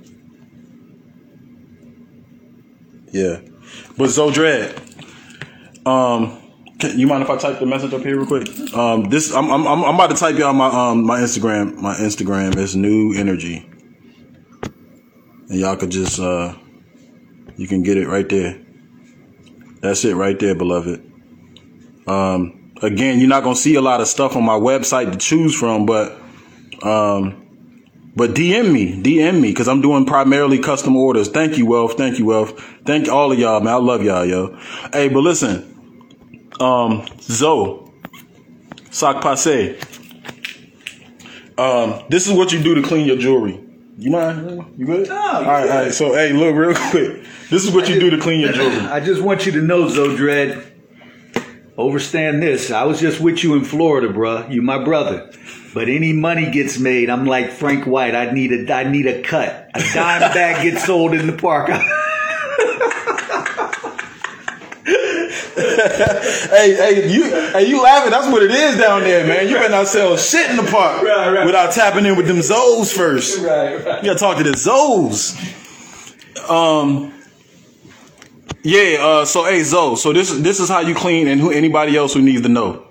[3.12, 3.40] Yeah.
[3.96, 4.76] But Zodred,
[5.86, 6.38] um,
[6.84, 8.48] you mind if I type the message up here real quick?
[8.74, 12.56] Um, this I'm I'm I'm about to type y'all my um my Instagram my Instagram
[12.56, 13.68] is new energy,
[15.48, 16.54] and y'all could just uh
[17.56, 18.60] you can get it right there.
[19.80, 21.10] That's it right there, beloved.
[22.06, 25.54] Um, again, you're not gonna see a lot of stuff on my website to choose
[25.54, 26.18] from, but
[26.82, 27.40] um,
[28.16, 31.28] but DM me, DM me, because I'm doing primarily custom orders.
[31.28, 31.96] Thank you, Wealth.
[31.96, 32.58] Thank you, Wealth.
[32.84, 33.74] Thank all of y'all, man.
[33.74, 34.58] I love y'all, yo.
[34.92, 35.69] Hey, but listen,
[36.60, 37.90] um, Zoe,
[38.90, 39.76] Sak Pase.
[41.58, 43.60] Um, this is what you do to clean your jewelry.
[43.98, 44.74] You mind?
[44.78, 45.08] You good?
[45.08, 45.70] No, all you right, good.
[45.70, 45.92] all right.
[45.92, 47.22] So, hey, look real quick.
[47.50, 48.86] This is what you do to clean your jewelry.
[48.86, 50.64] I just want you to know, Zodred,
[51.76, 52.70] overstand this.
[52.70, 54.50] I was just with you in Florida, bruh.
[54.50, 55.30] You my brother.
[55.74, 58.14] But any money gets made, I'm like Frank White.
[58.14, 59.70] I need a, I need a cut.
[59.74, 61.70] A dime bag gets sold in the park.
[65.54, 68.10] hey, hey, you, hey, you laughing?
[68.10, 69.48] That's what it is down there, man.
[69.48, 71.46] You better not sell shit in the park Right, right.
[71.46, 73.38] without tapping in with them Zoes first.
[73.40, 74.02] right, right.
[74.02, 75.36] You gotta talk to the Zoes.
[76.48, 77.12] Um,
[78.62, 78.98] yeah.
[79.00, 79.96] Uh, so hey, Zoe.
[79.96, 82.48] So this is this is how you clean, and who anybody else who needs to
[82.48, 82.86] know.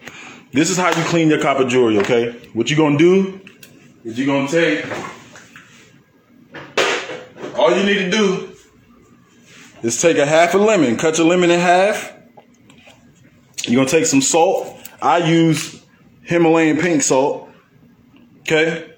[0.52, 1.98] This is how you clean your copper jewelry.
[2.00, 2.32] Okay.
[2.54, 3.40] What you gonna do?
[4.04, 4.86] Is you gonna take
[7.56, 8.46] all you need to do
[9.84, 12.14] is take a half a lemon, cut your lemon in half.
[13.70, 14.76] You're gonna take some salt.
[15.02, 15.84] I use
[16.24, 17.50] Himalayan pink salt.
[18.42, 18.92] Okay?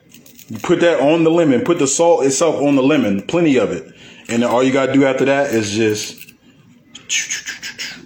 [0.50, 1.61] You put that on the lemon.
[1.61, 3.93] Put the salt itself on the lemon, plenty of it.
[4.30, 6.33] And all you gotta do after that is just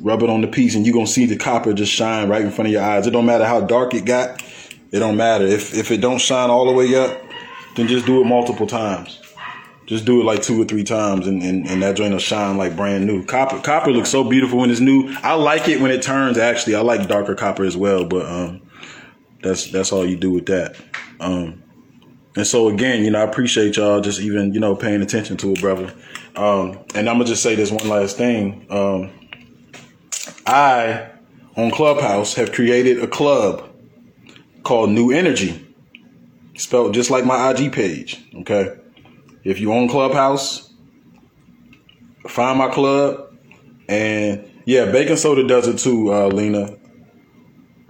[0.02, 2.52] rub it on the piece, and you're gonna see the copper just shine right in
[2.52, 3.08] front of your eyes.
[3.08, 4.42] It don't matter how dark it got.
[4.92, 5.46] It don't matter.
[5.46, 7.22] If if it don't shine all the way up,
[7.76, 9.22] then just do it multiple times.
[9.86, 12.58] Just do it like two or three times, and, and, and that joint will shine
[12.58, 13.24] like brand new.
[13.26, 15.10] Copper copper looks so beautiful when it's new.
[15.22, 16.38] I like it when it turns.
[16.40, 18.62] Actually, I like darker copper as well, but um,
[19.44, 20.76] that's that's all you do with that.
[21.20, 21.62] Um,
[22.36, 25.52] and so again, you know, I appreciate y'all just even you know paying attention to
[25.52, 25.94] it, brother.
[26.36, 28.66] Um, and I'm gonna just say this one last thing.
[28.72, 29.12] Um,
[30.48, 31.12] I
[31.56, 33.70] on Clubhouse have created a club
[34.64, 35.66] called New Energy,
[36.58, 38.26] spelled just like my IG page.
[38.36, 38.78] Okay,
[39.46, 40.74] if you own Clubhouse,
[42.28, 43.30] find my club,
[43.88, 46.78] and yeah, baking soda does it too, uh, Lena.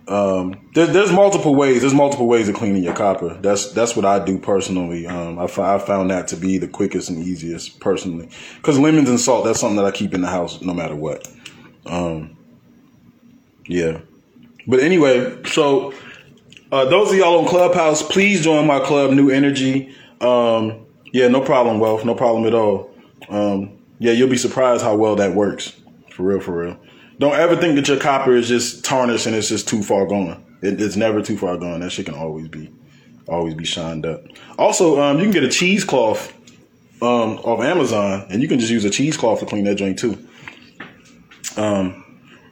[0.07, 1.81] Um, there's there's multiple ways.
[1.81, 3.35] There's multiple ways of cleaning your copper.
[3.41, 5.07] That's that's what I do personally.
[5.07, 8.29] Um, I, I found that to be the quickest and easiest personally.
[8.57, 11.27] Because lemons and salt, that's something that I keep in the house no matter what.
[11.87, 12.37] Um,
[13.67, 14.01] yeah.
[14.67, 15.93] But anyway, so
[16.71, 19.95] uh, those of y'all on Clubhouse, please join my club, New Energy.
[20.21, 20.84] Um,
[21.15, 22.03] yeah, no problem, Wealth.
[22.03, 22.93] No problem at all.
[23.29, 25.73] Um, yeah, you'll be surprised how well that works.
[26.11, 26.77] For real, for real.
[27.19, 30.43] Don't ever think that your copper is just tarnished and it's just too far gone.
[30.61, 31.79] It, it's never too far gone.
[31.79, 32.69] That shit can always be,
[33.29, 34.25] always be shined up.
[34.57, 36.33] Also, um, you can get a cheesecloth
[37.01, 40.17] um, off Amazon, and you can just use a cheesecloth to clean that joint too.
[41.55, 42.03] Um,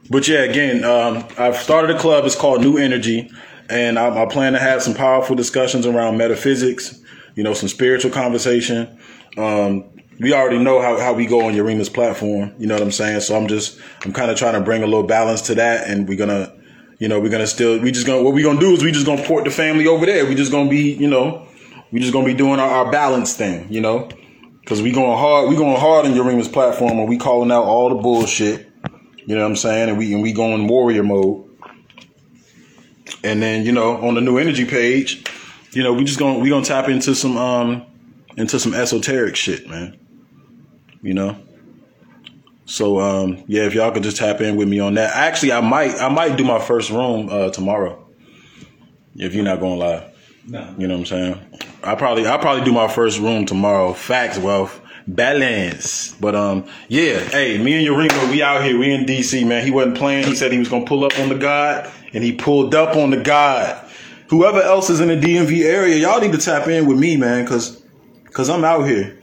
[0.08, 2.24] but yeah, again, um, I've started a club.
[2.24, 3.30] It's called New Energy,
[3.68, 7.03] and I, I plan to have some powerful discussions around metaphysics.
[7.34, 8.98] You know, some spiritual conversation.
[9.36, 9.90] Um,
[10.20, 12.54] we already know how, how we go on Yurima's platform.
[12.58, 13.20] You know what I'm saying?
[13.20, 15.88] So I'm just, I'm kind of trying to bring a little balance to that.
[15.88, 16.52] And we're going to,
[16.98, 18.72] you know, we're going to still, we just going to, what we're going to do
[18.72, 20.26] is we just going to port the family over there.
[20.26, 21.48] We just going to be, you know,
[21.90, 24.08] we just going to be doing our, our balance thing, you know,
[24.66, 27.88] cause we going hard, we going hard on Yurima's platform and we calling out all
[27.88, 28.70] the bullshit.
[29.26, 29.88] You know what I'm saying?
[29.88, 31.50] And we, and we going warrior mode.
[33.22, 35.24] And then, you know, on the new energy page,
[35.74, 37.86] you know, we just to we to tap into some, um,
[38.36, 39.98] into some esoteric shit, man
[41.04, 41.36] you know.
[42.64, 45.14] So um, yeah, if y'all could just tap in with me on that.
[45.14, 48.04] Actually, I might I might do my first room uh, tomorrow.
[49.14, 50.10] If you're not going live.
[50.46, 50.74] No.
[50.76, 51.58] You know what I'm saying?
[51.84, 53.92] I probably I probably do my first room tomorrow.
[53.92, 56.14] Facts, wealth, balance.
[56.14, 57.20] But um, yeah.
[57.20, 58.78] Hey, me and Yurima, we out here.
[58.78, 59.64] We in DC, man.
[59.64, 60.26] He wasn't playing.
[60.26, 63.10] He said he was gonna pull up on the God, and he pulled up on
[63.10, 63.83] the God.
[64.30, 67.46] Whoever else is in the DMV area, y'all need to tap in with me, man,
[67.46, 67.84] cause
[68.32, 69.18] cause I'm out here.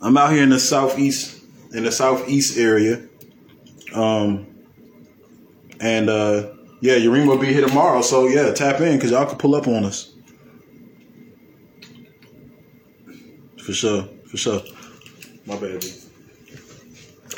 [0.00, 3.06] I'm out here in the southeast in the southeast area.
[3.94, 4.46] Um
[5.80, 9.38] and uh yeah, Yurima will be here tomorrow, so yeah, tap in because y'all can
[9.38, 10.12] pull up on us.
[13.64, 14.62] For sure, for sure.
[15.46, 15.84] My bad.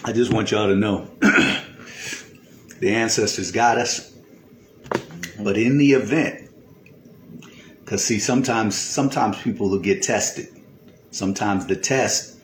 [0.05, 1.11] I just want y'all to know
[2.81, 4.13] the ancestors got us.
[5.41, 6.48] But in the event,
[7.89, 10.47] because see, sometimes sometimes people will get tested.
[11.11, 12.39] Sometimes the test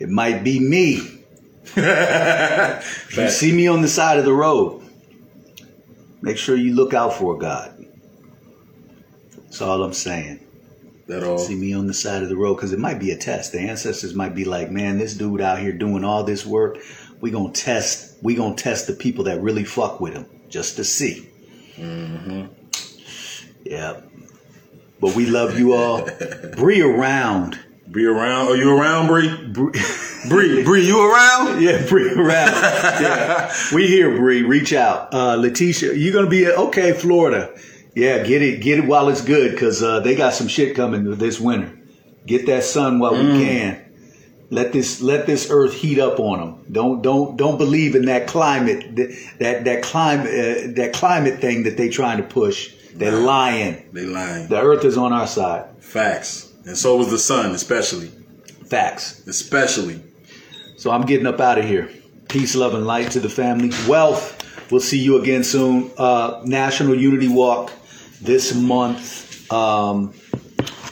[0.00, 1.24] it might be me.
[1.76, 4.82] if you see me on the side of the road,
[6.20, 7.86] make sure you look out for God.
[9.36, 10.40] That's all I'm saying.
[11.06, 11.38] That all.
[11.38, 13.52] See me on the side of the road because it might be a test.
[13.52, 16.78] The ancestors might be like, "Man, this dude out here doing all this work.
[17.20, 18.16] We gonna test.
[18.20, 21.30] We gonna test the people that really fuck with him just to see."
[21.76, 22.46] Mm-hmm.
[23.64, 24.00] Yeah.
[25.00, 26.08] But we love you all.
[26.56, 27.58] Bree around.
[27.86, 28.48] Bree around?
[28.48, 29.28] Are you around, Bree?
[30.28, 31.62] Bree, Bree, you around?
[31.62, 32.52] Yeah, Bree around.
[33.02, 33.52] Yeah.
[33.74, 34.42] we here, Bree.
[34.42, 35.12] Reach out.
[35.12, 37.54] Uh, Letitia, you gonna be okay, Florida?
[37.94, 41.04] Yeah, get it, get it while it's good, because uh, they got some shit coming
[41.16, 41.78] this winter.
[42.26, 43.34] Get that sun while Mm.
[43.38, 43.80] we can.
[44.50, 46.64] Let this let this earth heat up on them.
[46.72, 48.96] Don't don't don't believe in that climate
[49.40, 52.73] that that climate uh, that climate thing that they trying to push.
[52.94, 53.88] They're lying.
[53.92, 54.48] They lying.
[54.48, 55.68] The earth is on our side.
[55.80, 56.52] Facts.
[56.64, 58.08] And so was the sun, especially.
[58.66, 59.26] Facts.
[59.26, 60.00] Especially.
[60.76, 61.90] So I'm getting up out of here.
[62.28, 63.70] Peace, love, and light to the family.
[63.88, 64.40] Wealth.
[64.70, 65.90] We'll see you again soon.
[65.98, 67.72] Uh, National Unity Walk
[68.22, 69.52] this month.
[69.52, 70.14] Um,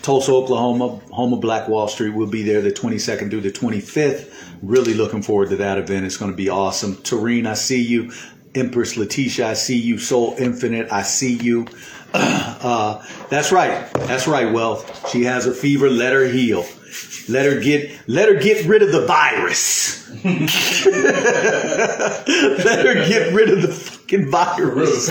[0.03, 2.11] Tulsa, Oklahoma, home of Black Wall Street.
[2.11, 4.35] We'll be there the 22nd through the 25th.
[4.61, 6.05] Really looking forward to that event.
[6.05, 6.97] It's going to be awesome.
[6.97, 8.13] Tareen, I see you.
[8.55, 9.99] Empress Letitia, I see you.
[9.99, 11.67] Soul Infinite, I see you.
[12.65, 13.93] Uh, that's right.
[13.95, 15.11] That's right, Wealth.
[15.11, 15.91] She has a fever.
[15.91, 16.65] Let her heal.
[17.29, 20.09] Let her get let her get rid of the virus.
[20.25, 20.51] let
[22.87, 25.09] her get rid of the fucking virus.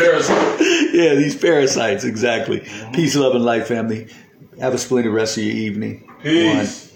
[0.94, 2.60] yeah, these parasites, exactly.
[2.94, 4.08] Peace, love, and light, family.
[4.60, 6.08] Have a splendid rest of your evening.
[6.22, 6.96] Peace.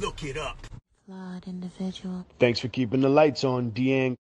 [0.00, 0.69] Look it up.
[1.10, 2.24] Flawed individual.
[2.38, 4.14] Thanks for keeping the lights on, Deang.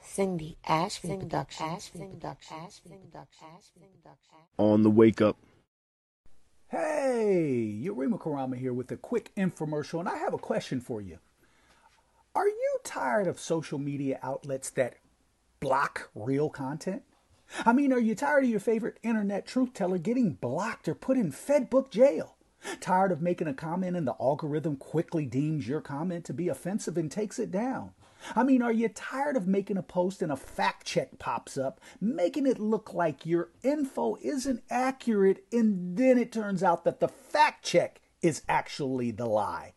[0.00, 1.66] Cindy Ashby Production.
[4.56, 5.36] On the wake up.
[6.68, 11.18] Hey, Yurima Karama here with a quick infomercial, and I have a question for you.
[12.36, 14.98] Are you tired of social media outlets that
[15.58, 17.02] block real content?
[17.66, 21.16] I mean, are you tired of your favorite internet truth teller getting blocked or put
[21.16, 22.36] in Fedbook jail?
[22.80, 26.96] Tired of making a comment and the algorithm quickly deems your comment to be offensive
[26.96, 27.92] and takes it down?
[28.36, 31.80] I mean, are you tired of making a post and a fact check pops up,
[32.00, 37.08] making it look like your info isn't accurate, and then it turns out that the
[37.08, 39.74] fact check is actually the lie?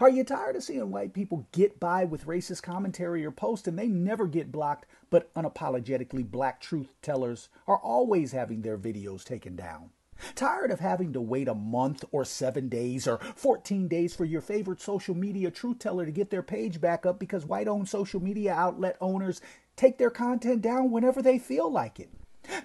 [0.00, 3.78] Are you tired of seeing white people get by with racist commentary or posts and
[3.78, 9.56] they never get blocked, but unapologetically black truth tellers are always having their videos taken
[9.56, 9.90] down?
[10.34, 14.40] Tired of having to wait a month or seven days or 14 days for your
[14.40, 18.20] favorite social media truth teller to get their page back up because white owned social
[18.20, 19.40] media outlet owners
[19.76, 22.10] take their content down whenever they feel like it?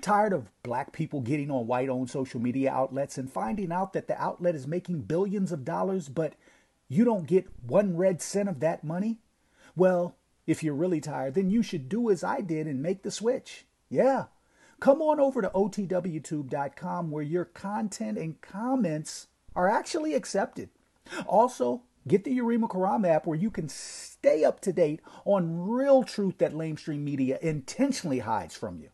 [0.02, 4.08] Tired of black people getting on white owned social media outlets and finding out that
[4.08, 6.36] the outlet is making billions of dollars, but
[6.88, 9.20] you don't get one red cent of that money?
[9.76, 10.16] Well,
[10.46, 13.66] if you're really tired, then you should do as I did and make the switch.
[13.90, 14.26] Yeah.
[14.84, 20.72] Come on over to otwtube.com where your content and comments are actually accepted.
[21.26, 26.04] Also, get the Yurima Karama app where you can stay up to date on real
[26.04, 28.90] truth that lamestream media intentionally hides from you.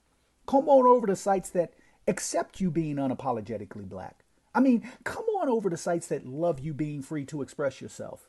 [0.45, 1.73] Come on over to sites that
[2.07, 4.23] accept you being unapologetically black.
[4.53, 8.28] I mean, come on over to sites that love you being free to express yourself.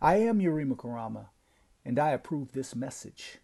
[0.00, 1.28] I am Yurima Karama,
[1.82, 3.38] and I approve this message.